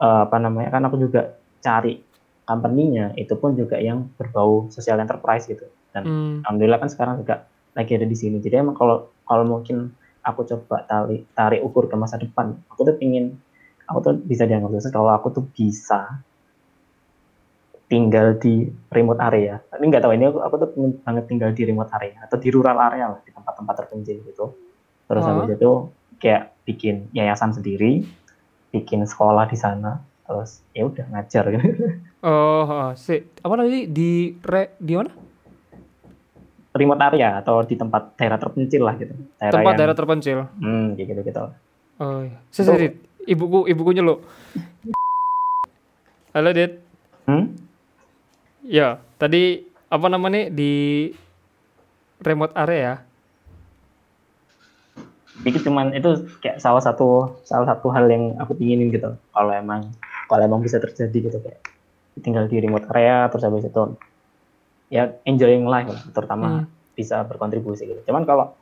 uh, 0.00 0.28
apa 0.28 0.36
namanya 0.38 0.70
kan 0.72 0.84
aku 0.86 0.96
juga 1.00 1.36
cari 1.60 2.00
company-nya 2.42 3.14
itu 3.16 3.34
pun 3.38 3.54
juga 3.54 3.78
yang 3.78 4.10
berbau 4.18 4.68
social 4.74 4.98
enterprise 4.98 5.46
gitu. 5.46 5.64
Dan 5.94 6.02
Hmm. 6.06 6.34
alhamdulillah 6.46 6.80
kan 6.82 6.90
sekarang 6.90 7.14
juga 7.22 7.46
lagi 7.72 7.92
ada 7.96 8.06
di 8.08 8.16
sini. 8.18 8.36
Jadi 8.42 8.60
emang 8.60 8.76
kalau 8.76 9.12
kalau 9.24 9.44
mungkin 9.46 9.94
aku 10.22 10.46
coba 10.46 10.86
tarik 10.86 11.26
tarik 11.34 11.60
ukur 11.66 11.90
ke 11.90 11.96
masa 11.98 12.14
depan 12.14 12.54
aku 12.70 12.86
tuh 12.86 12.94
pingin 12.94 13.34
aku 13.90 13.98
tuh 14.06 14.14
bisa 14.22 14.46
dianggap 14.46 14.70
sukses 14.78 14.94
kalau 14.94 15.10
aku 15.10 15.34
tuh 15.34 15.44
bisa 15.50 16.22
tinggal 17.90 18.38
di 18.40 18.70
remote 18.88 19.20
area. 19.20 19.60
Ini 19.76 19.84
nggak 19.84 20.02
tahu 20.06 20.12
ini 20.16 20.24
aku, 20.30 20.38
aku 20.40 20.54
tuh 20.62 20.68
pengen 20.72 20.92
banget 21.04 21.24
tinggal 21.28 21.50
di 21.52 21.62
remote 21.68 21.92
area 21.92 22.24
atau 22.24 22.40
di 22.40 22.48
rural 22.48 22.78
area 22.80 23.12
lah 23.12 23.20
di 23.20 23.30
tempat-tempat 23.34 23.74
terpencil 23.84 24.16
gitu. 24.24 24.46
Terus 25.10 25.22
Oh. 25.26 25.28
habis 25.28 25.48
itu 25.52 25.70
kayak 26.22 26.56
bikin 26.64 27.10
yayasan 27.12 27.52
sendiri 27.52 28.06
bikin 28.72 29.04
sekolah 29.04 29.44
di 29.50 29.58
sana 29.58 30.00
terus 30.24 30.62
ya 30.72 30.88
udah 30.88 31.04
ngajar. 31.12 31.44
gitu 31.52 31.68
Oh, 32.22 32.94
si 32.94 33.18
apa 33.36 33.54
tadi 33.56 33.90
di 33.90 34.10
re, 34.38 34.78
di 34.78 34.94
mana? 34.94 35.10
remote 36.72 37.04
area 37.04 37.36
atau 37.36 37.60
di 37.60 37.76
tempat 37.76 38.16
daerah 38.16 38.40
terpencil 38.40 38.80
lah 38.80 38.96
gitu 38.96 39.12
daerah 39.36 39.52
Tempat 39.52 39.68
yang- 39.68 39.76
daerah 39.76 39.92
terpencil. 39.94 40.38
hmm 40.56 40.86
kayak 40.96 41.08
gitu 41.10 41.20
gitu 41.22 41.44
Oh, 42.00 42.24
iya. 42.24 42.38
Si, 42.48 42.64
si, 42.64 42.72
Dit. 42.72 42.94
ibuku 43.26 43.68
ibuku 43.68 43.92
nyeluk. 43.92 44.24
Halo, 46.32 46.50
Dit. 46.50 46.80
hmm? 47.26 47.44
Ya, 48.64 49.04
tadi 49.14 49.62
apa 49.86 50.06
namanya 50.08 50.48
di 50.48 51.12
remote 52.18 52.54
area? 52.54 53.04
itu 55.42 55.58
cuman 55.60 55.90
itu 55.90 56.06
kayak 56.38 56.56
salah 56.56 56.78
satu 56.78 57.34
salah 57.42 57.66
satu 57.66 57.90
hal 57.90 58.06
yang 58.06 58.38
aku 58.38 58.54
pinginin 58.54 58.88
gitu 58.88 59.10
kalau 59.28 59.50
emang 59.50 59.90
kalau 60.24 60.38
emang 60.40 60.60
bisa 60.60 60.78
terjadi 60.78 61.18
gitu 61.24 61.38
kayak 61.40 61.58
tinggal 62.20 62.44
di 62.44 62.60
remote 62.60 62.84
area 62.92 63.30
terus 63.32 63.46
habis 63.46 63.64
itu 63.64 63.96
ya 64.92 65.08
enjoying 65.24 65.64
life 65.64 65.88
lah, 65.88 66.02
terutama 66.12 66.46
Hmm. 66.62 66.64
bisa 66.92 67.24
berkontribusi 67.24 67.88
gitu. 67.88 68.00
Cuman 68.04 68.28
kalau 68.28 68.52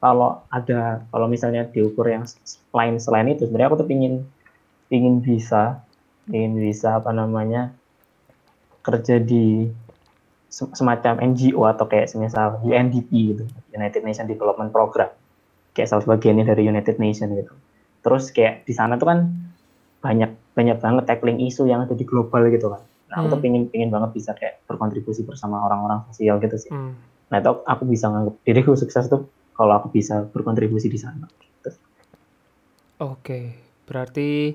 kalau 0.00 0.44
ada 0.48 1.04
kalau 1.08 1.28
misalnya 1.28 1.68
diukur 1.68 2.08
yang 2.08 2.24
lain 2.72 2.96
selain 2.96 3.28
itu 3.28 3.44
sebenarnya 3.44 3.68
aku 3.68 3.84
tuh 3.84 3.88
pingin 3.88 4.24
pingin 4.88 5.20
bisa 5.20 5.84
pingin 6.24 6.56
bisa 6.56 6.96
apa 6.96 7.12
namanya 7.12 7.76
kerja 8.80 9.18
di 9.18 9.68
se- 10.48 10.72
semacam 10.72 11.20
NGO 11.20 11.66
atau 11.68 11.84
kayak 11.84 12.08
semisal 12.08 12.62
UNDP 12.64 13.10
gitu 13.34 13.44
United 13.74 14.00
Nations 14.00 14.30
Development 14.30 14.72
Program. 14.72 15.10
Kayak 15.76 15.92
salah 15.92 16.06
bagiannya 16.16 16.48
dari 16.48 16.64
United 16.64 16.96
Nations 16.96 17.36
gitu. 17.36 17.52
Terus 18.00 18.32
kayak 18.32 18.64
di 18.64 18.72
sana 18.72 18.96
tuh 18.96 19.10
kan 19.10 19.18
banyak 20.06 20.30
banyak 20.54 20.78
banget 20.78 21.04
tackling 21.04 21.42
isu 21.42 21.66
yang 21.66 21.82
ada 21.82 21.92
di 21.92 22.06
global 22.06 22.46
gitu 22.46 22.70
kan 22.70 22.82
nah 23.06 23.18
aku 23.18 23.26
tuh 23.26 23.38
Hmm. 23.38 23.44
pingin 23.44 23.62
pingin 23.66 23.90
banget 23.90 24.14
bisa 24.14 24.30
kayak 24.32 24.62
berkontribusi 24.66 25.26
bersama 25.26 25.66
orang-orang 25.66 26.06
sosial 26.10 26.38
gitu 26.38 26.54
sih 26.56 26.70
Hmm. 26.70 26.94
Nah 27.26 27.42
itu 27.42 27.50
aku 27.66 27.82
bisa 27.84 28.06
nganggap 28.06 28.38
diriku 28.46 28.78
sukses 28.78 29.10
tuh 29.10 29.26
kalau 29.50 29.74
aku 29.74 29.90
bisa 29.90 30.30
berkontribusi 30.30 30.86
di 30.86 30.94
sana. 30.94 31.26
Gitu. 31.42 31.74
Oke, 33.02 33.50
berarti 33.82 34.54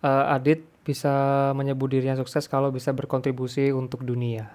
eh, 0.00 0.24
Adit 0.32 0.64
bisa 0.80 1.12
menyebut 1.52 1.92
dirinya 1.92 2.16
sukses 2.16 2.48
kalau 2.48 2.72
bisa 2.72 2.96
berkontribusi 2.96 3.76
untuk 3.76 4.08
dunia. 4.08 4.48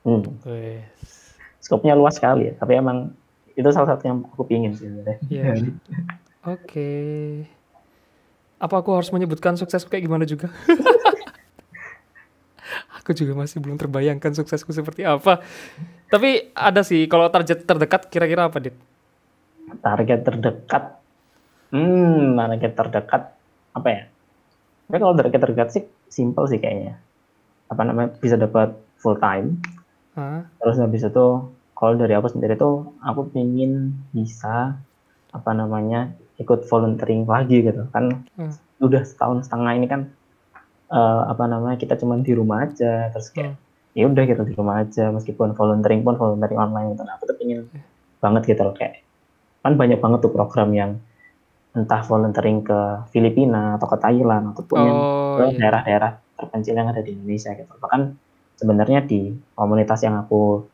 Hmm. 0.00 0.24
Wes. 0.48 1.36
Skopnya 1.60 1.92
luas 1.92 2.16
sekali 2.16 2.48
ya, 2.48 2.56
tapi 2.56 2.78
emang 2.78 3.12
itu 3.52 3.68
salah 3.68 3.92
satu 3.92 4.08
yang 4.08 4.24
aku 4.24 4.48
pingin 4.48 4.72
sih 4.72 4.88
sebenarnya. 4.88 5.18
Iya. 5.28 5.44
Oke. 6.46 6.92
Apa 8.56 8.80
aku 8.80 8.96
harus 8.96 9.12
menyebutkan 9.12 9.60
sukses 9.60 9.84
kayak 9.84 10.08
gimana 10.08 10.24
juga? 10.24 10.48
aku 13.06 13.14
juga 13.14 13.38
masih 13.38 13.62
belum 13.62 13.78
terbayangkan 13.78 14.34
suksesku 14.34 14.74
seperti 14.74 15.06
apa. 15.06 15.38
Tapi 16.10 16.50
ada 16.50 16.82
sih, 16.82 17.06
kalau 17.06 17.30
target 17.30 17.62
terdekat 17.62 18.10
kira-kira 18.10 18.50
apa, 18.50 18.58
Dit? 18.58 18.74
Target 19.78 20.26
terdekat, 20.26 20.84
hmm, 21.70 22.34
target 22.34 22.72
terdekat 22.74 23.22
apa 23.76 23.88
ya? 23.90 24.02
Tapi 24.86 24.96
kalau 24.98 25.14
target 25.14 25.40
terdekat 25.42 25.68
sih 25.70 25.82
simple 26.10 26.50
sih 26.50 26.58
kayaknya. 26.58 26.98
Apa 27.70 27.86
namanya 27.86 28.10
bisa 28.18 28.34
dapat 28.34 28.74
full 28.98 29.18
time. 29.22 29.62
Hah? 30.18 30.42
Terus 30.58 30.76
habis 30.82 31.06
itu 31.06 31.26
kalau 31.76 31.94
dari 31.94 32.14
aku 32.18 32.32
sendiri 32.32 32.58
tuh 32.58 32.96
aku 33.04 33.30
pingin 33.30 33.94
bisa 34.10 34.80
apa 35.30 35.50
namanya 35.52 36.16
ikut 36.36 36.64
volunteering 36.66 37.24
lagi 37.24 37.62
gitu 37.62 37.88
kan 37.90 38.24
Hmm. 38.34 38.52
udah 38.78 39.02
setahun 39.02 39.44
setengah 39.44 39.72
ini 39.74 39.86
kan 39.86 40.00
eh, 40.86 41.22
apa 41.26 41.44
namanya 41.44 41.76
kita 41.76 41.96
cuma 41.96 42.16
di 42.16 42.30
rumah 42.30 42.62
aja 42.62 43.08
terus 43.10 43.28
kayak 43.30 43.56
ya 43.92 44.04
udah 44.04 44.22
gitu 44.22 44.42
di 44.44 44.52
rumah 44.52 44.84
aja 44.84 45.08
meskipun 45.08 45.52
volunteering 45.52 46.04
pun 46.04 46.14
volunteering 46.14 46.56
online 46.56 46.92
gitu 46.92 47.02
nah 47.02 47.16
aku 47.16 47.24
tuh 47.24 47.36
pingin 47.36 47.64
banget 48.18 48.42
gitu 48.46 48.62
loh 48.62 48.72
kayak 48.72 49.00
kan 49.60 49.74
banyak 49.74 49.98
banget 49.98 50.20
tuh 50.20 50.30
program 50.30 50.70
yang 50.70 51.00
entah 51.72 52.00
volunteering 52.00 52.60
ke 52.60 52.78
Filipina 53.10 53.76
atau 53.76 53.84
ke 53.86 53.96
Thailand 53.98 54.52
ataupun 54.52 54.78
yang 54.78 54.96
Oh, 54.96 55.36
ke 55.36 55.52
iya. 55.52 55.58
daerah-daerah 55.60 56.10
terpencil 56.32 56.72
yang 56.72 56.88
ada 56.88 57.04
di 57.04 57.12
Indonesia 57.12 57.52
gitu. 57.52 57.68
Bahkan 57.68 58.00
sebenarnya 58.56 59.04
di 59.04 59.28
komunitas 59.52 60.00
yang 60.00 60.16
aku 60.16 60.64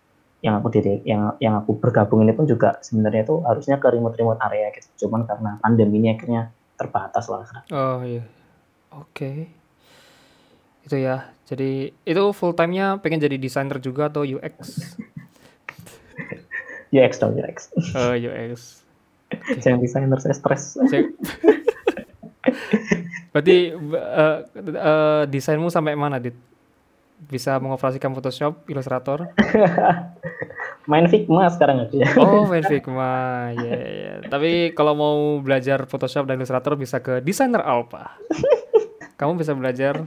yang 0.42 0.58
aku 0.58 0.74
diri 0.74 0.98
yang 1.06 1.38
yang 1.38 1.62
aku 1.62 1.78
bergabung 1.78 2.26
ini 2.26 2.34
pun 2.34 2.50
juga 2.50 2.74
sebenarnya 2.82 3.22
itu 3.22 3.38
harusnya 3.46 3.78
ke 3.78 3.86
remote-remote 3.86 4.42
area 4.42 4.74
gitu. 4.74 5.06
Cuman 5.06 5.22
karena 5.24 5.62
pandemi 5.62 6.02
ini 6.02 6.18
akhirnya 6.18 6.50
terbatas 6.74 7.30
lah. 7.30 7.46
Oh 7.70 8.02
iya. 8.02 8.26
Oke. 8.90 9.46
Itu 10.82 10.98
ya. 10.98 11.30
Jadi 11.46 11.94
itu 11.94 12.22
full 12.34 12.58
time-nya 12.58 12.98
pengen 12.98 13.22
jadi 13.22 13.38
desainer 13.38 13.78
juga 13.78 14.10
atau 14.10 14.26
UX? 14.26 14.58
UX 16.90 17.12
dong 17.22 17.38
UX. 17.38 17.70
Oh, 17.94 18.18
UX. 18.18 18.82
Jangan 19.62 19.78
desainer 19.78 20.18
saya 20.18 20.34
stres. 20.34 20.74
Berarti 23.32 23.72
eh, 23.72 24.38
eh, 24.60 25.22
desainmu 25.30 25.72
sampai 25.72 25.96
mana, 25.96 26.20
Dit? 26.20 26.36
Bisa 27.30 27.58
mengoperasikan 27.62 28.10
Photoshop, 28.14 28.66
Illustrator? 28.66 29.30
Main 30.90 31.06
Figma 31.06 31.46
sekarang 31.46 31.86
aja 31.86 31.94
ya. 31.94 32.10
Oh, 32.18 32.42
main 32.50 32.66
Figma. 32.66 33.54
Ya, 33.54 33.78
ya. 33.78 34.14
Tapi 34.26 34.74
kalau 34.74 34.98
mau 34.98 35.16
belajar 35.38 35.86
Photoshop 35.86 36.26
dan 36.26 36.42
Illustrator 36.42 36.74
bisa 36.74 36.98
ke 36.98 37.22
Designer 37.22 37.62
Alpha. 37.62 38.18
Kamu 39.18 39.38
bisa 39.38 39.54
belajar 39.54 40.02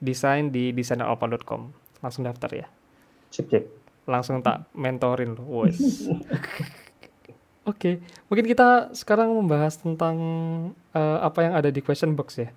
desain 0.00 0.48
di 0.48 0.72
desaineralpha.com. 0.72 1.76
Langsung 2.00 2.24
daftar 2.24 2.64
ya. 2.64 2.66
Sip, 3.28 3.52
sip. 3.52 3.68
Langsung 4.08 4.40
tak 4.40 4.64
mentorin. 4.72 5.36
Wes. 5.36 6.08
Oke, 7.68 7.98
mungkin 8.30 8.46
kita 8.46 8.94
sekarang 8.94 9.34
membahas 9.34 9.74
tentang 9.76 10.16
eh, 10.94 11.18
apa 11.18 11.42
yang 11.42 11.52
ada 11.58 11.68
di 11.68 11.82
question 11.82 12.14
box 12.14 12.38
ya. 12.38 12.48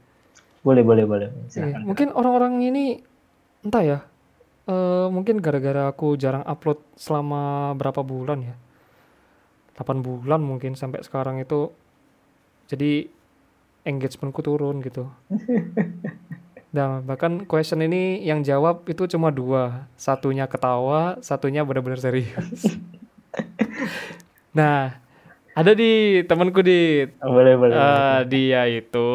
Boleh, 0.61 0.85
boleh, 0.85 1.03
boleh. 1.03 1.29
Iya, 1.49 1.65
Silakan. 1.65 1.81
mungkin 1.81 2.07
orang-orang 2.13 2.61
ini 2.61 2.85
entah 3.65 3.83
ya. 3.83 3.99
eh, 4.69 5.07
mungkin 5.09 5.41
gara-gara 5.41 5.89
aku 5.89 6.13
jarang 6.13 6.45
upload 6.45 6.77
selama 6.93 7.73
berapa 7.73 8.05
bulan 8.05 8.45
ya. 8.45 8.55
8 9.73 10.03
bulan 10.03 10.43
mungkin 10.43 10.75
sampai 10.75 11.01
sekarang 11.01 11.39
itu 11.39 11.71
jadi 12.67 13.07
engagementku 13.81 14.43
turun 14.43 14.83
gitu. 14.83 15.09
Dan 16.69 17.01
bahkan 17.01 17.49
question 17.49 17.81
ini 17.81 18.21
yang 18.21 18.45
jawab 18.45 18.85
itu 18.85 19.09
cuma 19.09 19.33
dua. 19.33 19.89
Satunya 19.97 20.45
ketawa, 20.45 21.17
satunya 21.25 21.65
benar-benar 21.65 21.97
serius. 21.97 22.61
nah, 24.57 24.93
ada 25.57 25.71
di 25.73 26.21
temanku 26.29 26.61
di 26.61 27.09
Boleh, 27.17 27.57
boleh. 27.57 27.73
boleh. 27.73 27.73
Eh, 27.73 28.19
dia 28.29 28.61
itu 28.69 29.09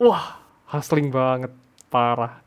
wah 0.00 0.40
hustling 0.72 1.12
banget 1.12 1.52
parah 1.92 2.40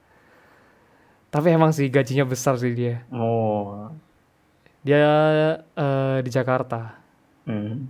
tapi 1.34 1.50
emang 1.50 1.74
sih 1.74 1.90
gajinya 1.90 2.24
besar 2.24 2.56
sih 2.56 2.72
dia 2.72 3.02
Oh. 3.10 3.90
dia 4.80 5.02
eh, 5.74 6.18
di 6.22 6.30
Jakarta 6.30 7.02
Hmm. 7.44 7.90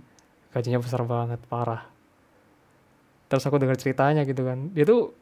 gajinya 0.50 0.80
besar 0.80 1.04
banget 1.04 1.38
parah 1.44 1.84
terus 3.26 3.44
aku 3.44 3.54
dengar 3.56 3.76
ceritanya 3.76 4.24
gitu 4.24 4.42
kan 4.42 4.72
dia 4.72 4.82
tuh 4.82 5.12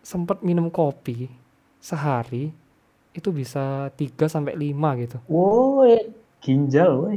sempat 0.00 0.40
minum 0.40 0.70
kopi 0.70 1.28
sehari 1.78 2.48
itu 3.12 3.28
bisa 3.28 3.90
3 3.92 4.24
sampai 4.24 4.54
5 4.54 4.72
gitu 5.02 5.18
Woi, 5.26 6.00
ginjal, 6.40 6.96
woi. 6.96 7.16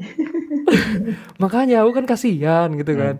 makanya 1.43 1.85
aku 1.85 1.91
kan 1.93 2.05
kasihan 2.05 2.67
gitu 2.73 2.91
Hmm. 2.91 2.99
kan 2.99 3.15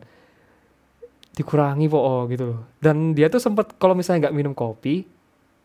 dikurangi 1.32 1.88
po 1.88 2.28
gitu 2.28 2.44
loh 2.52 2.62
dan 2.84 3.16
dia 3.16 3.32
tuh 3.32 3.40
sempat 3.40 3.80
kalau 3.80 3.96
misalnya 3.96 4.28
nggak 4.28 4.36
minum 4.36 4.52
kopi 4.52 5.08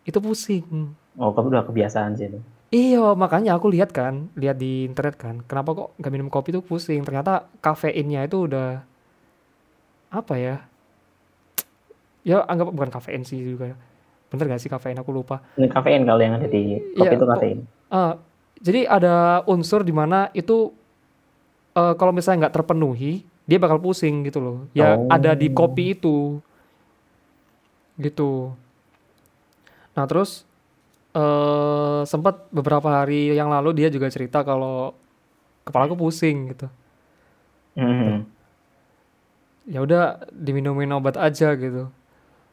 itu 0.06 0.18
pusing 0.18 0.94
Oh, 1.16 1.32
kamu 1.32 1.48
udah 1.48 1.64
kebiasaan 1.64 2.12
sih 2.12 2.28
itu. 2.28 2.36
Iya, 2.68 3.16
makanya 3.16 3.56
aku 3.56 3.72
lihat 3.72 3.88
kan, 3.88 4.28
lihat 4.36 4.60
di 4.60 4.84
internet 4.84 5.16
kan, 5.16 5.40
kenapa 5.40 5.72
kok 5.72 5.88
nggak 5.96 6.12
minum 6.12 6.28
kopi 6.28 6.52
tuh 6.52 6.60
pusing. 6.60 7.00
Ternyata 7.00 7.48
kafeinnya 7.58 8.28
itu 8.28 8.44
udah 8.44 8.84
apa 10.12 10.34
ya? 10.36 10.56
Ya 12.20 12.44
anggap 12.44 12.68
bukan 12.68 12.92
kafein 12.92 13.24
sih 13.24 13.40
juga. 13.40 13.80
Bener 14.28 14.44
gak 14.50 14.60
sih 14.60 14.68
kafein? 14.68 14.98
Aku 14.98 15.08
lupa. 15.08 15.40
Ini 15.56 15.70
kafein 15.70 16.04
kalau 16.04 16.20
yang 16.20 16.36
ada 16.36 16.44
di 16.44 16.76
kopi 16.92 17.00
Iya, 17.00 17.10
itu 17.16 17.24
kafein. 17.24 17.58
eh, 17.88 18.12
jadi 18.60 18.80
ada 18.84 19.14
unsur 19.48 19.80
di 19.80 19.94
mana 19.96 20.28
itu 20.34 20.68
eh, 21.72 21.94
kalau 21.96 22.12
misalnya 22.12 22.44
nggak 22.44 22.56
terpenuhi, 22.60 23.24
dia 23.48 23.56
bakal 23.56 23.80
pusing 23.80 24.20
gitu 24.20 24.42
loh. 24.42 24.58
Ya 24.76 25.00
ada 25.08 25.32
di 25.32 25.48
Oh. 25.48 25.56
kopi 25.56 25.96
itu, 25.96 26.44
gitu. 27.96 28.52
Nah 29.96 30.04
terus 30.04 30.44
eh 31.16 32.00
sempat 32.04 32.52
beberapa 32.52 32.92
hari 32.92 33.32
yang 33.32 33.48
lalu 33.48 33.72
dia 33.72 33.88
juga 33.88 34.12
cerita 34.12 34.44
kalau 34.44 34.92
kepalaku 35.64 35.96
pusing 35.96 36.52
gitu. 36.52 36.68
Hmm. 37.74 38.28
Ya 39.66 39.82
udah 39.82 40.22
diminumin 40.30 40.92
obat 40.94 41.18
aja 41.18 41.56
gitu. 41.58 41.90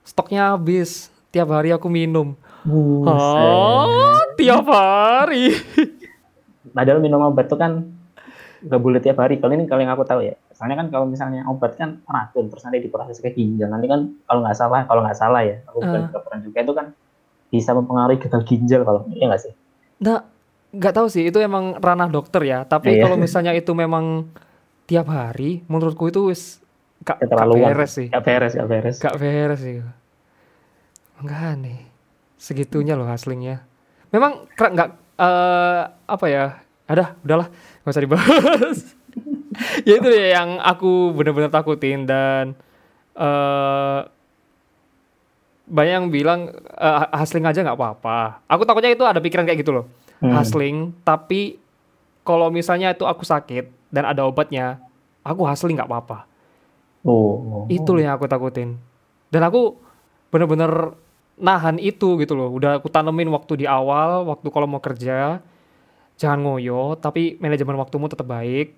Stoknya 0.01 0.55
habis, 0.55 1.13
tiap 1.29 1.53
hari 1.53 1.71
aku 1.71 1.87
minum. 1.87 2.33
Buset. 2.65 3.13
Oh, 3.13 4.19
tiap 4.39 4.65
hari. 4.67 5.53
Padahal 6.75 6.99
minum 7.03 7.21
obat 7.21 7.51
tuh 7.51 7.59
kan 7.59 7.85
nggak 8.63 8.81
boleh 8.81 8.99
tiap 9.03 9.19
hari. 9.21 9.37
Kalau 9.37 9.53
ini 9.53 9.67
kalau 9.67 9.83
yang 9.83 9.93
aku 9.93 10.07
tahu 10.07 10.23
ya. 10.25 10.35
Soalnya 10.55 10.79
kan 10.79 10.87
kalau 10.89 11.05
misalnya 11.05 11.43
obat 11.45 11.75
kan 11.75 11.99
racun, 12.07 12.47
terus 12.47 12.63
nanti 12.63 12.79
diproses 12.81 13.19
ke 13.19 13.29
ginjal. 13.35 13.67
Nanti 13.67 13.85
kan 13.91 14.15
kalau 14.25 14.41
nggak 14.41 14.57
salah, 14.57 14.87
kalau 14.87 15.03
nggak 15.03 15.19
salah 15.19 15.41
ya, 15.43 15.59
aku 15.69 15.83
bukan 15.83 16.01
kedokteran 16.09 16.39
juga 16.41 16.57
itu 16.63 16.73
kan 16.73 16.87
bisa 17.53 17.77
mempengaruhi 17.77 18.17
gagal 18.17 18.41
ginjal 18.43 18.81
kalau 18.81 19.05
iya 19.13 19.29
nggak 19.29 19.41
sih? 19.45 19.53
Nah, 20.01 20.25
nggak 20.73 20.93
tahu 20.97 21.05
sih 21.05 21.29
itu 21.29 21.37
emang 21.37 21.77
ranah 21.77 22.09
dokter 22.09 22.41
ya. 22.41 22.65
Tapi 22.65 22.97
Iya. 22.97 23.05
kalau 23.05 23.15
misalnya 23.15 23.53
itu 23.53 23.69
memang 23.71 24.25
tiap 24.83 25.05
hari, 25.07 25.61
menurutku 25.69 26.09
itu 26.09 26.33
wis 26.33 26.57
gak, 26.99 27.21
gak 27.21 27.29
Keterlaluan. 27.29 27.69
beres 27.69 27.91
sih. 27.93 28.07
Gak 28.09 28.23
beres, 28.25 28.51
gak 28.53 28.67
beres. 28.67 28.97
Gak 28.97 29.15
beres 29.15 29.61
sih. 29.61 29.85
Enggak 31.21 31.61
nih. 31.61 31.79
Segitunya 32.35 32.97
loh 32.97 33.05
haslingnya. 33.05 33.63
Memang 34.09 34.49
nggak 34.51 34.89
eh 35.15 35.81
apa 35.87 36.25
ya? 36.27 36.57
Ada, 36.83 37.15
udahlah, 37.23 37.47
nggak 37.47 37.93
usah 37.93 38.03
dibahas. 38.03 38.77
ya 39.87 39.93
itu 39.95 40.09
ya 40.09 40.41
yang 40.41 40.57
aku 40.59 41.13
bener-bener 41.13 41.47
takutin 41.47 42.03
dan 42.03 42.57
eh 43.15 43.99
banyak 45.67 45.93
yang 45.93 46.07
bilang 46.11 46.51
eh, 46.55 46.97
hasling 47.15 47.47
aja 47.47 47.63
nggak 47.63 47.77
apa-apa. 47.79 48.43
Aku 48.51 48.67
takutnya 48.67 48.91
itu 48.91 49.03
ada 49.07 49.23
pikiran 49.23 49.47
kayak 49.47 49.63
gitu 49.63 49.71
loh. 49.71 49.85
Hmm. 50.19 50.31
Hasling, 50.35 50.95
tapi 51.03 51.59
kalau 52.23 52.47
misalnya 52.47 52.95
itu 52.95 53.03
aku 53.03 53.27
sakit 53.27 53.67
dan 53.91 54.07
ada 54.07 54.23
obatnya, 54.23 54.79
aku 55.23 55.43
hasling 55.43 55.75
nggak 55.75 55.89
apa-apa. 55.91 56.27
Oh. 57.03 57.67
Itu 57.67 57.91
loh 57.91 58.01
yang 58.03 58.15
aku 58.15 58.31
takutin. 58.31 58.79
Dan 59.27 59.43
aku 59.43 59.75
bener-bener 60.31 60.95
nahan 61.35 61.75
itu 61.77 62.15
gitu 62.23 62.33
loh. 62.33 62.49
Udah 62.55 62.79
aku 62.79 62.87
tanemin 62.87 63.27
waktu 63.31 63.63
di 63.63 63.65
awal, 63.67 64.23
waktu 64.23 64.47
kalau 64.47 64.67
mau 64.67 64.79
kerja, 64.79 65.43
jangan 66.15 66.39
ngoyo, 66.39 66.95
tapi 66.95 67.35
manajemen 67.43 67.75
waktumu 67.75 68.07
tetap 68.07 68.27
baik. 68.31 68.75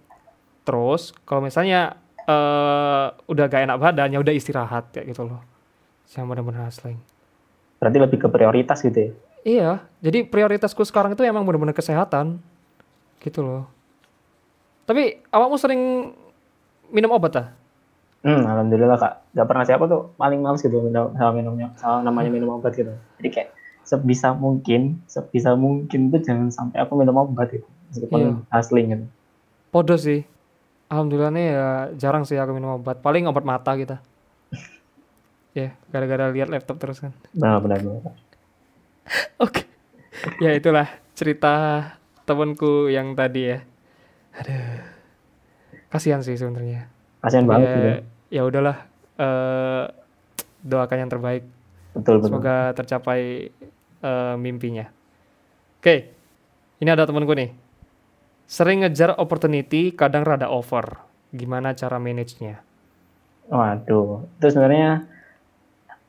Terus 0.65 1.13
kalau 1.29 1.45
misalnya 1.45 2.01
eh 2.25 3.07
udah 3.29 3.45
gak 3.45 3.69
enak 3.69 3.77
badan, 3.77 4.09
ya 4.09 4.19
udah 4.21 4.33
istirahat 4.33 4.89
kayak 4.89 5.13
gitu 5.13 5.29
loh. 5.29 5.54
Jangan 6.09 6.27
bener-bener 6.29 6.65
hustling. 6.65 6.99
Berarti 7.81 7.97
lebih 7.99 8.17
ke 8.21 8.27
prioritas 8.29 8.81
gitu 8.81 8.97
ya? 8.97 9.11
Iya, 9.45 9.69
jadi 10.01 10.25
prioritasku 10.25 10.81
sekarang 10.81 11.13
itu 11.13 11.21
emang 11.21 11.45
bener-bener 11.45 11.77
kesehatan. 11.77 12.41
Gitu 13.21 13.45
loh. 13.45 13.69
Tapi 14.85 15.21
awakmu 15.29 15.57
sering 15.57 15.81
minum 16.89 17.13
obat 17.13 17.33
ah? 17.37 17.47
Hmm, 18.25 18.41
alhamdulillah 18.41 18.97
kak. 18.97 19.13
Gak 19.37 19.47
pernah 19.49 19.65
siapa 19.65 19.85
tuh 19.85 20.13
paling 20.17 20.41
males 20.41 20.61
gitu 20.61 20.81
minum 20.81 21.13
sama 21.13 21.31
minumnya, 21.33 21.69
sama 21.77 22.01
namanya 22.01 22.33
minum 22.33 22.57
obat 22.57 22.73
gitu. 22.73 22.89
Jadi 23.21 23.29
kayak 23.29 23.49
sebisa 23.85 24.33
mungkin, 24.33 24.97
sebisa 25.05 25.53
mungkin 25.53 26.09
tuh 26.09 26.25
jangan 26.25 26.49
sampai 26.49 26.81
aku 26.81 26.97
minum 26.97 27.13
obat 27.21 27.53
gitu. 27.53 27.65
Meskipun 27.93 28.17
Iya. 28.17 28.33
hustling 28.49 28.87
gitu. 28.97 29.05
Podo 29.69 29.93
sih. 29.93 30.25
Alhamdulillah 30.89 31.33
nih 31.33 31.47
ya 31.53 31.67
jarang 31.97 32.25
sih 32.25 32.37
aku 32.37 32.57
minum 32.57 32.81
obat. 32.81 32.97
Paling 33.05 33.29
obat 33.29 33.45
mata 33.45 33.77
kita. 33.77 34.01
Ya, 35.55 35.71
gara-gara 35.87 36.35
lihat 36.35 36.51
laptop 36.51 36.83
terus 36.83 36.99
kan. 36.99 37.15
Benar, 37.31 37.63
benar, 37.63 37.79
benar. 37.79 38.13
Oke. 39.39 39.63
Ya 40.43 40.51
itulah 40.51 40.91
cerita 41.15 41.55
temanku 42.27 42.91
yang 42.91 43.15
tadi 43.15 43.55
ya. 43.55 43.63
Aduh. 44.35 44.83
Kasihan 45.87 46.19
sih 46.19 46.35
sebenarnya. 46.35 46.91
Kasian 47.23 47.47
banget 47.47 47.71
gitu. 47.71 47.87
Ya, 47.87 47.95
ya 48.35 48.41
udahlah. 48.43 48.77
eh 49.15 49.85
doakan 50.59 51.07
yang 51.07 51.11
terbaik. 51.13 51.47
Betul, 51.95 52.19
betul. 52.19 52.35
Semoga 52.35 52.75
tercapai 52.75 53.47
eh, 54.03 54.35
mimpinya. 54.35 54.91
Oke. 55.79 56.11
Ini 56.83 56.89
ada 56.91 57.07
temanku 57.07 57.31
nih. 57.31 57.55
Sering 58.43 58.83
ngejar 58.83 59.15
opportunity, 59.15 59.95
kadang 59.95 60.27
rada 60.27 60.51
over. 60.51 60.99
Gimana 61.31 61.71
cara 61.71 61.95
manage-nya? 61.95 62.59
Waduh, 63.47 64.27
itu 64.35 64.47
sebenarnya 64.51 65.05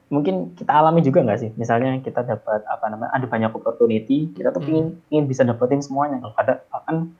mungkin 0.06 0.54
kita 0.54 0.70
alami 0.70 1.02
juga 1.02 1.22
nggak 1.26 1.38
sih? 1.38 1.50
Misalnya 1.58 1.98
kita 1.98 2.22
dapat 2.22 2.62
apa 2.66 2.86
namanya, 2.86 3.10
ada 3.10 3.26
banyak 3.26 3.50
opportunity, 3.50 4.30
kita 4.30 4.54
tuh 4.54 4.62
Hmm. 4.62 4.70
ingin 4.70 4.86
ingin 5.10 5.24
bisa 5.26 5.42
dapetin 5.42 5.82
semuanya. 5.82 6.22
Kalau 6.22 6.34
ada 6.38 6.52
kan, 6.86 7.10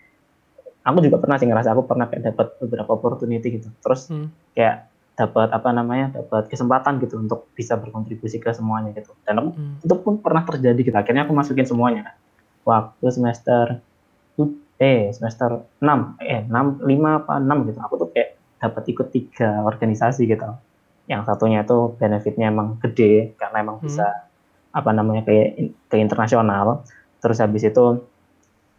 aku 0.87 0.99
juga 1.03 1.19
pernah 1.19 1.37
sih 1.37 1.51
ngerasa 1.51 1.75
aku 1.75 1.83
pernah 1.85 2.07
kayak 2.07 2.31
dapat 2.35 2.47
beberapa 2.63 2.91
opportunity 2.95 3.59
gitu. 3.59 3.69
Terus 3.83 4.07
Hmm. 4.07 4.31
kayak 4.55 4.87
dapat 5.17 5.49
apa 5.51 5.73
namanya, 5.73 6.13
dapat 6.13 6.47
kesempatan 6.47 7.01
gitu 7.01 7.17
untuk 7.17 7.49
bisa 7.57 7.75
berkontribusi 7.75 8.37
ke 8.37 8.53
semuanya 8.53 8.93
gitu. 8.93 9.17
Dan 9.25 9.41
aku, 9.43 9.49
Hmm. 9.57 9.77
itu 9.83 9.95
pun 9.99 10.21
pernah 10.21 10.45
terjadi 10.45 10.77
gitu. 10.79 10.97
Akhirnya 10.97 11.25
aku 11.27 11.33
masukin 11.33 11.67
semuanya. 11.67 12.15
Waktu 12.63 13.07
semester 13.11 13.81
eh 14.77 15.09
semester 15.09 15.65
6, 15.81 16.21
eh 16.21 16.45
6 16.45 16.85
5 16.85 17.25
apa 17.25 17.41
6 17.41 17.65
gitu. 17.65 17.81
Aku 17.81 17.97
tuh 17.97 18.13
kayak 18.13 18.37
dapat 18.61 18.85
ikut 18.93 19.09
tiga 19.09 19.65
organisasi 19.65 20.29
gitu. 20.29 20.45
Yang 21.07 21.23
satunya 21.31 21.63
itu 21.63 21.95
benefitnya 21.97 22.51
emang 22.51 22.79
gede 22.83 23.35
karena 23.39 23.63
emang 23.63 23.79
Hmm. 23.81 23.87
bisa 23.87 24.07
apa 24.71 24.91
namanya 24.93 25.23
kayak 25.25 25.73
ke 25.89 25.97
internasional. 25.97 26.85
Terus 27.23 27.39
habis 27.41 27.63
itu 27.65 27.85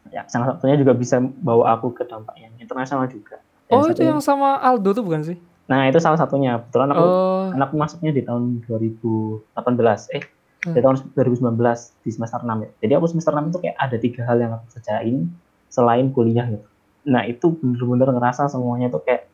ya 0.08 0.24
salah 0.32 0.56
satunya 0.56 0.80
juga 0.80 0.96
bisa 0.96 1.20
bawa 1.20 1.76
aku 1.76 1.92
ke 1.92 2.04
dampak 2.08 2.36
yang 2.40 2.54
internasional 2.60 3.08
juga. 3.12 3.40
Dan 3.68 3.84
Oh, 3.84 3.88
itu 3.92 4.04
yang 4.04 4.24
sama 4.24 4.56
Aldo 4.64 4.96
tuh 4.96 5.04
bukan 5.04 5.24
sih? 5.24 5.36
Nah, 5.68 5.84
itu 5.92 6.00
salah 6.00 6.16
satunya. 6.16 6.64
Kebetulan 6.64 6.96
aku 6.96 7.04
Oh, 7.04 7.52
aku 7.52 7.76
masuknya 7.76 8.16
di 8.16 8.24
tahun 8.24 8.64
2018 8.64 10.08
eh 10.16 10.24
Hmm. 10.66 10.74
di 10.74 10.80
tahun 10.82 10.96
2019 11.14 11.96
di 12.02 12.10
semester 12.10 12.42
6 12.42 12.60
ya 12.60 12.70
jadi 12.82 12.92
aku 12.98 13.08
semester 13.08 13.30
6 13.32 13.54
itu 13.54 13.62
kayak 13.62 13.78
ada 13.78 13.98
tiga 14.02 14.22
hal 14.26 14.38
yang 14.42 14.52
aku 14.58 14.66
kerjain 14.74 15.32
selain 15.70 16.10
kuliah 16.12 16.50
gitu 16.50 16.66
nah 17.06 17.24
itu 17.24 17.54
bener-bener 17.56 18.10
ngerasa 18.12 18.50
semuanya 18.50 18.90
tuh 18.90 19.00
kayak 19.06 19.30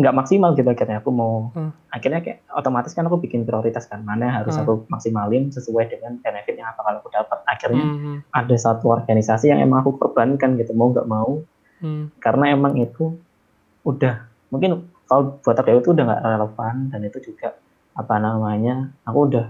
nggak 0.00 0.16
maksimal 0.16 0.56
gitu 0.56 0.66
akhirnya 0.66 0.98
aku 1.04 1.10
mau 1.12 1.52
Hmm. 1.52 1.70
akhirnya 1.92 2.20
kayak 2.24 2.38
otomatis 2.56 2.96
kan 2.96 3.04
aku 3.04 3.20
bikin 3.20 3.44
prioritas 3.44 3.84
kan 3.86 4.00
mana 4.00 4.28
yang 4.28 4.36
harus 4.42 4.56
Hmm. 4.56 4.64
aku 4.64 4.72
maksimalin 4.88 5.52
sesuai 5.52 5.92
dengan 5.92 6.16
benefit 6.24 6.56
yang 6.56 6.72
apa 6.72 6.80
kalau 6.80 6.98
aku 7.04 7.10
dapat 7.12 7.38
akhirnya 7.44 7.84
hmm, 7.84 8.16
ada 8.32 8.56
satu 8.56 8.88
organisasi 8.90 9.52
yang 9.52 9.60
emang 9.60 9.84
aku 9.84 10.00
korbankan 10.00 10.56
gitu 10.56 10.72
mau 10.72 10.88
nggak 10.90 11.06
mau 11.06 11.44
hmm, 11.84 12.16
karena 12.18 12.56
emang 12.56 12.80
itu 12.80 13.14
udah 13.84 14.26
mungkin 14.48 14.88
kalau 15.04 15.38
buat 15.42 15.56
aku 15.58 15.80
itu 15.82 15.90
udah 15.92 16.04
nggak 16.06 16.22
relevan 16.24 16.74
dan 16.90 17.00
itu 17.04 17.18
juga 17.32 17.54
apa 17.98 18.14
namanya 18.16 18.88
aku 19.04 19.18
udah 19.28 19.46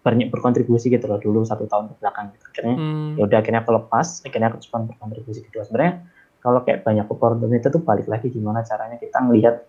banyak 0.00 0.32
berkontribusi 0.32 0.88
gitu 0.88 1.04
loh 1.04 1.20
dulu 1.20 1.44
satu 1.44 1.68
tahun 1.68 1.92
ke 1.92 1.94
belakang 2.00 2.32
gitu. 2.32 2.44
akhirnya 2.48 2.76
hmm. 2.80 3.12
ya 3.20 3.22
udah 3.28 3.38
akhirnya 3.44 3.60
aku 3.60 3.70
lepas 3.76 4.24
akhirnya 4.24 4.48
aku 4.48 4.58
cuma 4.64 4.88
berkontribusi 4.88 5.44
gitu 5.44 5.60
sebenarnya 5.60 6.08
kalau 6.40 6.64
kayak 6.64 6.88
banyak 6.88 7.04
opportunity 7.04 7.60
itu 7.60 7.80
balik 7.84 8.08
lagi 8.08 8.32
gimana 8.32 8.64
caranya 8.64 8.96
kita 8.96 9.20
ngelihat 9.20 9.60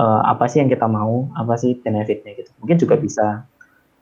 eh, 0.00 0.20
apa 0.24 0.48
sih 0.48 0.58
yang 0.58 0.70
kita 0.72 0.88
mau 0.88 1.28
apa 1.36 1.54
sih 1.54 1.76
benefitnya 1.76 2.32
gitu. 2.34 2.48
Mungkin 2.58 2.76
juga 2.76 2.96
bisa 2.96 3.44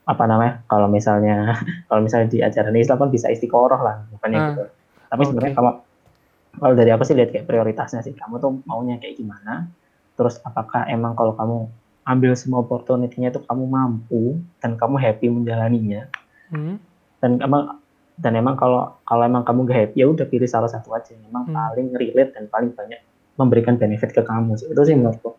apa 0.06 0.24
namanya 0.24 0.62
kalau 0.64 0.86
misalnya 0.88 1.58
kalau 1.90 2.00
misalnya 2.00 2.28
di 2.30 2.38
ajaran 2.40 2.72
Islam 2.72 2.96
kan 2.96 3.10
bisa 3.10 3.26
istiqoroh 3.28 3.80
lah 3.82 4.06
bukannya 4.14 4.38
Ah, 4.38 4.46
gitu. 4.48 4.62
Tapi 5.08 5.22
sebenarnya 5.26 5.52
oke. 5.52 5.58
kalau 5.58 5.72
kalau 6.58 6.74
dari 6.74 6.90
apa 6.90 7.02
sih 7.02 7.14
lihat 7.14 7.30
kayak 7.30 7.44
prioritasnya 7.44 8.00
sih 8.00 8.14
kamu 8.14 8.38
tuh 8.38 8.50
maunya 8.64 8.96
kayak 8.96 9.14
gimana 9.14 9.68
terus 10.18 10.42
apakah 10.42 10.82
emang 10.86 11.14
kalau 11.14 11.30
kamu 11.32 11.70
ambil 12.02 12.32
semua 12.34 12.64
opportunity-nya 12.64 13.30
itu 13.30 13.38
kamu 13.38 13.64
mampu 13.68 14.40
dan 14.58 14.74
kamu 14.74 14.96
happy 14.96 15.28
menjalaninya? 15.28 16.08
Hmm. 16.48 16.80
dan 17.20 17.36
emang 17.38 17.76
dan 18.16 18.32
emang 18.34 18.56
kalau 18.56 18.96
kalau 19.04 19.22
emang 19.22 19.44
kamu 19.44 19.68
gak 19.68 19.78
happy 19.78 20.02
ya 20.02 20.06
udah 20.08 20.26
pilih 20.26 20.48
salah 20.48 20.66
satu 20.66 20.90
aja. 20.90 21.12
Yang 21.14 21.28
emang 21.28 21.44
Hmm. 21.46 21.54
paling 21.54 21.88
relate 21.94 22.32
dan 22.34 22.44
paling 22.48 22.72
banyak 22.72 22.98
memberikan 23.36 23.76
benefit 23.76 24.10
ke 24.10 24.24
kamu 24.24 24.56
sih. 24.56 24.66
Itu 24.66 24.82
sih 24.82 24.96
menurutku 24.96 25.36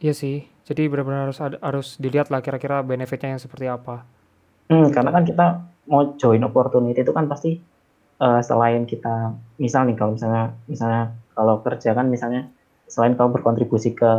Iya 0.00 0.12
sih. 0.12 0.44
Jadi 0.66 0.90
benar-benar 0.90 1.30
harus 1.30 1.38
ada- 1.38 1.62
harus 1.62 1.96
dilihat 1.96 2.28
lah 2.28 2.42
kira-kira 2.42 2.82
benefitnya 2.82 3.36
yang 3.36 3.42
seperti 3.42 3.70
apa. 3.70 4.02
Hmm, 4.66 4.90
karena 4.90 5.14
kan 5.14 5.22
kita 5.22 5.46
mau 5.86 6.18
join 6.18 6.42
opportunity 6.42 7.06
itu 7.06 7.14
kan 7.14 7.30
pasti 7.30 7.62
uh, 8.18 8.42
selain 8.42 8.84
kita 8.84 9.34
misal 9.60 9.86
nih 9.86 9.96
kalau 9.96 10.18
misalnya 10.18 10.44
misalnya 10.66 11.02
kalau 11.36 11.62
kerja 11.62 11.94
kan 11.94 12.10
misalnya 12.10 12.50
selain 12.90 13.14
kamu 13.14 13.38
berkontribusi 13.38 13.94
ke 13.94 14.10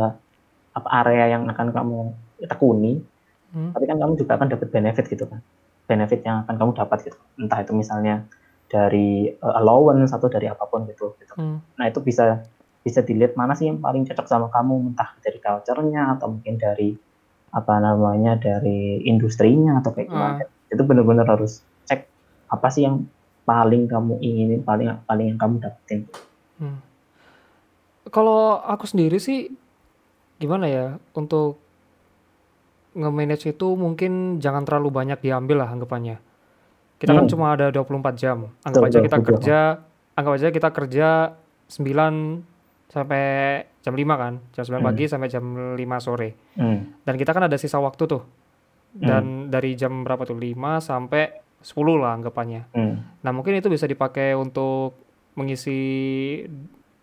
apa 0.72 0.88
area 1.04 1.36
yang 1.36 1.48
akan 1.48 1.68
kamu 1.74 1.98
tekuni 2.46 3.02
hmm. 3.52 3.74
tapi 3.74 3.84
kan 3.88 3.98
kamu 3.98 4.12
juga 4.16 4.38
akan 4.38 4.48
dapat 4.48 4.68
benefit 4.70 5.04
gitu 5.10 5.26
kan 5.26 5.42
benefit 5.88 6.22
yang 6.22 6.46
akan 6.46 6.54
kamu 6.56 6.70
dapat 6.76 6.98
gitu 7.10 7.18
entah 7.40 7.58
itu 7.60 7.72
misalnya 7.74 8.22
dari 8.68 9.32
uh, 9.40 9.54
allowance 9.58 10.12
atau 10.12 10.28
dari 10.28 10.44
apa 10.44 10.64
pun 10.68 10.84
gitu, 10.86 11.16
gitu. 11.18 11.34
Hmm. 11.36 11.58
nah 11.74 11.88
itu 11.88 11.98
bisa 12.04 12.44
bisa 12.88 13.04
dilihat 13.04 13.36
mana 13.36 13.52
sih 13.52 13.68
yang 13.68 13.84
paling 13.84 14.08
cocok 14.08 14.24
sama 14.24 14.48
kamu 14.48 14.92
entah 14.92 15.12
dari 15.20 15.38
culture-nya 15.38 16.16
atau 16.16 16.32
mungkin 16.32 16.56
dari 16.56 16.96
apa 17.52 17.74
namanya 17.80 18.40
dari 18.40 19.04
industrinya 19.04 19.84
atau 19.84 19.92
kayak 19.92 20.08
gimana 20.08 20.44
hmm. 20.44 20.72
itu 20.72 20.82
benar-benar 20.84 21.28
harus 21.28 21.60
cek 21.84 22.08
apa 22.48 22.66
sih 22.72 22.88
yang 22.88 23.04
paling 23.44 23.88
kamu 23.88 24.20
ingin 24.24 24.60
paling 24.64 24.88
paling 25.04 25.36
yang 25.36 25.38
kamu 25.40 25.60
dapetin 25.60 26.08
hmm. 26.60 26.80
kalau 28.08 28.60
aku 28.64 28.88
sendiri 28.88 29.20
sih 29.20 29.52
gimana 30.40 30.64
ya 30.68 30.86
untuk 31.12 31.60
nge-manage 32.98 33.52
itu 33.52 33.68
mungkin 33.78 34.42
jangan 34.42 34.66
terlalu 34.66 34.90
banyak 34.90 35.18
diambil 35.22 35.62
lah 35.62 35.70
anggapannya. 35.70 36.18
Kita 36.98 37.14
kan 37.14 37.26
hmm. 37.26 37.30
kan 37.30 37.32
cuma 37.32 37.46
ada 37.54 37.66
24 37.70 38.18
jam. 38.18 38.50
Anggap 38.66 38.82
aja 38.90 38.98
kita 38.98 39.18
kerja, 39.22 39.58
anggap 40.18 40.32
aja 40.34 40.48
kita 40.50 40.68
kerja 40.74 41.08
9 41.70 42.57
sampai 42.88 43.22
jam 43.84 43.94
5 43.94 44.04
kan. 44.16 44.34
Jam 44.56 44.64
9 44.64 44.80
hmm. 44.80 44.86
pagi 44.88 45.04
sampai 45.06 45.28
jam 45.28 45.44
5 45.76 45.78
sore. 46.00 46.30
Hmm. 46.56 46.98
Dan 47.04 47.14
kita 47.14 47.30
kan 47.36 47.46
ada 47.46 47.56
sisa 47.60 47.78
waktu 47.78 48.04
tuh. 48.08 48.22
Dan 48.92 49.46
hmm. 49.46 49.48
dari 49.52 49.76
jam 49.76 50.02
berapa 50.02 50.24
tuh? 50.24 50.36
5 50.36 50.56
sampai 50.80 51.44
10 51.60 52.02
lah 52.02 52.16
anggapannya. 52.16 52.62
Hmm. 52.72 52.94
Nah, 53.20 53.30
mungkin 53.30 53.54
itu 53.60 53.68
bisa 53.68 53.84
dipakai 53.84 54.32
untuk 54.34 54.96
mengisi 55.38 55.78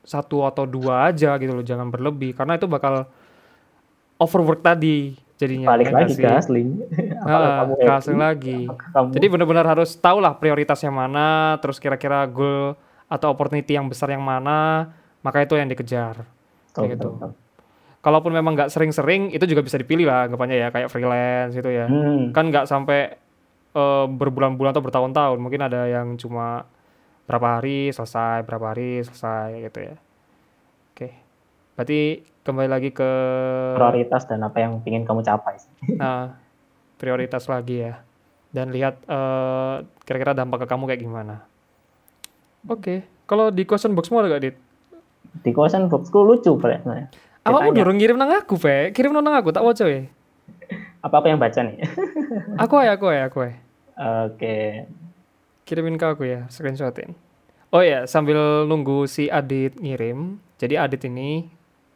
satu 0.06 0.46
atau 0.46 0.70
dua 0.70 1.10
aja 1.10 1.34
gitu 1.42 1.56
loh, 1.56 1.66
jangan 1.66 1.90
berlebih 1.90 2.38
karena 2.38 2.62
itu 2.62 2.70
bakal 2.70 3.10
overwork 4.22 4.62
tadi 4.62 5.18
jadinya 5.36 5.68
balik 5.68 5.92
ya 5.92 5.96
lagi 5.98 6.14
ke 6.16 6.30
asli 6.30 6.64
nah, 7.26 7.68
ke 7.90 7.92
asli 7.92 8.16
lagi 8.16 8.60
kamu... 8.70 9.12
jadi 9.12 9.26
benar-benar 9.28 9.66
harus 9.68 9.98
tahu 9.98 10.24
lah 10.24 10.38
prioritasnya 10.38 10.94
mana 10.94 11.58
terus 11.60 11.82
kira-kira 11.82 12.24
goal 12.30 12.78
atau 13.10 13.28
opportunity 13.34 13.76
yang 13.76 13.90
besar 13.92 14.14
yang 14.14 14.24
mana 14.24 14.94
maka 15.26 15.42
itu 15.42 15.58
yang 15.58 15.66
dikejar 15.66 16.22
kayak 16.78 17.02
gitu 17.02 17.18
kalaupun 18.06 18.30
memang 18.30 18.54
nggak 18.54 18.70
sering-sering 18.70 19.34
itu 19.34 19.50
juga 19.50 19.66
bisa 19.66 19.82
dipilih 19.82 20.06
lah 20.06 20.30
anggapannya 20.30 20.62
ya 20.62 20.68
kayak 20.70 20.94
freelance 20.94 21.58
gitu 21.58 21.74
ya 21.74 21.90
hmm. 21.90 22.30
kan 22.38 22.54
nggak 22.54 22.70
sampai 22.70 23.18
uh, 23.74 24.06
berbulan-bulan 24.06 24.78
atau 24.78 24.86
bertahun-tahun 24.86 25.42
mungkin 25.42 25.66
ada 25.66 25.90
yang 25.90 26.14
cuma 26.22 26.70
berapa 27.26 27.58
hari 27.58 27.90
selesai 27.90 28.46
berapa 28.46 28.70
hari 28.70 29.02
selesai 29.02 29.66
gitu 29.66 29.80
ya 29.82 29.96
oke 30.94 31.10
berarti 31.74 32.22
kembali 32.46 32.70
lagi 32.70 32.90
ke 32.94 33.12
prioritas 33.74 34.30
dan 34.30 34.46
apa 34.46 34.62
yang 34.62 34.80
ingin 34.86 35.04
kamu 35.04 35.26
capai. 35.26 35.58
Nah, 35.98 36.38
prioritas 37.02 37.50
lagi 37.50 37.90
ya. 37.90 38.06
Dan 38.54 38.72
lihat 38.72 39.02
uh, 39.10 39.84
kira-kira 40.06 40.38
dampak 40.38 40.64
ke 40.64 40.68
kamu 40.70 40.88
kayak 40.88 41.02
gimana. 41.02 41.36
Oke, 42.70 42.80
okay. 42.80 43.00
kalau 43.26 43.50
di 43.50 43.66
question 43.66 43.98
box 43.98 44.14
ada 44.14 44.30
gak, 44.30 44.42
Dit? 44.46 44.56
Di 45.44 45.52
question 45.52 45.92
boxku 45.92 46.24
lucu, 46.24 46.56
Pak. 46.56 46.86
Apa 47.46 47.58
mau 47.62 47.74
dorong 47.74 47.98
ngirim 47.98 48.16
nang 48.16 48.32
aku, 48.32 48.56
Pak? 48.56 48.96
Kirim 48.96 49.12
nang 49.12 49.36
aku, 49.36 49.52
tak 49.52 49.66
waca 49.66 49.86
ya. 49.88 50.08
Apa 51.04 51.22
aku 51.22 51.28
yang 51.30 51.42
baca 51.42 51.60
nih? 51.62 51.78
aku 52.64 52.74
ya, 52.82 52.94
aku 52.96 53.06
ya, 53.12 53.22
aku 53.28 53.40
ya. 53.46 53.52
Oke. 53.52 53.58
Okay. 54.38 54.68
Kirimin 55.66 55.98
ke 55.98 56.06
aku 56.06 56.24
ya, 56.26 56.46
screenshotin. 56.48 57.18
Oh 57.74 57.82
ya, 57.82 58.06
sambil 58.06 58.66
nunggu 58.70 59.10
si 59.10 59.28
Adit 59.30 59.78
ngirim. 59.82 60.38
Jadi 60.62 60.78
Adit 60.78 61.04
ini 61.10 61.56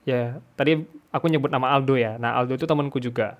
ya 0.09 0.41
tadi 0.57 0.81
aku 1.13 1.29
nyebut 1.29 1.53
nama 1.53 1.77
Aldo 1.77 1.93
ya 1.93 2.17
nah 2.17 2.33
Aldo 2.33 2.57
itu 2.57 2.65
temanku 2.65 2.97
juga 2.97 3.37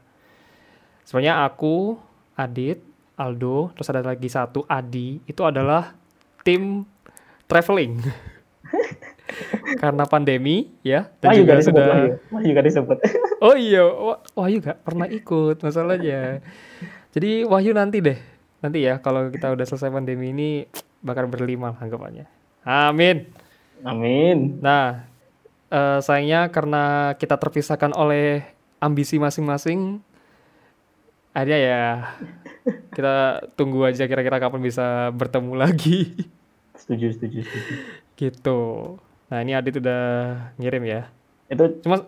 sebenarnya 1.07 1.45
aku 1.49 1.97
Adit 2.37 2.85
Aldo 3.17 3.73
terus 3.73 3.89
ada 3.89 4.05
lagi 4.05 4.29
satu 4.29 4.63
Adi 4.69 5.17
itu 5.25 5.41
adalah 5.41 5.97
tim 6.45 6.85
traveling 7.49 7.97
karena 9.77 10.03
pandemi 10.05 10.69
ya. 10.81 11.09
Dan 11.21 11.29
Wahyu 11.31 11.41
juga 11.45 11.53
sudah 11.61 11.85
Wahyu. 11.85 12.11
Wahyu 12.33 12.47
juga 12.53 12.61
disebut. 12.65 12.97
Oh 13.39 13.55
iya 13.55 13.87
Wahyu 14.35 14.59
gak 14.59 14.83
pernah 14.83 15.07
ikut 15.07 15.63
masalahnya. 15.63 16.43
Jadi 17.15 17.47
Wahyu 17.47 17.71
nanti 17.71 18.03
deh. 18.03 18.19
Nanti 18.59 18.83
ya 18.83 18.99
kalau 18.99 19.31
kita 19.31 19.55
udah 19.55 19.63
selesai 19.63 19.87
pandemi 19.87 20.35
ini 20.35 20.49
bakal 20.99 21.31
berlima 21.31 21.71
anggapannya. 21.79 22.27
Amin. 22.67 23.31
Amin. 23.87 24.59
Nah 24.59 25.07
uh, 25.71 26.03
sayangnya 26.03 26.51
karena 26.51 27.15
kita 27.15 27.39
terpisahkan 27.39 27.95
oleh 27.95 28.43
ambisi 28.83 29.15
masing-masing 29.15 30.03
akhirnya 31.29 31.59
ya 31.61 31.83
kita 32.91 33.47
tunggu 33.55 33.87
aja 33.87 34.03
kira-kira 34.09 34.43
kapan 34.43 34.59
bisa 34.59 35.15
bertemu 35.15 35.55
lagi. 35.55 36.27
Setuju 36.75 37.15
setuju 37.15 37.39
setuju. 37.47 37.73
Gitu 38.19 38.59
nah 39.29 39.39
ini 39.45 39.53
Adit 39.53 39.77
udah 39.79 40.01
ngirim 40.57 40.83
ya. 40.85 41.01
Itu 41.47 41.79
cuma 41.85 42.05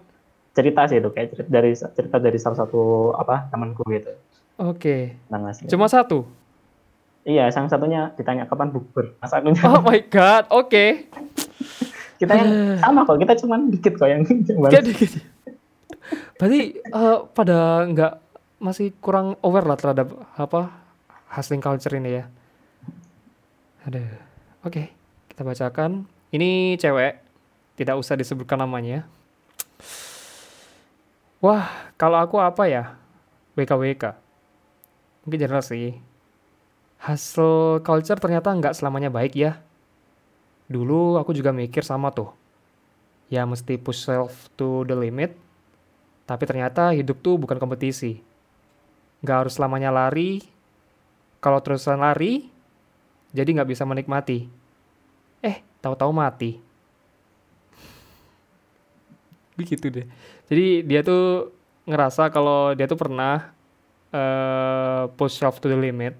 cerita 0.52 0.90
sih 0.92 1.00
itu 1.00 1.10
kayak 1.14 1.28
cerita 1.32 1.50
dari 1.50 1.72
cerita 1.74 2.18
dari 2.20 2.38
salah 2.42 2.58
satu 2.66 3.14
apa 3.16 3.48
temanku 3.54 3.86
gitu. 3.94 4.12
Oke. 4.60 5.18
Okay. 5.30 5.66
cuma 5.72 5.88
satu? 5.88 6.28
Iya 7.22 7.54
sang 7.54 7.70
satunya 7.70 8.12
ditanya 8.18 8.50
kapan 8.50 8.74
bukber. 8.74 9.14
Mas 9.22 9.32
oh 9.34 9.82
my 9.86 10.02
god 10.10 10.50
oke. 10.50 10.70
Okay 10.70 10.90
kita 12.22 12.34
yang 12.38 12.78
sama 12.78 13.02
kok 13.02 13.18
kita 13.18 13.34
cuma 13.42 13.56
dikit 13.66 13.94
kok 13.98 14.10
yang 14.10 14.22
Kayak 14.70 14.86
dikit 14.86 15.12
berarti 16.38 16.82
uh, 16.94 17.26
pada 17.34 17.86
nggak 17.90 18.14
masih 18.62 18.94
kurang 19.02 19.38
aware 19.42 19.66
lah 19.66 19.78
terhadap 19.78 20.14
apa 20.38 20.70
hustling 21.34 21.64
culture 21.64 21.94
ini 21.98 22.22
ya? 22.22 22.26
Ada 23.90 24.06
oke 24.62 24.70
okay, 24.70 24.86
kita 25.34 25.42
bacakan 25.42 26.06
ini 26.32 26.80
cewek 26.80 27.20
tidak 27.78 27.96
usah 28.00 28.16
disebutkan 28.18 28.60
namanya 28.60 29.06
wah 31.44 31.68
kalau 32.00 32.18
aku 32.20 32.40
apa 32.40 32.68
ya 32.68 32.84
WKWK 33.56 34.18
mungkin 35.28 35.40
jelas 35.40 35.70
sih 35.70 36.00
hustle 37.04 37.84
culture 37.86 38.18
ternyata 38.18 38.50
nggak 38.56 38.74
selamanya 38.74 39.12
baik 39.14 39.36
ya 39.38 39.62
Dulu 40.72 41.20
aku 41.20 41.36
juga 41.36 41.52
mikir 41.52 41.84
sama 41.84 42.16
tuh. 42.16 42.32
Ya 43.28 43.44
mesti 43.44 43.76
push 43.76 44.08
self 44.08 44.48
to 44.56 44.88
the 44.88 44.96
limit. 44.96 45.36
Tapi 46.24 46.48
ternyata 46.48 46.96
hidup 46.96 47.20
tuh 47.20 47.36
bukan 47.36 47.60
kompetisi. 47.60 48.24
Gak 49.20 49.46
harus 49.46 49.60
selamanya 49.60 49.92
lari. 49.92 50.40
Kalau 51.44 51.60
terusan 51.60 52.00
lari, 52.00 52.48
jadi 53.36 53.50
nggak 53.52 53.70
bisa 53.76 53.84
menikmati. 53.84 54.48
Eh, 55.44 55.60
tahu-tahu 55.82 56.12
mati. 56.14 56.62
Begitu 59.60 59.90
deh. 59.90 60.08
Jadi 60.48 60.86
dia 60.86 61.02
tuh 61.02 61.52
ngerasa 61.90 62.30
kalau 62.30 62.78
dia 62.78 62.86
tuh 62.86 63.00
pernah 63.00 63.52
uh, 64.14 65.10
push 65.18 65.42
self 65.42 65.58
to 65.60 65.68
the 65.68 65.76
limit. 65.76 66.16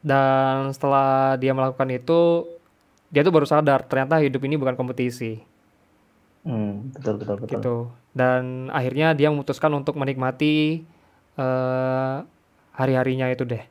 Dan 0.00 0.72
setelah 0.72 1.36
dia 1.36 1.52
melakukan 1.52 1.88
itu 1.92 2.48
dia 3.12 3.20
tuh 3.20 3.34
baru 3.34 3.44
sadar 3.44 3.84
ternyata 3.84 4.22
hidup 4.22 4.40
ini 4.46 4.56
bukan 4.56 4.74
kompetisi. 4.78 5.42
Hmm, 6.40 6.88
betul 6.96 7.20
betul 7.20 7.36
betul. 7.42 7.52
Gitu. 7.60 7.76
Dan 8.16 8.72
akhirnya 8.72 9.12
dia 9.12 9.28
memutuskan 9.28 9.70
untuk 9.76 10.00
menikmati 10.00 10.82
uh, 11.36 12.24
hari-harinya 12.72 13.28
itu 13.28 13.44
deh. 13.44 13.62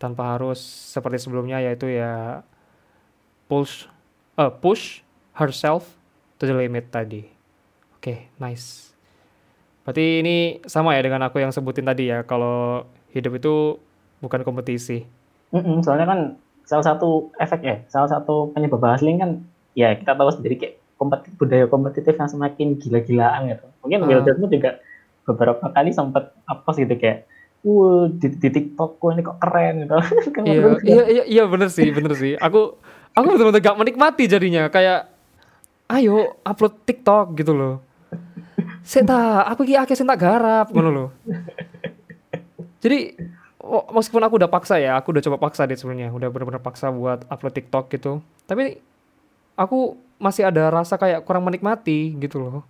Tanpa 0.00 0.38
harus 0.38 0.58
seperti 0.96 1.20
sebelumnya 1.20 1.60
yaitu 1.60 1.92
ya 1.92 2.40
push 3.50 3.90
uh, 4.38 4.48
push 4.48 5.02
herself 5.34 5.98
to 6.38 6.46
the 6.46 6.54
limit 6.54 6.86
tadi 6.94 7.26
oke 7.98 8.06
okay, 8.06 8.30
nice 8.38 8.94
berarti 9.82 10.22
ini 10.22 10.36
sama 10.70 10.94
ya 10.94 11.02
dengan 11.02 11.26
aku 11.26 11.42
yang 11.42 11.50
sebutin 11.50 11.90
tadi 11.90 12.14
ya 12.14 12.22
kalau 12.22 12.86
hidup 13.10 13.42
itu 13.42 13.82
bukan 14.22 14.46
kompetisi 14.46 15.02
Mm-mm, 15.50 15.82
soalnya 15.82 16.06
kan 16.06 16.20
salah 16.62 16.86
satu 16.86 17.34
efek 17.42 17.60
ya, 17.66 17.76
salah 17.90 18.06
satu 18.06 18.54
penyebab 18.54 18.78
hustling 18.78 19.18
kan 19.18 19.42
ya 19.74 19.98
kita 19.98 20.14
tahu 20.14 20.30
sendiri 20.30 20.54
kayak 20.54 20.74
kompetitif, 20.94 21.34
budaya 21.34 21.64
kompetitif 21.66 22.14
yang 22.14 22.30
semakin 22.30 22.78
gila-gilaan 22.78 23.50
gitu. 23.50 23.66
Mungkin 23.82 23.98
uh. 24.06 24.06
Will 24.06 24.22
juga 24.46 24.78
beberapa 25.26 25.64
kali 25.74 25.90
sempat 25.90 26.30
apa 26.46 26.70
gitu 26.78 26.94
kayak 26.94 27.26
Wuh, 27.60 28.08
di, 28.08 28.32
di 28.40 28.48
TikTok 28.48 28.96
ini 29.12 29.20
kok 29.20 29.36
keren 29.36 29.84
gitu. 29.84 29.92
kan 30.32 30.42
iya, 30.48 30.64
iya, 30.80 31.04
iya, 31.12 31.24
iya 31.28 31.44
bener 31.44 31.68
sih, 31.68 31.92
bener 31.92 32.16
sih. 32.16 32.32
Aku 32.40 32.80
aku 33.14 33.26
betul-betul 33.34 33.62
gak 33.62 33.78
menikmati 33.78 34.24
jadinya 34.30 34.70
kayak 34.70 35.10
ayo 35.90 36.38
upload 36.46 36.74
TikTok 36.86 37.34
gitu 37.38 37.52
loh. 37.52 37.74
Senta, 38.86 39.44
aku 39.46 39.66
ki 39.66 39.76
akeh 39.76 39.94
tak 39.94 40.20
garap 40.20 40.66
ngono 40.70 40.90
loh. 40.90 41.08
Jadi 42.80 43.12
meskipun 43.92 44.24
aku 44.24 44.34
udah 44.40 44.50
paksa 44.50 44.80
ya, 44.80 44.96
aku 44.96 45.12
udah 45.12 45.22
coba 45.26 45.36
paksa 45.50 45.68
deh 45.68 45.76
sebenarnya, 45.76 46.10
udah 46.14 46.28
bener-bener 46.32 46.62
paksa 46.62 46.88
buat 46.88 47.28
upload 47.28 47.54
TikTok 47.54 47.92
gitu. 47.92 48.24
Tapi 48.48 48.80
aku 49.58 49.98
masih 50.16 50.48
ada 50.48 50.72
rasa 50.72 50.96
kayak 50.96 51.24
kurang 51.28 51.44
menikmati 51.44 52.16
gitu 52.16 52.40
loh. 52.40 52.64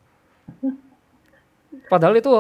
Padahal 1.87 2.19
itu 2.19 2.31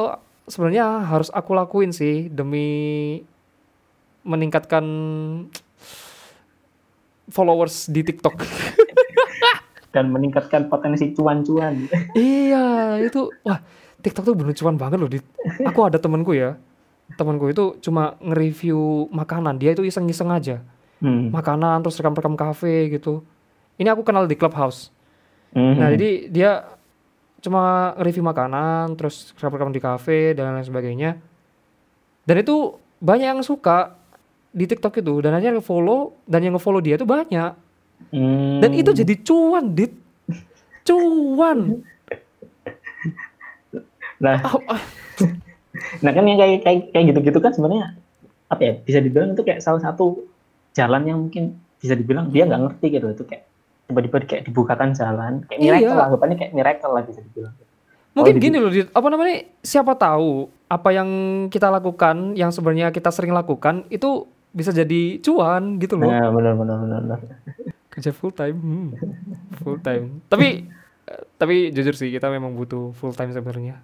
sebenarnya 0.51 1.07
harus 1.07 1.31
aku 1.31 1.55
lakuin 1.55 1.95
sih 1.95 2.27
demi 2.27 3.23
meningkatkan 4.27 4.85
followers 7.31 7.89
di 7.89 8.03
TikTok. 8.05 8.37
dan 9.95 10.11
meningkatkan 10.15 10.71
potensi 10.71 11.11
cuan-cuan. 11.15 11.91
iya, 12.15 12.99
itu 13.03 13.31
wah 13.43 13.59
TikTok 14.01 14.23
tuh 14.23 14.35
bener 14.39 14.55
cuan 14.55 14.79
banget 14.79 14.99
loh. 15.03 15.11
Di, 15.11 15.19
aku 15.67 15.81
ada 15.83 15.99
temanku 15.99 16.33
ya, 16.33 16.57
temanku 17.19 17.51
itu 17.51 17.79
cuma 17.83 18.15
nge-review 18.23 19.11
makanan, 19.11 19.59
dia 19.59 19.75
itu 19.75 19.83
iseng-iseng 19.83 20.31
aja. 20.31 20.63
Hmm. 21.03 21.33
Makanan 21.33 21.83
terus 21.83 21.99
rekam-rekam 21.99 22.37
kafe 22.37 22.93
gitu. 22.93 23.25
Ini 23.81 23.91
aku 23.93 24.05
kenal 24.05 24.29
di 24.29 24.37
Clubhouse. 24.37 24.93
Hmm. 25.51 25.75
Nah, 25.75 25.89
jadi 25.91 26.31
dia 26.31 26.51
cuma 27.43 27.97
nge-review 27.99 28.25
makanan, 28.25 28.95
terus 28.95 29.35
rekam-rekam 29.35 29.73
di 29.75 29.81
kafe 29.83 30.39
dan 30.39 30.55
lain 30.55 30.65
sebagainya. 30.65 31.11
Dan 32.29 32.37
itu 32.45 32.79
banyak 33.01 33.27
yang 33.33 33.43
suka 33.43 34.00
di 34.51 34.65
TikTok 34.67 34.99
itu 34.99 35.23
dan 35.23 35.35
hanya 35.35 35.55
nge-follow 35.59 36.15
dan 36.27 36.43
yang 36.43 36.59
nge-follow 36.59 36.83
dia 36.83 36.99
itu 36.99 37.07
banyak 37.07 37.55
Hmm. 38.09 38.59
Dan 38.65 38.73
itu 38.73 38.91
jadi 38.97 39.15
cuan, 39.21 39.77
Dit. 39.77 39.93
Cuan. 40.89 41.85
Nah, 44.21 44.41
nah 46.05 46.11
kan 46.13 46.25
yang 46.25 46.39
kayak 46.41 46.61
kayak 46.65 46.81
kayak 46.93 47.05
gitu-gitu 47.13 47.39
kan 47.41 47.53
sebenarnya 47.53 47.97
apa 48.51 48.61
ya 48.61 48.73
bisa 48.83 48.99
dibilang 49.01 49.33
itu 49.33 49.47
kayak 49.47 49.63
salah 49.63 49.81
satu 49.81 50.27
jalan 50.77 51.07
yang 51.07 51.19
mungkin 51.29 51.57
bisa 51.81 51.97
dibilang 51.97 52.29
dia 52.29 52.45
nggak 52.45 52.61
ngerti 52.67 52.87
gitu 52.99 53.07
itu 53.15 53.25
kayak 53.25 53.49
tiba-tiba 53.89 54.17
kayak 54.27 54.43
dibukakan 54.51 54.93
jalan 54.93 55.41
kayak 55.47 55.61
miracle 55.63 55.97
iya. 55.97 56.05
anggapannya 56.05 56.37
kayak 56.37 56.53
miracle 56.53 56.93
lah 56.93 57.03
bisa 57.07 57.23
dibilang 57.23 57.55
mungkin 58.13 58.35
oh, 58.37 58.41
gini 58.43 58.57
loh 58.59 58.71
Dit. 58.75 58.91
apa 58.91 59.07
namanya 59.09 59.37
siapa 59.63 59.95
tahu 59.95 60.51
apa 60.67 60.89
yang 60.91 61.09
kita 61.47 61.71
lakukan 61.71 62.35
yang 62.35 62.51
sebenarnya 62.51 62.91
kita 62.91 63.09
sering 63.15 63.33
lakukan 63.33 63.87
itu 63.89 64.27
bisa 64.51 64.75
jadi 64.75 65.23
cuan 65.23 65.79
gitu 65.79 65.95
loh. 65.95 66.11
Nah 66.11 66.29
benar 66.35 66.55
benar 66.59 66.77
benar, 66.83 66.99
benar. 67.07 67.21
Kerja 67.91 68.11
full 68.11 68.35
time 68.35 68.59
hmm. 68.59 68.89
full 69.63 69.79
time. 69.83 70.23
Tapi 70.27 70.67
tapi 71.39 71.75
jujur 71.75 71.95
sih 71.97 72.11
kita 72.11 72.31
memang 72.31 72.55
butuh 72.55 72.95
full 72.95 73.15
time 73.15 73.31
sebenarnya. 73.35 73.83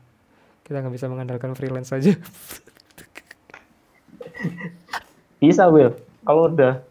Kita 0.66 0.82
nggak 0.82 0.94
bisa 0.94 1.06
mengandalkan 1.06 1.54
freelance 1.54 1.94
saja. 1.94 2.14
Bisa 5.38 5.70
Will. 5.70 5.94
Kalau 6.26 6.50
udah. 6.50 6.82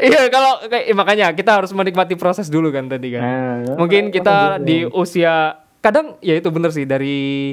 Iya 0.00 0.32
kalau 0.32 0.64
kayak 0.72 0.84
eh, 0.88 0.96
makanya 0.96 1.26
kita 1.36 1.60
harus 1.60 1.68
menikmati 1.76 2.16
proses 2.16 2.48
dulu 2.48 2.72
kan 2.72 2.88
tadi 2.88 3.12
kan. 3.12 3.22
Nah, 3.22 3.76
mungkin 3.76 4.08
kita 4.08 4.56
di 4.56 4.88
usia 4.88 5.60
kadang 5.84 6.16
ya 6.24 6.38
itu 6.38 6.48
bener 6.48 6.72
sih 6.72 6.88
dari 6.88 7.52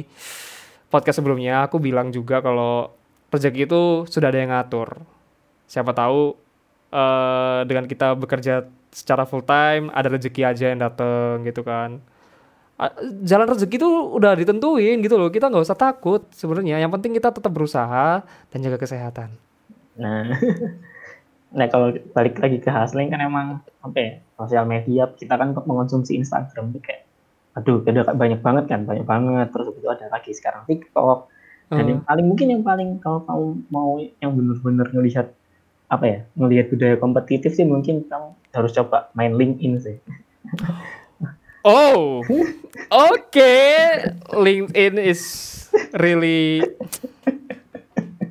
podcast 0.88 1.20
sebelumnya 1.20 1.68
aku 1.68 1.78
bilang 1.84 2.16
juga 2.16 2.40
kalau 2.40 2.99
rezeki 3.30 3.70
itu 3.70 3.82
sudah 4.10 4.28
ada 4.30 4.40
yang 4.42 4.52
ngatur. 4.52 5.06
Siapa 5.70 5.94
tahu 5.94 6.34
uh, 6.94 7.62
dengan 7.66 7.86
kita 7.86 8.18
bekerja 8.18 8.66
secara 8.90 9.26
full 9.30 9.46
time 9.46 9.94
ada 9.94 10.10
rezeki 10.10 10.42
aja 10.46 10.66
yang 10.74 10.82
dateng 10.82 11.46
gitu 11.46 11.62
kan. 11.62 12.02
Jalan 13.28 13.52
rezeki 13.52 13.76
itu 13.76 13.90
udah 14.16 14.34
ditentuin 14.40 15.04
gitu 15.04 15.20
loh. 15.20 15.28
Kita 15.28 15.52
nggak 15.52 15.68
usah 15.68 15.78
takut 15.78 16.24
sebenarnya. 16.32 16.80
Yang 16.80 16.92
penting 16.98 17.12
kita 17.20 17.30
tetap 17.36 17.52
berusaha 17.52 18.24
dan 18.24 18.58
jaga 18.64 18.80
kesehatan. 18.80 19.30
Nah 20.00 20.32
nah 21.58 21.66
kalau 21.66 21.98
balik 22.14 22.38
lagi 22.38 22.62
ke 22.62 22.70
hustling 22.70 23.10
kan 23.10 23.26
emang 23.26 23.58
apa 23.82 23.98
ya 23.98 24.12
sosial 24.38 24.70
media 24.70 25.10
kita 25.18 25.34
kan 25.34 25.58
mengonsumsi 25.66 26.14
Instagram 26.22 26.70
itu 26.70 26.80
kayak 26.86 27.10
aduh 27.58 27.82
ada 27.90 28.06
banyak 28.14 28.40
banget 28.40 28.66
kan 28.72 28.88
banyak 28.88 29.06
banget. 29.06 29.48
Terus 29.52 29.76
itu 29.76 29.88
ada 29.92 30.06
lagi 30.08 30.32
sekarang 30.32 30.64
TikTok 30.66 31.39
dan 31.70 31.86
hmm. 31.86 31.92
yang 31.94 32.02
paling 32.02 32.26
mungkin 32.26 32.48
yang 32.50 32.64
paling 32.66 32.90
kalau 32.98 33.22
kamu 33.30 33.46
mau 33.70 34.02
yang 34.02 34.32
benar-benar 34.34 34.88
ngelihat 34.90 35.28
apa 35.90 36.06
ya 36.06 36.20
melihat 36.34 36.66
budaya 36.74 36.96
kompetitif 36.98 37.54
sih 37.54 37.66
mungkin 37.66 38.06
kamu 38.10 38.34
harus 38.54 38.72
coba 38.74 39.14
main 39.14 39.38
LinkedIn 39.38 39.74
sih. 39.78 39.98
Oh, 41.62 42.22
oke, 42.26 42.50
okay. 42.90 44.10
LinkedIn 44.34 44.98
is 44.98 45.22
really 45.94 46.66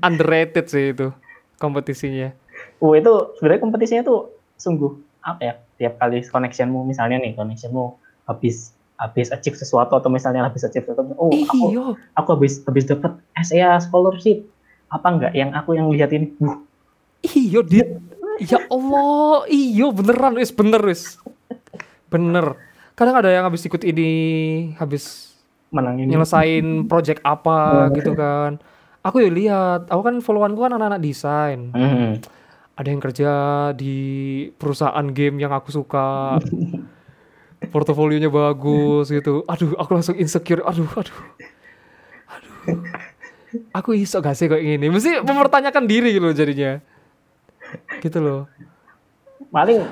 underrated 0.02 0.66
sih 0.66 0.90
itu 0.94 1.14
kompetisinya. 1.62 2.34
Oh 2.82 2.94
itu 2.94 3.38
sebenarnya 3.38 3.62
kompetisinya 3.62 4.02
tuh 4.06 4.34
sungguh 4.58 4.98
apa 5.22 5.40
ya 5.42 5.54
tiap 5.78 5.94
kali 5.98 6.22
connectionmu 6.26 6.86
misalnya 6.86 7.22
nih 7.22 7.34
connectionmu 7.34 7.98
habis 8.26 8.74
habis 8.98 9.30
achieve 9.30 9.54
sesuatu 9.54 9.94
atau 9.94 10.10
misalnya 10.10 10.42
habis 10.42 10.66
achieve 10.66 10.84
sesuatu 10.84 11.14
oh 11.14 11.30
aku 11.30 11.66
iyo. 11.70 11.84
aku 12.18 12.28
habis 12.34 12.60
habis 12.66 12.84
dapat 12.84 13.14
SEA 13.46 13.78
scholarship 13.78 14.42
apa 14.90 15.06
enggak 15.06 15.32
yang 15.38 15.54
aku 15.54 15.78
yang 15.78 15.86
lihat 15.88 16.10
ini 16.10 16.34
uh, 16.42 16.58
Iyo 17.22 17.66
dit. 17.66 17.88
Ya 18.38 18.62
Allah, 18.70 19.42
iyo 19.50 19.90
beneran 19.90 20.38
wis 20.38 20.54
bener 20.54 20.78
wis. 20.86 21.18
Bener. 22.06 22.54
Kadang 22.94 23.18
ada 23.18 23.30
yang 23.30 23.46
habis 23.46 23.66
ikut 23.66 23.82
ini, 23.82 24.10
habis 24.78 25.34
menang 25.74 26.00
ini. 26.00 26.14
nyelesain 26.14 26.66
project 26.90 27.18
apa 27.26 27.90
gitu 27.98 28.14
kan. 28.14 28.62
Aku 29.02 29.22
ya 29.22 29.30
lihat, 29.30 29.90
aku 29.90 30.02
kan 30.06 30.16
followanku 30.22 30.62
kan 30.62 30.74
anak-anak 30.78 31.02
desain. 31.02 31.74
Mm. 31.74 32.22
Ada 32.78 32.88
yang 32.94 33.02
kerja 33.02 33.30
di 33.74 33.96
perusahaan 34.54 35.06
game 35.10 35.42
yang 35.42 35.50
aku 35.50 35.74
suka. 35.74 36.38
Portofolionya 37.68 38.32
bagus 38.32 39.12
gitu. 39.12 39.44
Aduh, 39.46 39.76
aku 39.76 39.90
langsung 39.96 40.16
insecure. 40.16 40.64
Aduh, 40.64 40.88
aduh. 40.96 41.18
Aduh. 42.32 42.80
Aku 43.72 43.96
iso 43.96 44.20
gak 44.20 44.36
sih 44.36 44.48
kayak 44.48 44.60
gini? 44.60 44.92
Mesti 44.92 45.24
mempertanyakan 45.24 45.84
diri 45.88 46.12
gitu 46.16 46.28
jadinya 46.36 46.80
gitu 48.00 48.18
loh 48.22 48.40
paling 49.48 49.84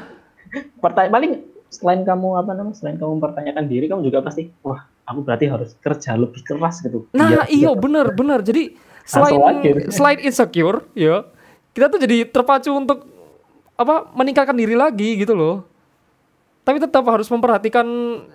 pertanyaan 0.81 1.13
paling 1.13 1.33
selain 1.73 2.03
kamu 2.05 2.29
apa 2.39 2.51
namanya 2.55 2.77
selain 2.77 2.97
kamu 2.97 3.21
mempertanyakan 3.21 3.65
diri 3.67 3.85
kamu 3.89 4.01
juga 4.09 4.21
pasti 4.25 4.53
wah 4.63 4.85
aku 5.09 5.21
berarti 5.25 5.47
harus 5.49 5.71
kerja 5.81 6.17
lebih 6.17 6.43
keras 6.45 6.85
gitu 6.85 7.09
nah 7.13 7.45
iya 7.49 7.73
bener 7.75 8.13
bener 8.13 8.45
jadi 8.45 8.77
selain 9.07 9.39
selain 9.93 10.19
insecure 10.23 10.87
ya 10.93 11.27
kita 11.73 11.93
tuh 11.93 12.01
jadi 12.01 12.29
terpacu 12.29 12.73
untuk 12.73 13.05
apa 13.77 14.09
meningkatkan 14.17 14.57
diri 14.57 14.73
lagi 14.73 15.21
gitu 15.21 15.37
loh 15.37 15.69
tapi 16.67 16.83
tetap 16.83 17.07
harus 17.07 17.31
memperhatikan 17.31 17.87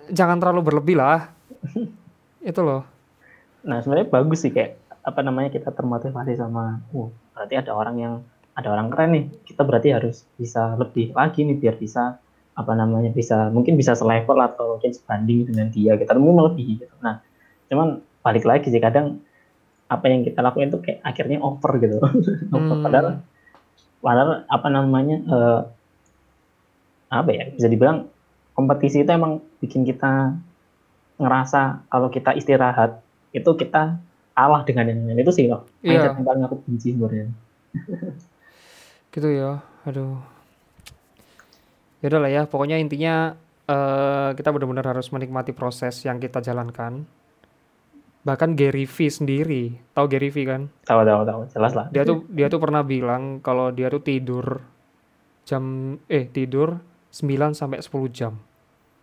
jangan 0.08 0.40
terlalu 0.40 0.72
berlebih 0.72 0.96
lah. 0.96 1.28
Itu 2.40 2.64
loh. 2.64 2.88
Nah 3.60 3.84
sebenarnya 3.84 4.08
bagus 4.08 4.48
sih 4.48 4.48
kayak 4.48 4.80
apa 5.04 5.20
namanya 5.20 5.52
kita 5.52 5.68
termotivasi 5.68 6.40
sama 6.40 6.80
uh 6.96 7.10
berarti 7.36 7.60
ada 7.60 7.76
orang 7.76 7.96
yang 8.00 8.14
ada 8.56 8.72
orang 8.72 8.88
keren 8.88 9.12
nih. 9.12 9.24
Kita 9.44 9.68
berarti 9.68 9.92
harus 9.92 10.24
bisa 10.40 10.80
lebih 10.80 11.12
lagi 11.12 11.44
nih 11.44 11.60
biar 11.60 11.76
bisa 11.76 12.16
apa 12.56 12.72
namanya 12.72 13.12
bisa 13.12 13.52
mungkin 13.52 13.76
bisa 13.76 13.92
selevel 13.92 14.40
atau 14.40 14.80
mungkin 14.80 14.96
sebanding 14.96 15.52
dengan 15.52 15.68
dia 15.68 15.92
kita 16.00 16.16
mungkin 16.16 16.56
lebih 16.56 16.80
gitu. 16.80 16.94
Nah 17.04 17.20
cuman 17.68 18.00
balik 18.24 18.48
lagi 18.48 18.72
sih 18.72 18.80
kadang 18.80 19.20
apa 19.92 20.08
yang 20.08 20.24
kita 20.24 20.40
lakukan 20.40 20.72
itu 20.72 20.80
kayak 20.80 21.04
akhirnya 21.04 21.36
over 21.44 21.76
gitu. 21.76 22.00
Over. 22.56 22.80
Hmm. 22.80 22.80
padahal 22.80 23.08
padahal 24.00 24.30
apa 24.48 24.68
namanya 24.72 25.16
uh, 25.28 25.60
apa 27.12 27.28
ya 27.28 27.44
bisa 27.52 27.68
dibilang 27.68 28.08
kompetisi 28.52 29.02
itu 29.04 29.10
emang 29.12 29.40
bikin 29.60 29.84
kita 29.84 30.36
ngerasa 31.20 31.88
kalau 31.88 32.08
kita 32.08 32.36
istirahat 32.36 33.00
itu 33.32 33.50
kita 33.56 33.96
kalah 34.32 34.62
dengan 34.64 34.88
yang 34.88 35.04
lain. 35.08 35.24
Itu 35.24 35.32
sih 35.32 35.48
loh 35.48 35.68
yeah. 35.84 36.12
yang 36.12 36.24
paling 36.24 36.44
aku 36.44 36.60
benci 36.64 36.92
sebenarnya. 36.96 37.28
Gitu 39.12 39.28
ya 39.28 39.60
aduh. 39.84 40.16
Ya 42.02 42.08
lah 42.18 42.32
ya 42.32 42.42
pokoknya 42.48 42.80
intinya 42.80 43.36
uh, 43.68 44.32
kita 44.34 44.50
benar-benar 44.50 44.96
harus 44.96 45.12
menikmati 45.12 45.52
proses 45.52 46.00
yang 46.02 46.18
kita 46.18 46.40
jalankan. 46.40 47.04
Bahkan 48.22 48.54
Gary 48.54 48.86
V 48.86 48.96
sendiri 49.10 49.76
tahu 49.92 50.06
Gary 50.08 50.30
V 50.32 50.48
kan? 50.48 50.62
Tahu 50.88 51.00
tahu 51.04 51.22
tahu. 51.28 51.40
Jelas 51.52 51.72
lah. 51.76 51.86
Dia 51.92 52.02
tuh 52.08 52.24
dia 52.32 52.48
tuh 52.48 52.58
pernah 52.62 52.80
bilang 52.80 53.44
kalau 53.44 53.68
dia 53.68 53.92
tuh 53.92 54.02
tidur 54.02 54.62
jam 55.42 55.94
eh 56.06 56.30
tidur 56.30 56.91
9 57.12 57.52
sampai 57.52 57.78
10 57.84 57.92
jam 58.10 58.32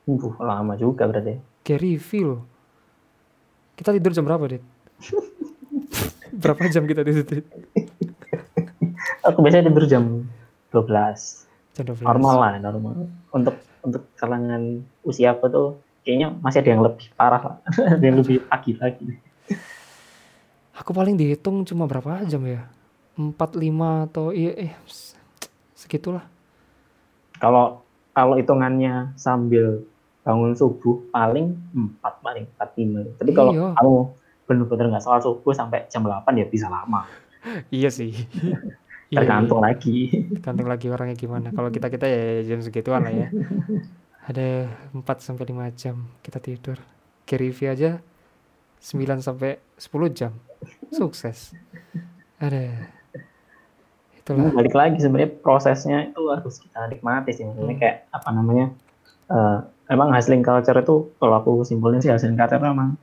uh 0.10 0.34
lama 0.42 0.74
juga 0.76 1.06
berarti 1.06 1.38
Gary 1.62 2.02
loh 2.26 2.44
kita 3.78 3.94
tidur 3.94 4.12
jam 4.12 4.26
berapa 4.26 4.44
dit 4.50 4.64
berapa 6.42 6.66
jam 6.74 6.90
kita 6.90 7.06
tidur 7.06 7.46
aku 9.24 9.40
biasanya 9.46 9.70
tidur 9.70 9.86
jam 9.86 10.26
12. 10.70 11.74
Jam 11.78 11.84
12. 11.86 12.06
Normal 12.06 12.36
lah, 12.38 12.50
normal. 12.62 13.10
Untuk 13.34 13.56
untuk 13.82 14.06
kalangan 14.20 14.86
usia 15.02 15.34
aku 15.34 15.50
tuh 15.50 15.68
kayaknya 16.06 16.36
masih 16.46 16.62
ada 16.62 16.70
yang 16.70 16.84
lebih 16.86 17.10
parah 17.18 17.42
lah. 17.42 17.58
ada 17.98 18.04
yang 18.06 18.22
lebih 18.22 18.46
pagi 18.46 18.78
lagi. 18.78 19.06
Aku 20.78 20.94
paling 20.94 21.18
dihitung 21.18 21.66
cuma 21.66 21.90
berapa 21.90 22.24
jam 22.30 22.46
ya? 22.46 22.70
empat 23.20 23.60
lima 23.60 24.08
atau 24.08 24.32
iya 24.32 24.56
eh 24.56 24.72
segitulah 25.76 26.24
kalau 27.36 27.84
kalau 28.20 28.36
hitungannya 28.36 29.16
sambil 29.16 29.88
bangun 30.20 30.52
subuh 30.52 31.00
paling 31.10 31.56
empat 31.72 32.20
paling 32.20 32.46
empat 32.52 32.70
lima. 32.76 33.02
Tapi 33.16 33.32
kalau 33.32 33.52
Iya. 33.56 33.72
kamu 33.80 33.94
benar-benar 34.44 34.86
nggak 34.92 35.04
sholat 35.04 35.22
subuh 35.24 35.54
sampai 35.56 35.88
jam 35.88 36.04
8 36.04 36.28
ya 36.36 36.46
bisa 36.46 36.68
lama. 36.68 37.08
Iya 37.72 37.88
sih. 37.88 38.12
Iya, 39.10 39.26
tergantung 39.26 39.66
lagi. 39.66 40.30
Tergantung 40.38 40.70
lagi 40.70 40.86
orangnya 40.86 41.18
gimana. 41.18 41.50
Kalau 41.50 41.74
kita 41.74 41.90
kita 41.90 42.06
ya 42.06 42.46
jam 42.46 42.62
segituan 42.62 43.02
lah 43.02 43.10
ya. 43.10 43.28
Ada 44.30 44.70
4 44.94 45.02
sampai 45.18 45.50
5 45.50 45.66
jam 45.74 46.06
kita 46.22 46.38
tidur. 46.38 46.78
Kirivi 47.26 47.66
aja 47.66 47.98
9 48.78 49.18
sampai 49.26 49.58
10 49.82 50.14
jam. 50.14 50.38
Sukses. 50.94 51.58
Ada 52.38 52.86
itulah 54.30 54.54
balik 54.54 54.76
lagi 54.78 54.98
sebenarnya 55.02 55.32
prosesnya 55.42 55.98
itu 56.06 56.22
harus 56.30 56.62
kita 56.62 56.86
nikmati 56.86 57.32
sih. 57.34 57.44
Maksudnya 57.44 57.74
Hmm. 57.76 57.82
kayak 57.82 57.98
apa 58.14 58.30
namanya 58.30 58.66
eh, 59.30 59.58
emang 59.90 60.14
hustling 60.14 60.42
culture 60.42 60.78
itu 60.78 60.96
kalau 61.18 61.36
aku 61.38 61.52
simpulin 61.62 61.98
sih 61.98 62.10
hustling 62.10 62.38
culture 62.38 62.62
memang 62.62 62.98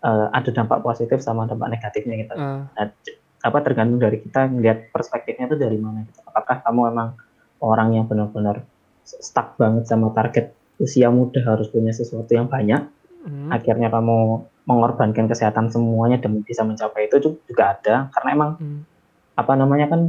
eh, 0.00 0.26
ada 0.30 0.50
dampak 0.50 0.78
positif 0.80 1.18
sama 1.18 1.44
dampak 1.44 1.68
negatifnya 1.68 2.14
gitu. 2.22 2.34
Nah, 2.74 2.86
c- 3.02 3.18
apa 3.38 3.58
tergantung 3.62 3.98
dari 3.98 4.18
kita 4.18 4.50
ngelihat 4.50 4.90
perspektifnya 4.90 5.46
itu 5.46 5.54
dari 5.54 5.78
mana 5.78 6.02
gitu. 6.06 6.18
Apakah 6.26 6.62
kamu 6.62 6.80
emang 6.90 7.08
orang 7.58 7.88
yang 7.94 8.04
benar-benar 8.06 8.62
stuck 9.02 9.54
banget 9.54 9.86
sama 9.86 10.10
target 10.10 10.54
usia 10.78 11.10
muda 11.10 11.42
harus 11.42 11.66
punya 11.70 11.90
sesuatu 11.90 12.30
yang 12.30 12.46
banyak, 12.46 12.86
hmm, 13.26 13.50
akhirnya 13.50 13.90
kamu 13.90 14.46
mengorbankan 14.62 15.26
kesehatan 15.26 15.72
semuanya 15.72 16.20
demi 16.20 16.44
bisa 16.44 16.62
mencapai 16.62 17.06
itu 17.06 17.18
ju- 17.18 17.40
juga 17.46 17.74
ada. 17.74 17.94
Karena 18.14 18.28
emang 18.30 18.50
hmm, 18.58 18.80
apa 19.34 19.52
namanya 19.54 19.86
kan 19.90 20.00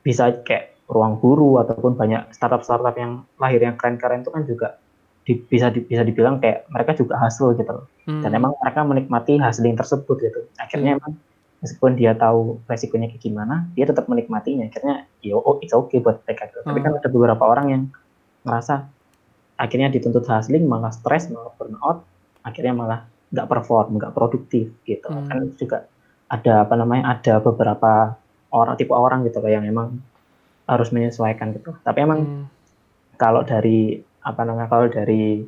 bisa 0.00 0.32
kayak 0.44 0.76
ruang 0.90 1.22
guru 1.22 1.62
ataupun 1.62 1.94
banyak 1.94 2.34
startup-startup 2.34 2.96
yang 2.98 3.22
lahir 3.38 3.62
yang 3.62 3.78
keren-keren 3.78 4.26
itu 4.26 4.30
kan 4.34 4.42
juga 4.42 4.68
di- 5.22 5.38
bisa 5.46 5.70
di- 5.70 5.86
bisa 5.86 6.02
dibilang 6.02 6.42
kayak 6.42 6.66
mereka 6.72 6.98
juga 6.98 7.20
hasil 7.20 7.54
gitu 7.54 7.70
loh 7.70 7.86
hmm, 8.10 8.24
dan 8.24 8.30
emang 8.34 8.56
mereka 8.58 8.80
menikmati 8.82 9.38
hustling 9.38 9.78
tersebut 9.78 10.16
gitu 10.18 10.40
akhirnya 10.58 10.98
emang 10.98 11.14
meskipun 11.60 11.94
dia 11.94 12.16
tahu 12.16 12.58
resikonya 12.66 13.12
kayak 13.12 13.22
gimana 13.22 13.68
dia 13.76 13.84
tetap 13.86 14.08
menikmatinya 14.10 14.66
akhirnya 14.66 15.06
ya 15.22 15.36
oh 15.38 15.60
it's 15.60 15.76
okay 15.76 16.00
buat 16.00 16.24
mereka 16.26 16.48
gitu. 16.50 16.64
tapi 16.64 16.78
Hmm. 16.80 16.86
kan 16.88 16.92
ada 16.98 17.08
beberapa 17.12 17.44
orang 17.46 17.66
yang 17.70 17.82
merasa 18.42 18.88
akhirnya 19.60 19.92
dituntut 19.92 20.24
hustling 20.24 20.64
malah 20.64 20.90
stres 20.90 21.28
malah 21.28 21.52
burnout 21.54 22.02
akhirnya 22.42 22.72
malah 22.74 23.00
nggak 23.30 23.46
perform 23.46 24.00
nggak 24.00 24.12
produktif 24.16 24.72
gitu 24.88 25.06
Hmm. 25.06 25.28
kan 25.28 25.38
juga 25.54 25.78
ada 26.26 26.64
apa 26.64 26.74
namanya 26.74 27.14
ada 27.20 27.38
beberapa 27.38 28.16
orang 28.50 28.74
tipe 28.78 28.94
orang 28.94 29.26
gitu 29.26 29.38
kayak 29.42 29.62
yang 29.62 29.66
emang 29.66 30.02
harus 30.66 30.88
menyesuaikan 30.94 31.54
gitu. 31.56 31.74
Tapi 31.82 31.98
emang 32.02 32.20
hmm, 32.22 32.44
kalau 33.18 33.42
dari 33.42 33.98
apa 34.22 34.42
namanya 34.46 34.68
kalau 34.70 34.86
dari 34.86 35.42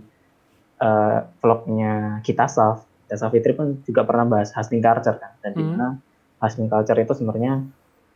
eh, 0.82 1.18
vlognya 1.38 2.24
kita 2.26 2.50
Saf, 2.50 2.82
kita 3.06 3.14
Saf 3.18 3.30
Fitri 3.30 3.54
pun 3.54 3.82
juga 3.86 4.02
pernah 4.02 4.26
bahas 4.26 4.50
hustling 4.50 4.82
culture 4.82 5.18
kan. 5.18 5.32
Dan 5.42 5.52
di 5.54 5.62
Hmm. 5.62 5.70
mana 5.76 5.88
hustling 6.42 6.70
culture 6.70 6.98
itu 6.98 7.14
sebenarnya 7.14 7.62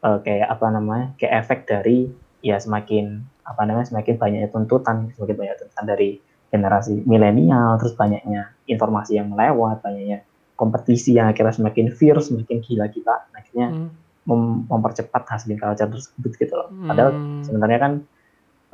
eh, 0.03 0.19
kayak 0.23 0.49
apa 0.51 0.67
namanya 0.75 1.07
kayak 1.19 1.47
efek 1.47 1.59
dari 1.71 2.11
ya 2.43 2.59
semakin 2.59 3.23
apa 3.47 3.63
namanya 3.63 3.87
semakin 3.91 4.19
banyaknya 4.19 4.51
tuntutan 4.51 5.11
semakin 5.15 5.37
banyak 5.39 5.57
tuntutan 5.63 5.87
dari 5.87 6.19
generasi 6.51 7.03
milenial 7.07 7.79
terus 7.79 7.95
banyaknya 7.95 8.55
informasi 8.71 9.19
yang 9.19 9.31
melewat 9.31 9.83
banyaknya 9.83 10.23
kompetisi 10.59 11.15
yang 11.15 11.31
akhirnya 11.31 11.55
semakin 11.55 11.91
fierce 11.95 12.31
semakin 12.31 12.63
gila-gila 12.63 13.27
akhirnya 13.35 13.67
hmm, 13.71 13.91
mem- 14.27 14.67
mempercepat 14.69 15.23
hustling 15.31 15.59
culture 15.59 15.89
tersebut 15.89 16.33
gitu 16.37 16.55
loh 16.55 16.69
padahal 16.85 17.11
hmm, 17.15 17.43
sebenarnya 17.47 17.79
kan 17.81 17.93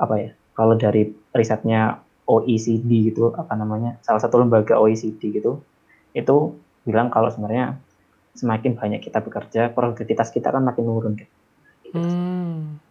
apa 0.01 0.15
ya 0.19 0.29
kalau 0.53 0.75
dari 0.75 1.13
risetnya 1.33 2.01
OECD 2.27 3.13
gitu 3.13 3.31
apa 3.33 3.53
namanya 3.55 4.01
salah 4.01 4.21
satu 4.21 4.41
lembaga 4.41 4.77
OECD 4.77 5.33
gitu 5.33 5.61
itu 6.13 6.35
bilang 6.83 7.09
kalau 7.13 7.29
sebenarnya 7.31 7.77
semakin 8.33 8.73
banyak 8.73 9.01
kita 9.05 9.21
bekerja 9.21 9.69
produktivitas 9.71 10.33
kita 10.33 10.49
kan 10.49 10.65
makin 10.65 10.83
menurun 10.89 11.13
gitu. 11.15 11.33
hmm. 11.93 12.81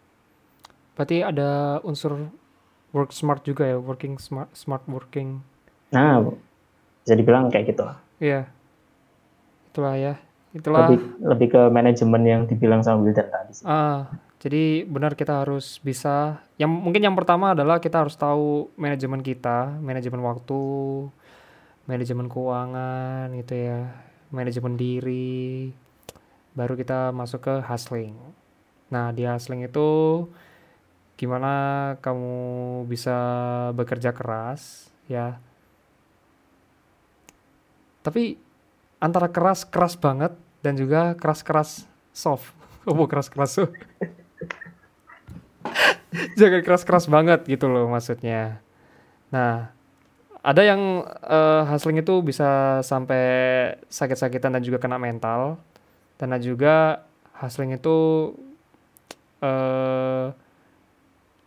berarti 0.94 1.16
ada 1.26 1.82
unsur 1.82 2.30
work 2.94 3.10
smart 3.10 3.42
juga 3.42 3.66
ya 3.66 3.76
working 3.80 4.16
smart 4.22 4.52
smart 4.54 4.86
working 4.86 5.42
Nah 5.92 6.24
bisa 7.04 7.14
dibilang 7.14 7.52
kayak 7.52 7.76
gitu. 7.76 7.84
Iya. 8.18 8.48
Itulah 9.70 9.94
ya. 10.00 10.14
Itulah. 10.52 10.88
Lebih 10.88 11.00
lebih 11.24 11.48
ke 11.56 11.62
manajemen 11.72 12.22
yang 12.28 12.42
dibilang 12.44 12.84
sama 12.84 13.00
Wildan 13.04 13.28
tadi. 13.32 13.52
sih. 13.56 13.64
Ah, 13.64 14.12
jadi 14.36 14.84
benar 14.84 15.16
kita 15.16 15.44
harus 15.44 15.80
bisa 15.80 16.44
yang 16.60 16.68
mungkin 16.68 17.00
yang 17.00 17.16
pertama 17.16 17.56
adalah 17.56 17.80
kita 17.80 18.04
harus 18.04 18.14
tahu 18.14 18.68
manajemen 18.76 19.24
kita, 19.24 19.80
manajemen 19.80 20.20
waktu, 20.20 20.64
manajemen 21.88 22.28
keuangan 22.28 23.32
gitu 23.32 23.54
ya, 23.56 23.80
manajemen 24.28 24.76
diri. 24.76 25.72
Baru 26.52 26.76
kita 26.76 27.16
masuk 27.16 27.48
ke 27.48 27.54
hustling. 27.64 28.12
Nah, 28.92 29.08
di 29.08 29.24
hustling 29.24 29.64
itu 29.64 29.88
gimana 31.16 31.52
kamu 32.04 32.34
bisa 32.90 33.16
bekerja 33.72 34.12
keras 34.12 34.92
ya. 35.08 35.40
Tapi 38.02 38.36
antara 39.02 39.26
keras 39.26 39.66
keras 39.66 39.98
banget 39.98 40.30
dan 40.62 40.78
juga 40.78 41.18
keras 41.18 41.42
keras 41.42 41.70
soft. 42.14 42.46
Oh, 42.82 43.06
keras 43.06 43.30
keras 43.30 43.54
soft. 43.54 43.78
Jangan 46.38 46.66
keras 46.66 46.82
keras 46.82 47.06
banget 47.06 47.46
gitu 47.46 47.70
loh 47.70 47.86
maksudnya. 47.86 48.58
Nah, 49.30 49.70
ada 50.42 50.62
yang 50.66 51.06
eh, 51.06 51.62
hustling 51.70 52.02
itu 52.02 52.18
bisa 52.26 52.82
sampai 52.82 53.22
sakit-sakitan 53.86 54.58
dan 54.58 54.62
juga 54.66 54.82
kena 54.82 54.98
mental. 54.98 55.62
Dan 56.18 56.34
juga 56.42 57.06
hustling 57.38 57.78
itu 57.78 58.34
eh 59.42 60.26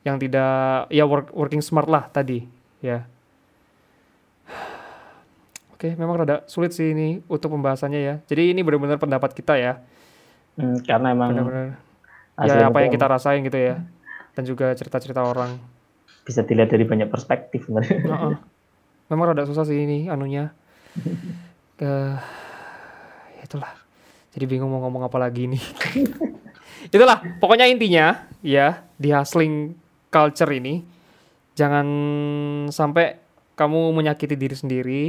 yang 0.07 0.21
tidak 0.21 0.87
ya 0.93 1.03
work- 1.03 1.33
working 1.35 1.59
smart 1.59 1.91
lah 1.91 2.07
tadi 2.07 2.47
ya. 2.79 3.03
Oke, 5.75 5.91
memang 5.99 6.23
rada 6.23 6.47
sulit 6.47 6.71
sih 6.71 6.95
ini 6.95 7.19
untuk 7.27 7.51
pembahasannya 7.51 7.99
ya. 7.99 8.15
Jadi 8.31 8.55
ini 8.55 8.63
benar-benar 8.63 8.95
pendapat 8.95 9.35
kita 9.35 9.59
ya. 9.59 9.83
Hmm, 10.55 10.79
karena 10.87 11.11
emang 11.11 11.35
Benar-benar 11.35 11.75
ya 12.47 12.67
apa 12.71 12.79
yang 12.79 12.91
kita 12.95 13.05
rasain 13.11 13.43
gitu 13.43 13.59
ya. 13.59 13.83
Dan 14.31 14.43
juga 14.47 14.71
cerita-cerita 14.71 15.23
orang. 15.23 15.75
bisa 16.25 16.41
dilihat 16.41 16.73
dari 16.73 16.89
banyak 16.89 17.05
perspektif 17.05 17.61
sebenarnya. 17.69 18.01
Heeh. 18.01 18.35
Memang 19.13 19.35
rada 19.35 19.45
susah 19.45 19.67
sih 19.67 19.83
ini 19.83 20.07
anunya. 20.07 20.55
Eh, 21.75 22.15
itulah. 23.43 23.75
Jadi 24.31 24.47
bingung 24.47 24.71
mau 24.71 24.79
ngomong 24.87 25.11
apa 25.11 25.19
lagi 25.19 25.43
nih. 25.43 25.59
itulah, 26.95 27.19
pokoknya 27.43 27.67
intinya 27.67 28.23
ya 28.39 28.79
di 28.95 29.11
hustling 29.11 29.75
culture 30.07 30.47
ini 30.55 30.87
jangan 31.51 31.83
sampai 32.71 33.19
kamu 33.59 33.91
menyakiti 33.91 34.39
diri 34.39 34.55
sendiri, 34.55 35.03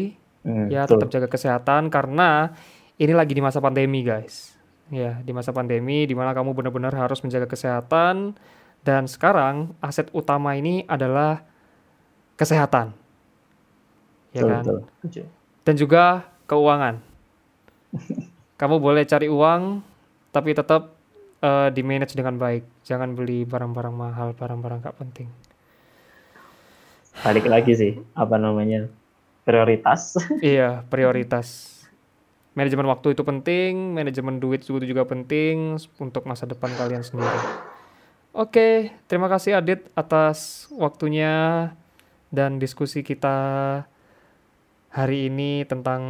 Hmm, 0.46 0.70
ya 0.70 0.86
betul. 0.86 1.02
tetap 1.02 1.08
jaga 1.10 1.28
kesehatan 1.28 1.90
karena 1.90 2.54
ini 3.02 3.12
lagi 3.12 3.34
di 3.34 3.42
masa 3.42 3.58
pandemi, 3.58 4.06
guys. 4.06 4.54
Ya, 4.94 5.18
di 5.18 5.34
masa 5.34 5.50
pandemi 5.50 6.06
di 6.06 6.14
mana 6.14 6.30
kamu 6.30 6.54
benar-benar 6.54 6.94
harus 6.94 7.18
menjaga 7.18 7.50
kesehatan 7.50 8.38
dan 8.86 9.10
sekarang 9.10 9.74
aset 9.82 10.06
utama 10.14 10.54
ini 10.54 10.86
adalah 10.86 11.42
kesehatan. 12.38 12.94
Ya 14.30 14.46
Betul, 14.46 14.50
kan? 14.54 14.62
betul. 14.62 14.78
Setuju. 15.02 15.22
Dan 15.66 15.74
juga 15.74 16.04
keuangan. 16.46 16.94
Kamu 18.60 18.78
boleh 18.78 19.02
cari 19.02 19.26
uang 19.26 19.82
tapi 20.30 20.54
tetap 20.54 20.94
eh, 21.42 21.68
di 21.74 21.82
manage 21.82 22.14
dengan 22.14 22.38
baik. 22.38 22.86
Jangan 22.86 23.18
beli 23.18 23.42
barang-barang 23.42 23.94
mahal, 23.96 24.28
barang-barang 24.38 24.86
gak 24.86 24.96
penting. 25.02 25.28
Balik 27.26 27.48
lagi 27.50 27.72
sih, 27.74 27.92
apa 28.14 28.36
namanya 28.38 28.86
prioritas. 29.46 30.18
Iya, 30.42 30.82
prioritas. 30.90 31.78
Manajemen 32.58 32.90
waktu 32.90 33.14
itu 33.14 33.22
penting, 33.22 33.94
manajemen 33.94 34.42
duit 34.42 34.66
itu 34.66 34.74
juga 34.82 35.06
penting 35.06 35.78
untuk 36.02 36.26
masa 36.26 36.48
depan 36.50 36.72
kalian 36.74 37.06
sendiri. 37.06 37.38
Oke, 38.34 38.92
terima 39.06 39.30
kasih 39.30 39.62
Adit 39.62 39.86
atas 39.94 40.68
waktunya 40.74 41.70
dan 42.34 42.58
diskusi 42.58 43.06
kita 43.06 43.36
hari 44.90 45.30
ini 45.30 45.64
tentang 45.68 46.02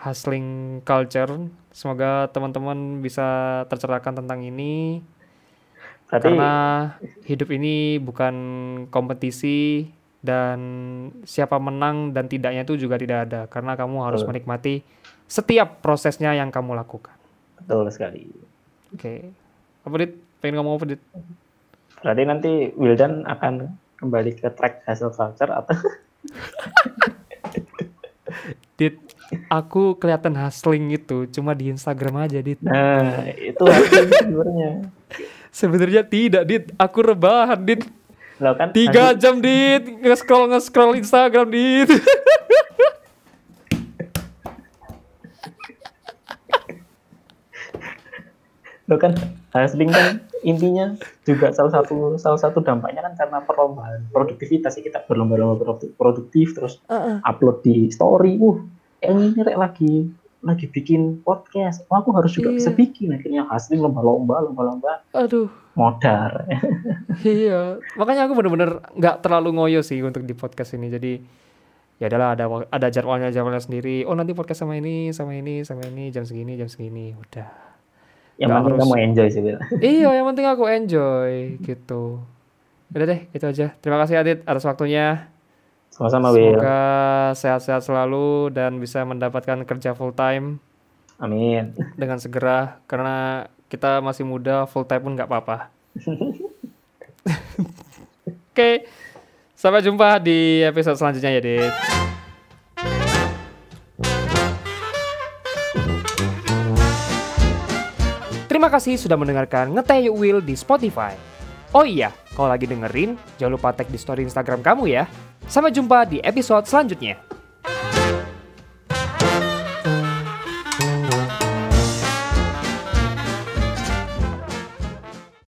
hustling 0.00 0.80
culture. 0.84 1.50
Semoga 1.72 2.28
teman-teman 2.32 3.04
bisa 3.04 3.62
tercerahkan 3.68 4.24
tentang 4.24 4.40
ini 4.44 5.04
Berarti 6.10 6.26
karena 6.26 6.54
hidup 7.22 7.48
ini 7.54 8.02
bukan 8.02 8.34
kompetisi 8.90 9.86
dan 10.20 10.58
siapa 11.24 11.56
menang 11.56 12.12
dan 12.12 12.28
tidaknya 12.28 12.68
itu 12.68 12.76
juga 12.76 13.00
tidak 13.00 13.28
ada 13.28 13.40
karena 13.48 13.72
kamu 13.72 13.96
harus 14.04 14.20
Betul. 14.20 14.30
menikmati 14.36 14.74
setiap 15.24 15.80
prosesnya 15.80 16.36
yang 16.36 16.52
kamu 16.52 16.76
lakukan. 16.76 17.16
betul 17.60 17.86
sekali. 17.92 18.28
Oke. 18.92 19.30
Apa 19.86 19.94
Dit? 20.00 20.12
Pengen 20.42 20.60
ngomong 20.60 20.76
apa 20.80 20.86
Dit? 20.96 21.02
Berarti 22.00 22.22
nanti 22.24 22.50
Wildan 22.74 23.24
akan 23.28 23.76
kembali 24.00 24.32
ke 24.40 24.48
track 24.56 24.84
hasil 24.88 25.12
culture 25.12 25.52
atau 25.52 25.76
Dit, 28.80 28.96
aku 29.52 30.00
kelihatan 30.00 30.32
hustling 30.40 30.88
itu 30.96 31.28
cuma 31.28 31.52
di 31.52 31.68
Instagram 31.68 32.24
aja, 32.24 32.40
Dit. 32.40 32.56
Nah, 32.64 33.28
itu 33.28 33.60
hustling 33.60 34.08
sebenarnya. 34.08 34.70
Sebenarnya 35.50 36.02
tidak, 36.06 36.42
Dit. 36.48 36.64
Aku 36.80 37.04
rebahan, 37.04 37.60
Dit. 37.60 37.84
Lo 38.40 38.56
kan 38.56 38.72
Tiga 38.72 39.12
jam, 39.14 39.38
Dit. 39.38 39.84
Nge-scroll, 40.00 40.48
nge-scroll 40.48 40.96
Instagram, 40.96 41.46
Dit. 41.46 41.90
lo 48.90 48.98
kan 48.98 49.14
hustling 49.54 49.90
kan 49.94 50.18
intinya 50.42 50.98
juga 51.22 51.54
salah 51.54 51.70
satu 51.70 52.18
salah 52.18 52.40
satu 52.40 52.58
dampaknya 52.58 53.06
kan 53.06 53.14
karena 53.14 53.38
perlombaan 53.44 54.10
produktivitas 54.10 54.74
ya 54.74 54.82
kita 54.82 55.06
berlomba-lomba 55.06 55.62
produ- 55.62 55.92
produktif 55.94 56.56
terus 56.56 56.82
upload 57.22 57.62
di 57.62 57.86
story 57.88 58.34
uh 58.40 58.58
yang 59.00 59.16
ini 59.22 59.40
rek 59.40 59.56
lagi 59.56 60.10
lagi 60.42 60.66
bikin 60.66 61.22
podcast 61.22 61.84
oh, 61.86 62.00
aku 62.00 62.10
harus 62.12 62.32
juga 62.32 62.50
Iya. 62.50 62.56
bisa 62.58 62.70
bikin 62.72 63.14
akhirnya 63.14 63.46
hustling 63.46 63.78
lomba-lomba 63.78 64.42
lomba-lomba 64.42 65.04
Aduh. 65.14 65.46
Modar 65.72 66.46
Iya, 67.20 67.78
makanya 67.94 68.26
aku 68.26 68.34
bener-bener 68.38 68.80
nggak 68.96 69.20
terlalu 69.20 69.52
ngoyo 69.52 69.80
sih 69.84 70.00
untuk 70.00 70.24
di 70.24 70.32
podcast 70.32 70.72
ini. 70.72 70.88
Jadi 70.88 71.12
ya 72.00 72.08
adalah 72.08 72.32
ada 72.32 72.44
ada 72.72 72.88
jadwalnya 72.88 73.28
jadwalnya 73.28 73.60
sendiri. 73.60 74.08
Oh 74.08 74.16
nanti 74.16 74.32
podcast 74.32 74.64
sama 74.64 74.78
ini, 74.78 75.12
sama 75.12 75.36
ini, 75.36 75.60
sama 75.66 75.84
ini 75.84 76.08
jam 76.08 76.24
segini, 76.24 76.56
jam 76.56 76.70
segini. 76.70 77.12
Udah. 77.12 77.50
yang 78.40 78.48
Nggak 78.48 78.56
penting 78.64 78.76
harus. 78.80 78.88
kamu 78.88 78.96
enjoy 79.04 79.28
sih 79.28 79.40
Bil. 79.44 79.58
iya, 79.84 80.08
yang 80.16 80.26
penting 80.32 80.46
aku 80.48 80.64
enjoy 80.64 81.32
gitu. 81.60 82.24
Udah 82.88 83.04
deh, 83.04 83.20
itu 83.30 83.44
aja. 83.44 83.66
Terima 83.78 84.00
kasih 84.00 84.16
Adit 84.16 84.38
atas 84.48 84.64
waktunya. 84.64 85.28
sama-sama 85.90 86.30
Will 86.32 86.54
Semoga 86.56 86.80
sehat-sehat 87.36 87.82
selalu 87.84 88.48
dan 88.54 88.78
bisa 88.78 89.02
mendapatkan 89.02 89.66
kerja 89.66 89.92
full 89.92 90.14
time 90.14 90.62
amin 91.18 91.74
dengan 91.98 92.16
segera 92.16 92.78
karena 92.86 93.44
kita 93.70 94.02
masih 94.02 94.26
muda, 94.26 94.66
full 94.66 94.82
time 94.82 95.06
pun 95.06 95.14
nggak 95.14 95.30
apa-apa. 95.30 95.70
Oke, 98.50 98.90
sampai 99.54 99.86
jumpa 99.86 100.18
di 100.18 100.66
episode 100.66 100.98
selanjutnya 100.98 101.38
ya, 101.38 101.40
Dit. 101.40 101.74
Terima 108.50 108.66
kasih 108.66 108.98
sudah 108.98 109.14
mendengarkan 109.14 109.70
Ngeteh 109.70 110.10
Will 110.10 110.42
di 110.42 110.58
Spotify. 110.58 111.14
Oh 111.70 111.86
iya, 111.86 112.10
kalau 112.34 112.50
lagi 112.50 112.66
dengerin, 112.66 113.14
jangan 113.38 113.54
lupa 113.54 113.70
tag 113.70 113.86
di 113.86 113.94
story 113.94 114.26
Instagram 114.26 114.66
kamu 114.66 114.90
ya. 114.90 115.06
Sampai 115.46 115.70
jumpa 115.70 116.10
di 116.10 116.18
episode 116.18 116.66
selanjutnya. 116.66 117.39